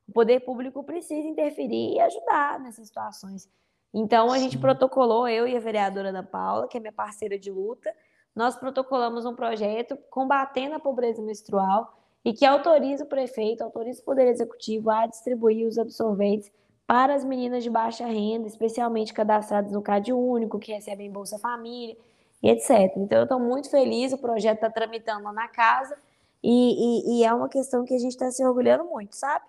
O 0.09 0.13
poder 0.13 0.41
público 0.41 0.83
precisa 0.83 1.29
interferir 1.29 1.95
e 1.95 2.01
ajudar 2.01 2.59
nessas 2.59 2.87
situações. 2.87 3.49
Então, 3.93 4.33
a 4.33 4.39
gente 4.39 4.57
Sim. 4.57 4.61
protocolou, 4.61 5.29
eu 5.29 5.47
e 5.47 5.57
a 5.57 5.61
vereadora 5.61 6.09
Ana 6.09 6.23
Paula, 6.23 6.67
que 6.67 6.77
é 6.77 6.81
minha 6.81 6.93
parceira 6.93 7.39
de 7.39 7.51
luta, 7.51 7.93
nós 8.35 8.57
protocolamos 8.57 9.27
um 9.27 9.35
projeto 9.35 9.99
combatendo 10.11 10.77
a 10.77 10.81
pobreza 10.81 11.21
menstrual 11.21 11.99
e 12.25 12.33
que 12.33 12.45
autoriza 12.45 13.05
o 13.05 13.07
prefeito, 13.09 13.63
autoriza 13.63 14.01
o 14.01 14.05
Poder 14.05 14.29
Executivo 14.29 14.91
a 14.91 15.07
distribuir 15.07 15.67
os 15.67 15.79
absorventes 15.79 16.51
para 16.87 17.15
as 17.15 17.25
meninas 17.25 17.63
de 17.63 17.71
baixa 17.71 18.07
renda, 18.07 18.47
especialmente 18.47 19.13
cadastradas 19.13 19.73
no 19.73 19.83
CAD 19.83 20.13
Único, 20.13 20.59
que 20.59 20.73
recebem 20.73 21.11
Bolsa 21.11 21.39
Família 21.39 21.97
e 22.43 22.49
etc. 22.49 22.97
Então, 22.97 23.19
eu 23.19 23.25
estou 23.25 23.39
muito 23.41 23.71
feliz, 23.71 24.13
o 24.13 24.19
projeto 24.19 24.57
está 24.57 24.71
tramitando 24.71 25.25
lá 25.25 25.33
na 25.33 25.49
casa 25.49 25.97
e, 26.43 26.49
e, 26.49 27.21
e, 27.21 27.25
é 27.25 27.35
uma 27.35 27.49
questão 27.49 27.85
que 27.85 27.95
a 27.95 27.99
gente 27.99 28.13
está 28.13 28.31
se 28.31 28.45
orgulhando 28.45 28.85
muito, 28.85 29.17
sabe? 29.17 29.45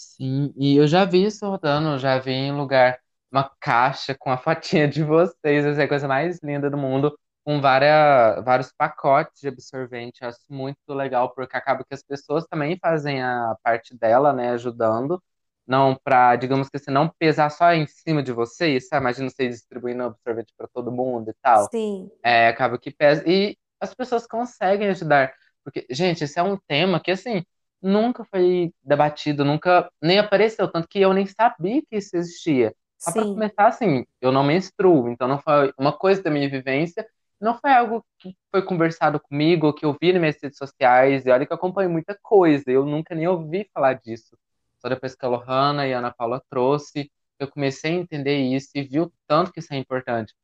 Sim, 0.00 0.50
e 0.56 0.76
eu 0.78 0.86
já 0.86 1.04
vi 1.04 1.24
isso 1.26 1.46
rodando, 1.46 1.98
já 1.98 2.18
vi 2.18 2.30
em 2.32 2.52
lugar 2.52 2.98
uma 3.30 3.50
caixa 3.60 4.14
com 4.14 4.30
a 4.30 4.36
fotinha 4.38 4.88
de 4.88 5.04
vocês, 5.04 5.64
essa 5.66 5.82
é 5.82 5.84
a 5.84 5.88
coisa 5.88 6.08
mais 6.08 6.40
linda 6.42 6.70
do 6.70 6.78
mundo, 6.78 7.18
com 7.44 7.60
várias, 7.60 8.42
vários 8.42 8.72
pacotes 8.72 9.42
de 9.42 9.48
absorvente. 9.48 10.22
Eu 10.22 10.28
acho 10.30 10.38
muito 10.48 10.78
legal, 10.88 11.34
porque 11.34 11.54
acaba 11.54 11.84
que 11.84 11.92
as 11.92 12.02
pessoas 12.02 12.46
também 12.46 12.78
fazem 12.80 13.22
a 13.22 13.54
parte 13.62 13.94
dela, 13.94 14.32
né, 14.32 14.50
ajudando. 14.52 15.22
Não 15.66 15.94
para, 16.02 16.34
digamos 16.36 16.70
que 16.70 16.78
assim, 16.78 16.90
não 16.90 17.08
pesar 17.18 17.50
só 17.50 17.70
em 17.74 17.86
cima 17.86 18.22
de 18.22 18.32
vocês, 18.32 18.88
sabe? 18.88 19.02
Imagina 19.02 19.28
vocês 19.28 19.56
distribuindo 19.56 20.02
absorvente 20.04 20.54
para 20.56 20.66
todo 20.66 20.90
mundo 20.90 21.30
e 21.30 21.34
tal. 21.42 21.68
Sim. 21.70 22.10
É, 22.24 22.48
acaba 22.48 22.78
que 22.78 22.90
pesa. 22.90 23.22
E 23.28 23.56
as 23.78 23.92
pessoas 23.94 24.26
conseguem 24.26 24.88
ajudar. 24.88 25.32
Porque, 25.62 25.86
gente, 25.90 26.24
esse 26.24 26.38
é 26.38 26.42
um 26.42 26.56
tema 26.66 26.98
que, 26.98 27.10
assim, 27.10 27.44
nunca 27.82 28.24
foi 28.24 28.72
debatido, 28.82 29.44
nunca 29.44 29.90
nem 30.02 30.18
apareceu, 30.18 30.68
tanto 30.68 30.88
que 30.88 31.00
eu 31.00 31.12
nem 31.12 31.26
sabia 31.26 31.82
que 31.82 31.96
isso 31.96 32.16
existia. 32.16 32.74
Só 32.98 33.12
para 33.12 33.22
começar, 33.22 33.66
assim, 33.66 34.04
eu 34.20 34.30
não 34.30 34.44
menstruo, 34.44 35.08
então 35.08 35.26
não 35.26 35.38
foi 35.38 35.72
uma 35.78 35.92
coisa 35.92 36.22
da 36.22 36.30
minha 36.30 36.48
vivência, 36.50 37.06
não 37.40 37.58
foi 37.58 37.72
algo 37.72 38.04
que 38.18 38.36
foi 38.50 38.62
conversado 38.62 39.18
comigo, 39.18 39.72
que 39.72 39.86
eu 39.86 39.96
vi 39.98 40.12
nas 40.12 40.20
minhas 40.20 40.42
redes 40.42 40.58
sociais, 40.58 41.24
e 41.24 41.30
olha 41.30 41.46
que 41.46 41.52
eu 41.52 41.56
acompanho 41.56 41.88
muita 41.88 42.18
coisa, 42.22 42.70
eu 42.70 42.84
nunca 42.84 43.14
nem 43.14 43.26
ouvi 43.26 43.66
falar 43.72 43.94
disso. 43.94 44.36
Só 44.78 44.88
depois 44.88 45.14
que 45.14 45.24
a 45.24 45.28
Lohana 45.28 45.86
e 45.86 45.94
a 45.94 45.98
Ana 45.98 46.12
Paula 46.12 46.42
trouxe, 46.50 47.10
eu 47.38 47.48
comecei 47.48 47.92
a 47.92 48.00
entender 48.00 48.36
isso 48.36 48.68
e 48.74 48.82
vi 48.82 49.00
o 49.00 49.10
tanto 49.26 49.50
que 49.50 49.60
isso 49.60 49.72
é 49.72 49.78
importante. 49.78 50.34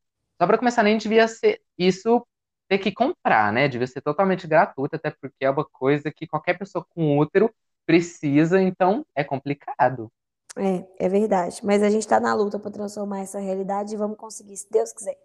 Só 0.41 0.47
para 0.47 0.57
começar, 0.57 0.81
nem 0.81 0.97
devia 0.97 1.27
ser 1.27 1.61
isso 1.77 2.25
ter 2.67 2.77
que 2.77 2.91
comprar, 2.91 3.51
né? 3.51 3.67
Devia 3.67 3.87
ser 3.87 4.01
totalmente 4.01 4.47
gratuito, 4.47 4.95
até 4.95 5.09
porque 5.11 5.45
é 5.45 5.49
uma 5.49 5.65
coisa 5.65 6.11
que 6.11 6.27
qualquer 6.27 6.57
pessoa 6.57 6.85
com 6.89 7.17
útero 7.17 7.53
precisa, 7.85 8.61
então 8.61 9.05
é 9.15 9.23
complicado. 9.23 10.11
É, 10.57 11.05
é 11.05 11.09
verdade. 11.09 11.61
Mas 11.63 11.81
a 11.83 11.89
gente 11.89 12.01
está 12.01 12.19
na 12.19 12.33
luta 12.33 12.59
para 12.59 12.71
transformar 12.71 13.21
essa 13.21 13.39
realidade 13.39 13.93
e 13.93 13.97
vamos 13.97 14.17
conseguir, 14.17 14.57
se 14.57 14.69
Deus 14.69 14.91
quiser. 14.91 15.17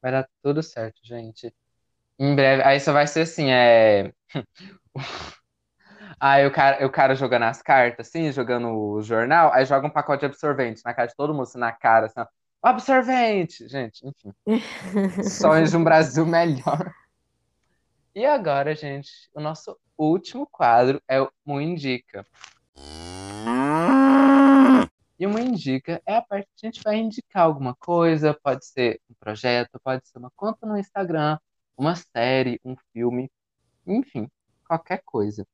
Vai 0.00 0.12
dar 0.12 0.28
tudo 0.42 0.62
certo, 0.62 1.00
gente. 1.02 1.52
Em 2.18 2.34
breve. 2.34 2.62
Aí 2.62 2.78
só 2.80 2.92
vai 2.92 3.06
ser 3.06 3.22
assim, 3.22 3.50
é. 3.50 4.12
Aí 6.18 6.46
o 6.46 6.52
cara, 6.52 6.86
o 6.86 6.90
cara 6.90 7.14
jogando 7.14 7.42
as 7.42 7.60
cartas, 7.60 8.08
assim, 8.08 8.32
jogando 8.32 8.68
o 8.68 9.02
jornal, 9.02 9.52
aí 9.52 9.66
joga 9.66 9.86
um 9.86 9.90
pacote 9.90 10.20
de 10.20 10.26
absorvente 10.26 10.80
na 10.82 10.94
cara 10.94 11.08
de 11.08 11.14
todo 11.14 11.34
mundo, 11.34 11.42
assim, 11.42 11.58
na 11.58 11.72
cara, 11.72 12.06
assim, 12.06 12.18
ó, 12.18 12.26
absorvente! 12.70 13.68
Gente, 13.68 14.06
enfim. 14.06 14.32
Sonhos 15.22 15.70
de 15.70 15.76
um 15.76 15.84
Brasil 15.84 16.26
melhor. 16.26 16.92
E 18.14 18.24
agora, 18.24 18.74
gente, 18.74 19.10
o 19.34 19.40
nosso 19.40 19.78
último 19.96 20.46
quadro 20.46 21.02
é 21.06 21.20
o 21.20 21.30
Mu 21.44 21.60
Indica. 21.60 22.26
E 25.18 25.26
uma 25.26 25.40
indica 25.40 26.02
é 26.04 26.16
a 26.16 26.22
parte 26.22 26.46
que 26.54 26.66
a 26.66 26.70
gente 26.70 26.82
vai 26.82 26.96
indicar 26.96 27.44
alguma 27.44 27.74
coisa, 27.74 28.34
pode 28.34 28.66
ser 28.66 29.00
um 29.08 29.14
projeto, 29.18 29.80
pode 29.82 30.06
ser 30.06 30.18
uma 30.18 30.30
conta 30.36 30.66
no 30.66 30.76
Instagram, 30.76 31.38
uma 31.76 31.94
série, 31.94 32.60
um 32.62 32.76
filme, 32.92 33.30
enfim, 33.86 34.30
qualquer 34.66 35.02
coisa. 35.04 35.46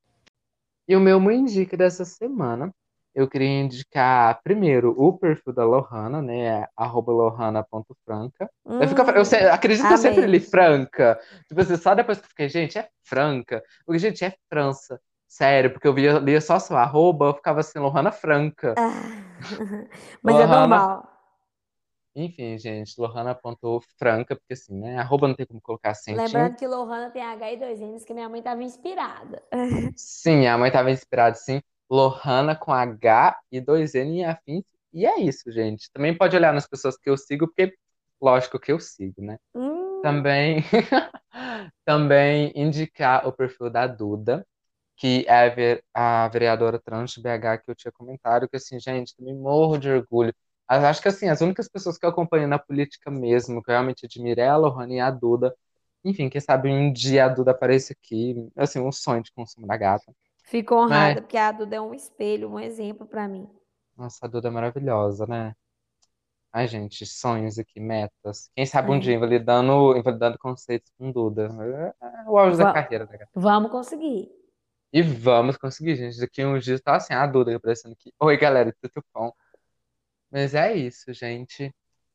E 0.85 0.95
o 0.97 0.99
meu 0.99 1.17
uma 1.17 1.33
indica 1.33 1.77
dessa 1.77 2.03
semana, 2.03 2.73
eu 3.13 3.27
queria 3.27 3.61
indicar 3.61 4.41
primeiro 4.43 4.93
o 4.97 5.17
perfil 5.17 5.53
da 5.53 5.63
Lohana, 5.63 6.21
né? 6.21 6.65
Arroba 6.75 7.11
lohana.franca. 7.11 8.49
Hum, 8.65 8.81
eu, 8.81 8.87
fico, 8.87 9.01
eu 9.01 9.51
acredito 9.51 9.87
que 9.87 9.93
eu 9.93 9.97
sempre 9.97 10.25
li 10.25 10.39
franca. 10.39 11.19
Tipo 11.47 11.61
assim, 11.61 11.77
só 11.77 11.93
depois 11.93 12.17
que 12.17 12.25
eu 12.25 12.29
fiquei, 12.29 12.49
gente, 12.49 12.77
é 12.77 12.89
franca. 13.03 13.63
Porque, 13.85 13.99
gente, 13.99 14.25
é 14.25 14.33
França. 14.49 14.99
Sério, 15.27 15.71
porque 15.71 15.87
eu 15.87 15.93
via, 15.93 16.19
lia 16.19 16.39
só 16.39 16.59
seu 16.59 16.77
arroba, 16.77 17.25
eu 17.25 17.33
ficava 17.33 17.59
assim, 17.59 17.79
Lohana 17.79 18.11
Franca. 18.11 18.75
Ah, 18.77 18.91
mas 20.21 20.35
é 20.35 20.39
Lohana... 20.39 20.55
é 20.55 20.59
normal. 20.59 21.13
Enfim, 22.15 22.57
gente, 22.59 22.93
Lohana 22.99 23.31
apontou 23.31 23.81
franca, 23.97 24.35
porque 24.35 24.53
assim, 24.53 24.79
né? 24.79 24.99
Arroba 24.99 25.27
não 25.27 25.33
tem 25.35 25.47
como 25.47 25.59
colocar 25.59 25.89
assim. 25.89 26.13
Lembrando 26.13 26.55
que 26.55 26.67
Lohana 26.67 27.09
tem 27.09 27.23
H 27.23 27.51
e 27.51 27.57
dois 27.57 27.79
N's, 27.79 28.05
que 28.05 28.13
minha 28.13 28.29
mãe 28.29 28.39
estava 28.39 28.61
inspirada. 28.61 29.41
Sim, 29.95 30.45
a 30.45 30.55
mãe 30.55 30.67
estava 30.67 30.91
inspirada, 30.91 31.35
sim. 31.35 31.59
Lohana 31.89 32.55
com 32.55 32.71
H 32.73 33.37
e 33.51 33.61
dois 33.61 33.95
N 33.95 34.21
e 34.21 34.25
afins. 34.25 34.63
E 34.93 35.05
é 35.05 35.19
isso, 35.19 35.51
gente. 35.51 35.91
Também 35.91 36.15
pode 36.17 36.35
olhar 36.35 36.53
nas 36.53 36.67
pessoas 36.67 36.97
que 36.97 37.09
eu 37.09 37.17
sigo, 37.17 37.47
porque 37.47 37.75
lógico 38.21 38.59
que 38.59 38.71
eu 38.71 38.79
sigo, 38.79 39.21
né? 39.21 39.37
Hum. 39.55 40.01
Também, 40.01 40.63
também 41.85 42.51
indicar 42.55 43.27
o 43.27 43.33
perfil 43.33 43.69
da 43.69 43.87
Duda, 43.87 44.45
que 44.97 45.25
é 45.27 45.81
a 45.93 46.27
vereadora 46.29 46.79
trans 46.79 47.17
BH 47.17 47.57
que 47.59 47.71
eu 47.71 47.75
tinha 47.75 47.91
comentado, 47.91 48.47
que 48.49 48.57
assim, 48.57 48.79
gente, 48.79 49.15
também 49.15 49.35
morro 49.35 49.77
de 49.77 49.89
orgulho. 49.89 50.33
Acho 50.67 51.01
que 51.01 51.07
assim, 51.09 51.29
as 51.29 51.41
únicas 51.41 51.67
pessoas 51.69 51.97
que 51.97 52.05
eu 52.05 52.09
acompanho 52.09 52.47
na 52.47 52.59
política 52.59 53.11
mesmo, 53.11 53.61
que 53.63 53.69
eu 53.71 53.73
realmente 53.73 54.05
admiro 54.05 54.39
é 54.41 54.47
a 54.47 54.57
Lohane 54.57 54.95
e 54.97 54.99
a 54.99 55.11
Duda. 55.11 55.55
Enfim, 56.03 56.29
quem 56.29 56.41
sabe 56.41 56.69
um 56.69 56.91
dia 56.93 57.25
a 57.25 57.29
Duda 57.29 57.51
aparece 57.51 57.93
aqui, 57.93 58.35
assim, 58.55 58.79
um 58.79 58.91
sonho 58.91 59.23
de 59.23 59.31
consumo 59.33 59.67
da 59.67 59.77
gata. 59.77 60.13
Fico 60.43 60.75
honrada, 60.75 61.15
Mas... 61.15 61.21
porque 61.21 61.37
a 61.37 61.51
Duda 61.51 61.77
é 61.77 61.81
um 61.81 61.93
espelho, 61.93 62.49
um 62.49 62.59
exemplo 62.59 63.07
para 63.07 63.27
mim. 63.27 63.49
Nossa, 63.97 64.25
a 64.25 64.29
Duda 64.29 64.49
é 64.49 64.51
maravilhosa, 64.51 65.25
né? 65.25 65.55
Ai, 66.51 66.67
gente, 66.67 67.05
sonhos 67.05 67.57
aqui, 67.57 67.79
metas. 67.79 68.51
Quem 68.55 68.65
sabe 68.65 68.91
um 68.91 68.95
é. 68.95 68.99
dia 68.99 69.15
invalidando, 69.15 69.97
invalidando 69.97 70.37
conceitos 70.37 70.91
com 70.97 71.11
Duda. 71.11 71.49
É 71.99 72.29
o 72.29 72.37
auge 72.37 72.57
Va 72.57 72.65
da 72.65 72.73
carreira 72.73 73.07
da 73.07 73.17
gata. 73.17 73.31
Vamos 73.33 73.71
conseguir. 73.71 74.29
E 74.91 75.01
vamos 75.01 75.57
conseguir, 75.57 75.95
gente. 75.95 76.19
Daqui 76.19 76.45
uns 76.45 76.63
dias 76.63 76.79
tá 76.79 76.95
assim, 76.95 77.13
a 77.13 77.25
Duda 77.25 77.55
aparecendo 77.55 77.93
aqui. 77.93 78.13
Oi, 78.19 78.37
galera, 78.37 78.75
tudo 78.79 79.03
bom? 79.11 79.31
Mas 80.29 80.53
é 80.53 80.73
isso, 80.73 81.11
gente. 81.11 81.73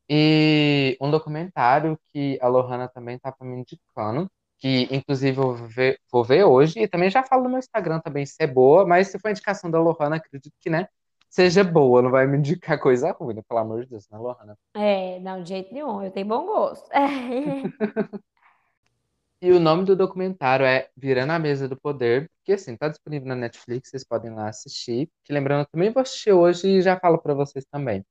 E 0.09 0.97
um 1.01 1.11
documentário 1.11 1.99
que 2.12 2.39
a 2.41 2.47
Lohana 2.47 2.89
também 2.89 3.16
estava 3.16 3.37
me 3.41 3.57
indicando, 3.59 4.31
que 4.59 4.88
inclusive 4.90 5.38
eu 5.38 5.56
vou 5.56 5.68
ver, 5.68 6.00
vou 6.11 6.24
ver 6.24 6.44
hoje, 6.44 6.80
e 6.80 6.88
também 6.88 7.11
já 7.11 7.22
falo 7.22 7.44
no 7.44 7.50
meu 7.50 7.59
Instagram 7.59 8.00
também 8.00 8.26
se 8.26 8.36
é 8.40 8.46
boa, 8.46 8.86
mas 8.86 9.09
se 9.09 9.18
for 9.18 9.30
indicação 9.30 9.70
da 9.70 9.80
Lohana, 9.80 10.16
acredito 10.16 10.52
que, 10.61 10.68
né, 10.68 10.88
seja 11.28 11.62
boa, 11.62 12.02
não 12.02 12.11
vai 12.11 12.26
me 12.26 12.38
indicar 12.38 12.78
coisa 12.80 13.12
ruim, 13.12 13.34
né? 13.34 13.42
Pelo 13.48 13.61
amor 13.61 13.82
de 13.82 13.90
Deus, 13.90 14.09
né, 14.11 14.18
Lohana? 14.18 14.56
É, 14.74 15.20
não, 15.20 15.42
de 15.42 15.50
jeito 15.50 15.72
nenhum, 15.72 16.02
eu 16.02 16.11
tenho 16.11 16.26
bom 16.26 16.46
gosto. 16.46 16.88
E 19.40 19.52
o 19.52 19.61
nome 19.61 19.84
do 19.84 19.94
documentário 19.94 20.66
é 20.66 20.88
Virando 20.96 21.30
a 21.30 21.38
Mesa 21.38 21.68
do 21.68 21.76
Poder, 21.76 22.28
que 22.44 22.52
assim, 22.52 22.76
tá 22.76 22.88
disponível 22.88 23.28
na 23.28 23.36
Netflix, 23.36 23.88
vocês 23.88 24.02
podem 24.04 24.34
lá 24.34 24.48
assistir. 24.48 25.09
Que 25.22 25.32
lembrando, 25.32 25.61
eu 25.61 25.66
também 25.66 25.92
vou 25.92 26.02
assistir 26.02 26.32
hoje 26.32 26.66
e 26.66 26.82
já 26.82 26.98
falo 26.98 27.18
para 27.18 27.34
vocês 27.34 27.64
também. 27.70 28.04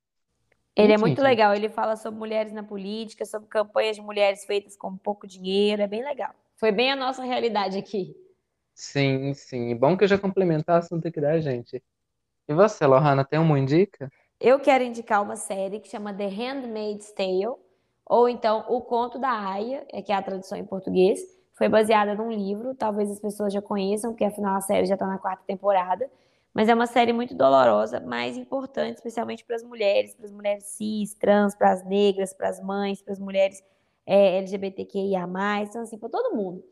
Ele 0.78 0.92
é 0.92 0.96
muito 0.96 1.20
legal, 1.20 1.52
ele 1.52 1.68
fala 1.68 1.96
sobre 1.96 2.18
mulheres 2.18 2.52
na 2.52 2.62
política, 2.62 3.24
sobre 3.24 3.48
campanhas 3.48 3.96
de 3.96 4.02
mulheres 4.02 4.44
feitas 4.44 4.76
com 4.76 4.96
pouco 4.96 5.26
dinheiro, 5.26 5.82
é 5.82 5.88
bem 5.88 6.04
legal. 6.04 6.30
Foi 6.54 6.70
bem 6.70 6.92
a 6.92 6.96
nossa 6.96 7.24
realidade 7.24 7.76
aqui. 7.76 8.16
Sim, 8.74 9.34
sim. 9.34 9.74
Bom 9.74 9.96
que 9.96 10.04
eu 10.04 10.08
já 10.08 10.16
complemento 10.16 10.70
o 10.70 10.74
assunto 10.74 11.08
aqui 11.08 11.20
da 11.20 11.40
gente. 11.40 11.82
E 12.48 12.54
você, 12.54 12.86
Lohana, 12.86 13.24
tem 13.24 13.40
uma 13.40 13.58
indica? 13.58 14.08
Eu 14.40 14.60
quero 14.60 14.84
indicar 14.84 15.20
uma 15.20 15.34
série 15.34 15.80
que 15.80 15.88
chama 15.88 16.14
The 16.14 16.28
Handmaid's 16.28 17.10
Tale 17.10 17.56
ou 18.06 18.28
então 18.28 18.64
O 18.68 18.80
Conto 18.80 19.18
da 19.18 19.30
Aya, 19.30 19.84
é 19.92 20.00
que 20.00 20.12
é 20.12 20.14
a 20.14 20.22
tradução 20.22 20.56
em 20.56 20.64
português, 20.64 21.20
foi 21.54 21.68
baseada 21.68 22.14
num 22.14 22.30
livro, 22.30 22.72
talvez 22.72 23.10
as 23.10 23.18
pessoas 23.18 23.52
já 23.52 23.60
conheçam, 23.60 24.12
porque 24.12 24.24
afinal 24.24 24.54
a 24.56 24.60
série 24.60 24.86
já 24.86 24.94
está 24.94 25.08
na 25.08 25.18
quarta 25.18 25.42
temporada, 25.44 26.08
mas 26.54 26.68
é 26.68 26.74
uma 26.74 26.86
série 26.86 27.12
muito 27.12 27.34
dolorosa, 27.34 28.00
mas 28.00 28.36
importante, 28.36 28.96
especialmente 28.96 29.44
para 29.44 29.56
as 29.56 29.62
mulheres, 29.62 30.14
para 30.14 30.26
as 30.26 30.32
mulheres 30.32 30.64
cis, 30.64 31.14
trans, 31.14 31.54
para 31.54 31.72
as 31.72 31.84
negras, 31.84 32.32
para 32.32 32.48
as 32.48 32.60
mães, 32.60 33.02
para 33.02 33.12
as 33.12 33.18
mulheres 33.18 33.62
é, 34.06 34.38
LGBTQIA+, 34.38 35.28
então 35.62 35.82
assim, 35.82 35.98
para 35.98 36.08
todo 36.08 36.34
mundo. 36.34 36.64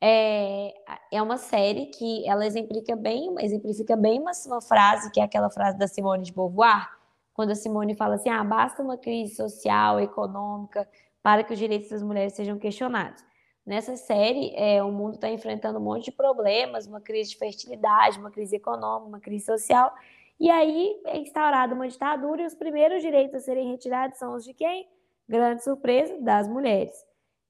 É, 0.00 0.74
é 1.12 1.22
uma 1.22 1.38
série 1.38 1.86
que 1.86 2.28
ela 2.28 2.46
exemplifica 2.46 2.94
bem, 2.94 3.34
exemplifica 3.40 3.96
bem 3.96 4.20
uma, 4.20 4.32
uma 4.46 4.60
frase, 4.60 5.10
que 5.10 5.20
é 5.20 5.24
aquela 5.24 5.50
frase 5.50 5.78
da 5.78 5.88
Simone 5.88 6.22
de 6.22 6.32
Beauvoir, 6.32 6.88
quando 7.32 7.50
a 7.50 7.54
Simone 7.54 7.94
fala 7.94 8.14
assim: 8.16 8.28
ah, 8.28 8.44
basta 8.44 8.82
uma 8.82 8.96
crise 8.96 9.34
social, 9.34 10.00
econômica, 10.00 10.88
para 11.22 11.42
que 11.42 11.52
os 11.52 11.58
direitos 11.58 11.90
das 11.90 12.02
mulheres 12.02 12.34
sejam 12.34 12.58
questionados. 12.58 13.24
Nessa 13.66 13.96
série, 13.96 14.54
é, 14.54 14.80
o 14.80 14.92
mundo 14.92 15.16
está 15.16 15.28
enfrentando 15.28 15.80
um 15.80 15.82
monte 15.82 16.04
de 16.04 16.12
problemas, 16.12 16.86
uma 16.86 17.00
crise 17.00 17.30
de 17.30 17.36
fertilidade, 17.36 18.16
uma 18.16 18.30
crise 18.30 18.54
econômica, 18.54 19.08
uma 19.08 19.18
crise 19.18 19.44
social, 19.44 19.92
e 20.38 20.48
aí 20.48 21.00
é 21.04 21.18
instaurada 21.18 21.74
uma 21.74 21.88
ditadura 21.88 22.42
e 22.42 22.46
os 22.46 22.54
primeiros 22.54 23.02
direitos 23.02 23.34
a 23.34 23.40
serem 23.40 23.68
retirados 23.70 24.18
são 24.18 24.34
os 24.34 24.44
de 24.44 24.54
quem? 24.54 24.88
Grande 25.28 25.64
surpresa, 25.64 26.16
das 26.20 26.46
mulheres. 26.46 26.94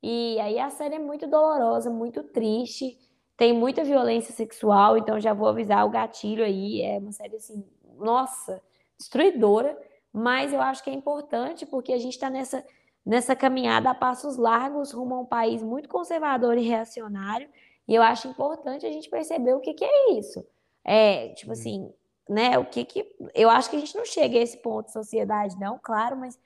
E 0.02 0.40
aí 0.40 0.58
a 0.58 0.70
série 0.70 0.94
é 0.94 0.98
muito 0.98 1.26
dolorosa, 1.26 1.90
muito 1.90 2.22
triste, 2.22 2.96
tem 3.36 3.52
muita 3.52 3.84
violência 3.84 4.32
sexual, 4.32 4.96
então 4.96 5.20
já 5.20 5.34
vou 5.34 5.48
avisar 5.48 5.84
o 5.84 5.90
gatilho 5.90 6.42
aí, 6.42 6.80
é 6.80 6.96
uma 6.98 7.12
série 7.12 7.36
assim, 7.36 7.62
nossa, 7.98 8.62
destruidora, 8.96 9.78
mas 10.10 10.54
eu 10.54 10.62
acho 10.62 10.82
que 10.82 10.88
é 10.88 10.94
importante 10.94 11.66
porque 11.66 11.92
a 11.92 11.98
gente 11.98 12.14
está 12.14 12.30
nessa, 12.30 12.64
nessa 13.06 13.36
caminhada 13.36 13.88
a 13.88 13.94
passos 13.94 14.36
largos 14.36 14.90
rumo 14.90 15.14
a 15.14 15.20
um 15.20 15.24
país 15.24 15.62
muito 15.62 15.88
conservador 15.88 16.58
e 16.58 16.66
reacionário, 16.66 17.48
e 17.86 17.94
eu 17.94 18.02
acho 18.02 18.26
importante 18.26 18.84
a 18.84 18.90
gente 18.90 19.08
perceber 19.08 19.54
o 19.54 19.60
que, 19.60 19.72
que 19.72 19.84
é 19.84 20.12
isso. 20.14 20.44
É, 20.84 21.28
tipo 21.28 21.52
assim, 21.52 21.92
né, 22.28 22.58
o 22.58 22.64
que 22.64 22.84
que... 22.84 23.14
Eu 23.32 23.48
acho 23.48 23.70
que 23.70 23.76
a 23.76 23.78
gente 23.78 23.96
não 23.96 24.04
chega 24.04 24.36
a 24.36 24.42
esse 24.42 24.56
ponto 24.56 24.86
de 24.86 24.92
sociedade, 24.92 25.56
não, 25.56 25.78
claro, 25.80 26.16
mas, 26.16 26.36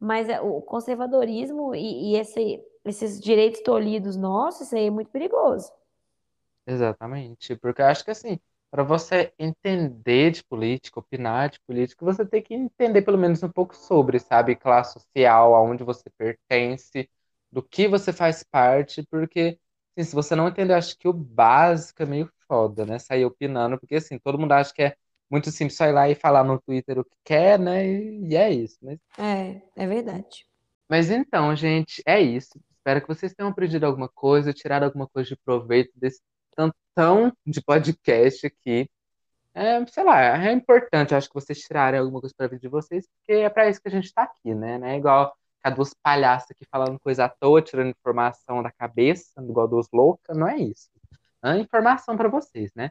mas 0.00 0.30
é, 0.30 0.40
o 0.40 0.62
conservadorismo 0.62 1.74
e, 1.74 2.12
e 2.12 2.16
esse, 2.16 2.64
esses 2.82 3.20
direitos 3.20 3.60
tolhidos 3.60 4.16
nossos, 4.16 4.68
isso 4.68 4.76
aí 4.76 4.86
é 4.86 4.90
muito 4.90 5.10
perigoso. 5.10 5.70
Exatamente, 6.66 7.54
porque 7.56 7.82
eu 7.82 7.86
acho 7.86 8.02
que 8.02 8.10
assim, 8.10 8.40
para 8.76 8.84
você 8.84 9.32
entender 9.38 10.32
de 10.32 10.44
política, 10.44 11.00
opinar 11.00 11.48
de 11.48 11.58
política, 11.66 12.04
você 12.04 12.26
tem 12.26 12.42
que 12.42 12.52
entender 12.52 13.00
pelo 13.00 13.16
menos 13.16 13.42
um 13.42 13.48
pouco 13.48 13.74
sobre, 13.74 14.18
sabe, 14.18 14.54
classe 14.54 14.92
social, 15.00 15.54
aonde 15.54 15.82
você 15.82 16.10
pertence, 16.10 17.08
do 17.50 17.62
que 17.62 17.88
você 17.88 18.12
faz 18.12 18.42
parte, 18.42 19.02
porque 19.10 19.58
assim, 19.96 20.10
se 20.10 20.14
você 20.14 20.36
não 20.36 20.46
entender, 20.48 20.74
acho 20.74 20.98
que 20.98 21.08
o 21.08 21.12
básico 21.14 22.02
é 22.02 22.06
meio 22.06 22.30
foda, 22.46 22.84
né? 22.84 22.98
Sair 22.98 23.24
opinando, 23.24 23.78
porque 23.80 23.94
assim, 23.94 24.18
todo 24.18 24.38
mundo 24.38 24.52
acha 24.52 24.74
que 24.74 24.82
é 24.82 24.96
muito 25.30 25.50
simples 25.50 25.78
só 25.78 25.86
ir 25.86 25.92
lá 25.92 26.10
e 26.10 26.14
falar 26.14 26.44
no 26.44 26.60
Twitter 26.60 26.98
o 26.98 27.04
que 27.04 27.16
quer, 27.24 27.58
né? 27.58 27.86
E, 27.86 28.28
e 28.28 28.36
é 28.36 28.50
isso. 28.50 28.76
Mas... 28.82 28.98
É, 29.16 29.62
é 29.74 29.86
verdade. 29.86 30.44
Mas 30.86 31.10
então, 31.10 31.56
gente, 31.56 32.02
é 32.04 32.20
isso. 32.20 32.60
Espero 32.76 33.00
que 33.00 33.08
vocês 33.08 33.32
tenham 33.32 33.50
aprendido 33.50 33.86
alguma 33.86 34.08
coisa, 34.10 34.52
tirado 34.52 34.82
alguma 34.82 35.08
coisa 35.08 35.30
de 35.30 35.36
proveito 35.36 35.92
desse 35.96 36.20
tantão 36.56 37.32
de 37.46 37.62
podcast 37.62 38.46
aqui. 38.46 38.88
É, 39.54 39.84
sei 39.86 40.04
lá, 40.04 40.44
é 40.44 40.52
importante, 40.52 41.14
acho 41.14 41.28
que 41.28 41.34
vocês 41.34 41.58
tirarem 41.60 42.00
alguma 42.00 42.20
coisa 42.20 42.34
para 42.36 42.48
vida 42.48 42.60
de 42.60 42.68
vocês, 42.68 43.06
porque 43.08 43.40
é 43.40 43.48
para 43.48 43.68
isso 43.68 43.80
que 43.80 43.88
a 43.88 43.90
gente 43.90 44.06
está 44.06 44.24
aqui, 44.24 44.54
né? 44.54 44.78
Não 44.78 44.86
é 44.86 44.96
igual 44.98 45.34
a 45.62 45.70
duas 45.70 45.94
palhaças 45.94 46.50
aqui 46.50 46.66
falando 46.70 46.98
coisa 47.00 47.24
à 47.24 47.28
toa, 47.28 47.62
tirando 47.62 47.90
informação 47.90 48.62
da 48.62 48.70
cabeça, 48.70 49.42
igual 49.42 49.66
duas 49.68 49.88
loucas, 49.92 50.36
não 50.36 50.48
é 50.48 50.56
isso. 50.58 50.90
É 51.44 51.56
informação 51.58 52.16
para 52.16 52.28
vocês, 52.28 52.70
né? 52.74 52.90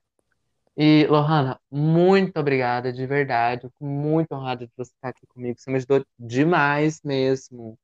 E, 0.77 1.07
Lohana, 1.07 1.59
muito 1.71 2.37
obrigada, 2.39 2.91
de 2.91 3.05
verdade. 3.05 3.67
Fico 3.69 3.85
muito 3.85 4.33
honrada 4.33 4.65
de 4.67 4.73
você 4.75 4.91
estar 4.93 5.09
aqui 5.09 5.25
comigo. 5.27 5.57
Você 5.57 5.69
me 5.71 5.77
ajudou 5.77 6.05
demais 6.19 7.01
mesmo. 7.03 7.77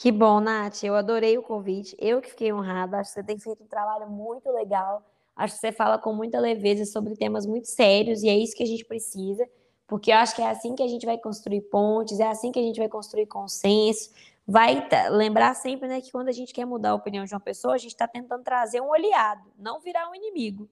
Que 0.00 0.12
bom, 0.12 0.38
Nath. 0.38 0.84
Eu 0.84 0.94
adorei 0.94 1.36
o 1.36 1.42
convite. 1.42 1.96
Eu 1.98 2.22
que 2.22 2.30
fiquei 2.30 2.52
honrada. 2.52 2.98
Acho 2.98 3.10
que 3.10 3.14
você 3.14 3.24
tem 3.24 3.36
feito 3.36 3.64
um 3.64 3.66
trabalho 3.66 4.08
muito 4.08 4.48
legal. 4.52 5.02
Acho 5.34 5.54
que 5.54 5.60
você 5.60 5.72
fala 5.72 5.98
com 5.98 6.12
muita 6.12 6.38
leveza 6.38 6.84
sobre 6.84 7.16
temas 7.16 7.44
muito 7.44 7.66
sérios 7.66 8.22
e 8.22 8.28
é 8.28 8.36
isso 8.36 8.54
que 8.54 8.62
a 8.62 8.66
gente 8.66 8.84
precisa, 8.84 9.48
porque 9.86 10.12
eu 10.12 10.16
acho 10.16 10.36
que 10.36 10.42
é 10.42 10.50
assim 10.50 10.74
que 10.76 10.82
a 10.84 10.88
gente 10.88 11.04
vai 11.04 11.18
construir 11.18 11.62
pontes, 11.62 12.18
é 12.20 12.28
assim 12.28 12.52
que 12.52 12.58
a 12.60 12.62
gente 12.62 12.78
vai 12.78 12.88
construir 12.88 13.26
consenso. 13.26 14.10
Vai 14.46 14.86
lembrar 15.10 15.54
sempre 15.54 15.88
né, 15.88 16.00
que 16.00 16.12
quando 16.12 16.28
a 16.28 16.32
gente 16.32 16.52
quer 16.52 16.64
mudar 16.64 16.90
a 16.90 16.94
opinião 16.94 17.24
de 17.24 17.34
uma 17.34 17.40
pessoa, 17.40 17.74
a 17.74 17.78
gente 17.78 17.90
está 17.90 18.06
tentando 18.06 18.44
trazer 18.44 18.80
um 18.80 18.94
aliado, 18.94 19.42
não 19.58 19.80
virar 19.80 20.08
um 20.08 20.14
inimigo. 20.14 20.68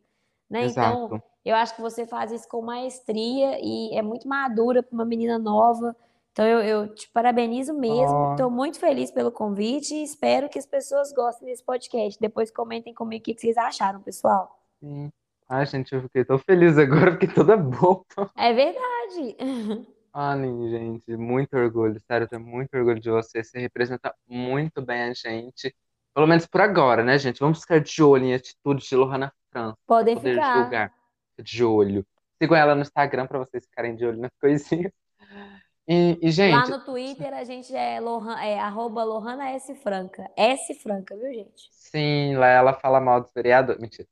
Né? 0.48 0.66
Então, 0.66 1.20
eu 1.44 1.56
acho 1.56 1.74
que 1.74 1.82
você 1.82 2.06
faz 2.06 2.30
isso 2.30 2.48
com 2.48 2.62
maestria 2.62 3.58
e 3.60 3.92
é 3.92 4.02
muito 4.02 4.28
madura 4.28 4.84
para 4.84 4.94
uma 4.94 5.04
menina 5.04 5.36
nova. 5.36 5.96
Então 6.36 6.46
eu, 6.46 6.60
eu 6.60 6.94
te 6.94 7.08
parabenizo 7.08 7.72
mesmo. 7.72 8.32
Estou 8.32 8.48
oh. 8.48 8.50
muito 8.50 8.78
feliz 8.78 9.10
pelo 9.10 9.32
convite 9.32 9.94
e 9.94 10.04
espero 10.04 10.50
que 10.50 10.58
as 10.58 10.66
pessoas 10.66 11.10
gostem 11.10 11.48
desse 11.48 11.64
podcast. 11.64 12.20
Depois 12.20 12.50
comentem 12.50 12.92
comigo 12.92 13.22
o 13.22 13.24
que 13.24 13.40
vocês 13.40 13.56
acharam, 13.56 14.02
pessoal. 14.02 14.54
Sim. 14.78 15.10
Ai, 15.48 15.64
gente, 15.64 15.94
eu 15.94 16.02
fiquei 16.02 16.26
tão 16.26 16.38
feliz 16.38 16.76
agora, 16.76 17.12
fiquei 17.12 17.28
toda 17.28 17.56
boa. 17.56 18.04
É 18.36 18.52
verdade. 18.52 19.34
Anne, 20.12 20.70
gente, 20.70 21.16
muito 21.16 21.56
orgulho, 21.56 21.98
sério, 22.06 22.26
eu 22.26 22.28
tenho 22.28 22.42
muito 22.42 22.76
orgulho 22.76 23.00
de 23.00 23.08
você. 23.08 23.42
Você 23.42 23.58
representa 23.58 24.14
muito 24.28 24.82
bem 24.82 25.04
a 25.04 25.14
gente. 25.14 25.74
Pelo 26.14 26.26
menos 26.26 26.46
por 26.46 26.60
agora, 26.60 27.02
né, 27.02 27.16
gente? 27.16 27.40
Vamos 27.40 27.62
ficar 27.62 27.80
de 27.80 28.02
olho 28.02 28.26
em 28.26 28.34
atitudes 28.34 28.86
de 28.86 28.94
Lohana 28.94 29.32
França. 29.50 29.78
Podem 29.86 30.20
ficar. 30.20 30.64
Julgar. 30.64 30.92
De 31.38 31.64
olho. 31.64 32.06
Sigam 32.38 32.58
ela 32.58 32.74
no 32.74 32.82
Instagram 32.82 33.26
para 33.26 33.38
vocês 33.38 33.64
ficarem 33.64 33.96
de 33.96 34.04
olho 34.04 34.20
nas 34.20 34.32
coisinhas. 34.38 34.92
E, 35.88 36.18
e, 36.20 36.30
gente. 36.30 36.52
Lá 36.52 36.66
no 36.66 36.84
Twitter 36.84 37.32
a 37.32 37.44
gente 37.44 37.74
é, 37.74 38.00
Lohan, 38.00 38.36
é 38.40 38.58
arroba 38.58 39.04
Lohana 39.04 39.50
S. 39.50 39.74
Franca. 39.76 40.28
S. 40.36 40.74
Franca, 40.74 41.16
viu, 41.16 41.32
gente? 41.32 41.68
Sim, 41.70 42.36
lá 42.36 42.48
ela 42.48 42.74
fala 42.74 43.00
mal 43.00 43.20
dos 43.20 43.32
vereadores. 43.32 43.80
Mentira. 43.80 44.08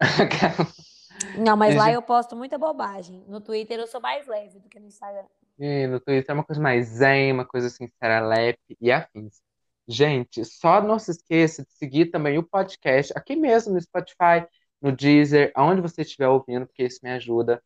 Não, 1.38 1.56
mas 1.56 1.74
e 1.74 1.78
lá 1.78 1.86
gente... 1.86 1.94
eu 1.94 2.02
posto 2.02 2.36
muita 2.36 2.58
bobagem. 2.58 3.24
No 3.26 3.40
Twitter 3.40 3.78
eu 3.78 3.86
sou 3.86 4.00
mais 4.00 4.26
leve 4.26 4.60
do 4.60 4.68
que 4.68 4.78
no 4.78 4.86
Instagram. 4.86 5.26
E 5.58 5.86
no 5.86 5.98
Twitter 5.98 6.30
é 6.30 6.34
uma 6.34 6.44
coisa 6.44 6.60
mais 6.60 6.86
zen, 6.88 7.32
uma 7.32 7.44
coisa 7.44 7.66
assim, 7.66 7.88
serelepe 7.98 8.76
e 8.80 8.92
afins. 8.92 9.40
Gente, 9.88 10.44
só 10.44 10.80
não 10.82 10.98
se 10.98 11.12
esqueça 11.12 11.64
de 11.64 11.72
seguir 11.72 12.06
também 12.06 12.38
o 12.38 12.42
podcast 12.42 13.12
aqui 13.16 13.34
mesmo 13.34 13.72
no 13.72 13.80
Spotify, 13.80 14.46
no 14.80 14.92
Deezer, 14.92 15.52
aonde 15.54 15.80
você 15.80 16.02
estiver 16.02 16.28
ouvindo, 16.28 16.66
porque 16.66 16.84
isso 16.84 17.00
me 17.02 17.10
ajuda. 17.10 17.62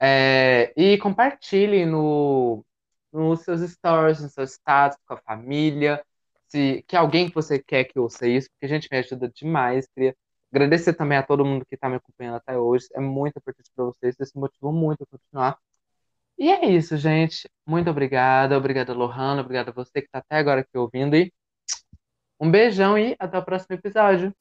É... 0.00 0.72
e 0.76 0.98
compartilhe 0.98 1.86
no, 1.86 2.64
nos 3.16 3.40
seus 3.42 3.60
stories, 3.70 4.20
nos 4.20 4.32
seus 4.32 4.52
status, 4.52 4.98
com 5.06 5.14
a 5.14 5.18
família, 5.18 6.04
se 6.48 6.84
que 6.86 6.96
alguém 6.96 7.28
que 7.28 7.34
você 7.34 7.58
quer 7.58 7.84
que 7.84 7.98
ouça 7.98 8.26
isso, 8.26 8.48
porque 8.50 8.66
a 8.66 8.68
gente 8.68 8.88
me 8.90 8.98
ajuda 8.98 9.28
demais. 9.28 9.86
Queria 9.94 10.16
agradecer 10.52 10.94
também 10.94 11.18
a 11.18 11.22
todo 11.22 11.44
mundo 11.44 11.66
que 11.66 11.74
está 11.74 11.88
me 11.88 11.96
acompanhando 11.96 12.36
até 12.36 12.58
hoje. 12.58 12.86
É 12.94 13.00
muito 13.00 13.36
importante 13.38 13.70
para 13.74 13.84
vocês, 13.86 14.16
isso 14.20 14.38
motivou 14.38 14.72
muito 14.72 15.02
a 15.02 15.06
continuar. 15.06 15.58
E 16.38 16.50
é 16.50 16.66
isso, 16.66 16.96
gente. 16.96 17.48
Muito 17.66 17.90
obrigada. 17.90 18.56
Obrigada, 18.58 18.92
Lohana. 18.92 19.40
Obrigada 19.40 19.70
a 19.70 19.74
você 19.74 20.02
que 20.02 20.06
está 20.08 20.18
até 20.18 20.36
agora 20.36 20.60
aqui 20.60 20.76
ouvindo. 20.76 21.16
E 21.16 21.32
um 22.38 22.50
beijão 22.50 22.98
e 22.98 23.16
até 23.18 23.38
o 23.38 23.44
próximo 23.44 23.74
episódio. 23.76 24.34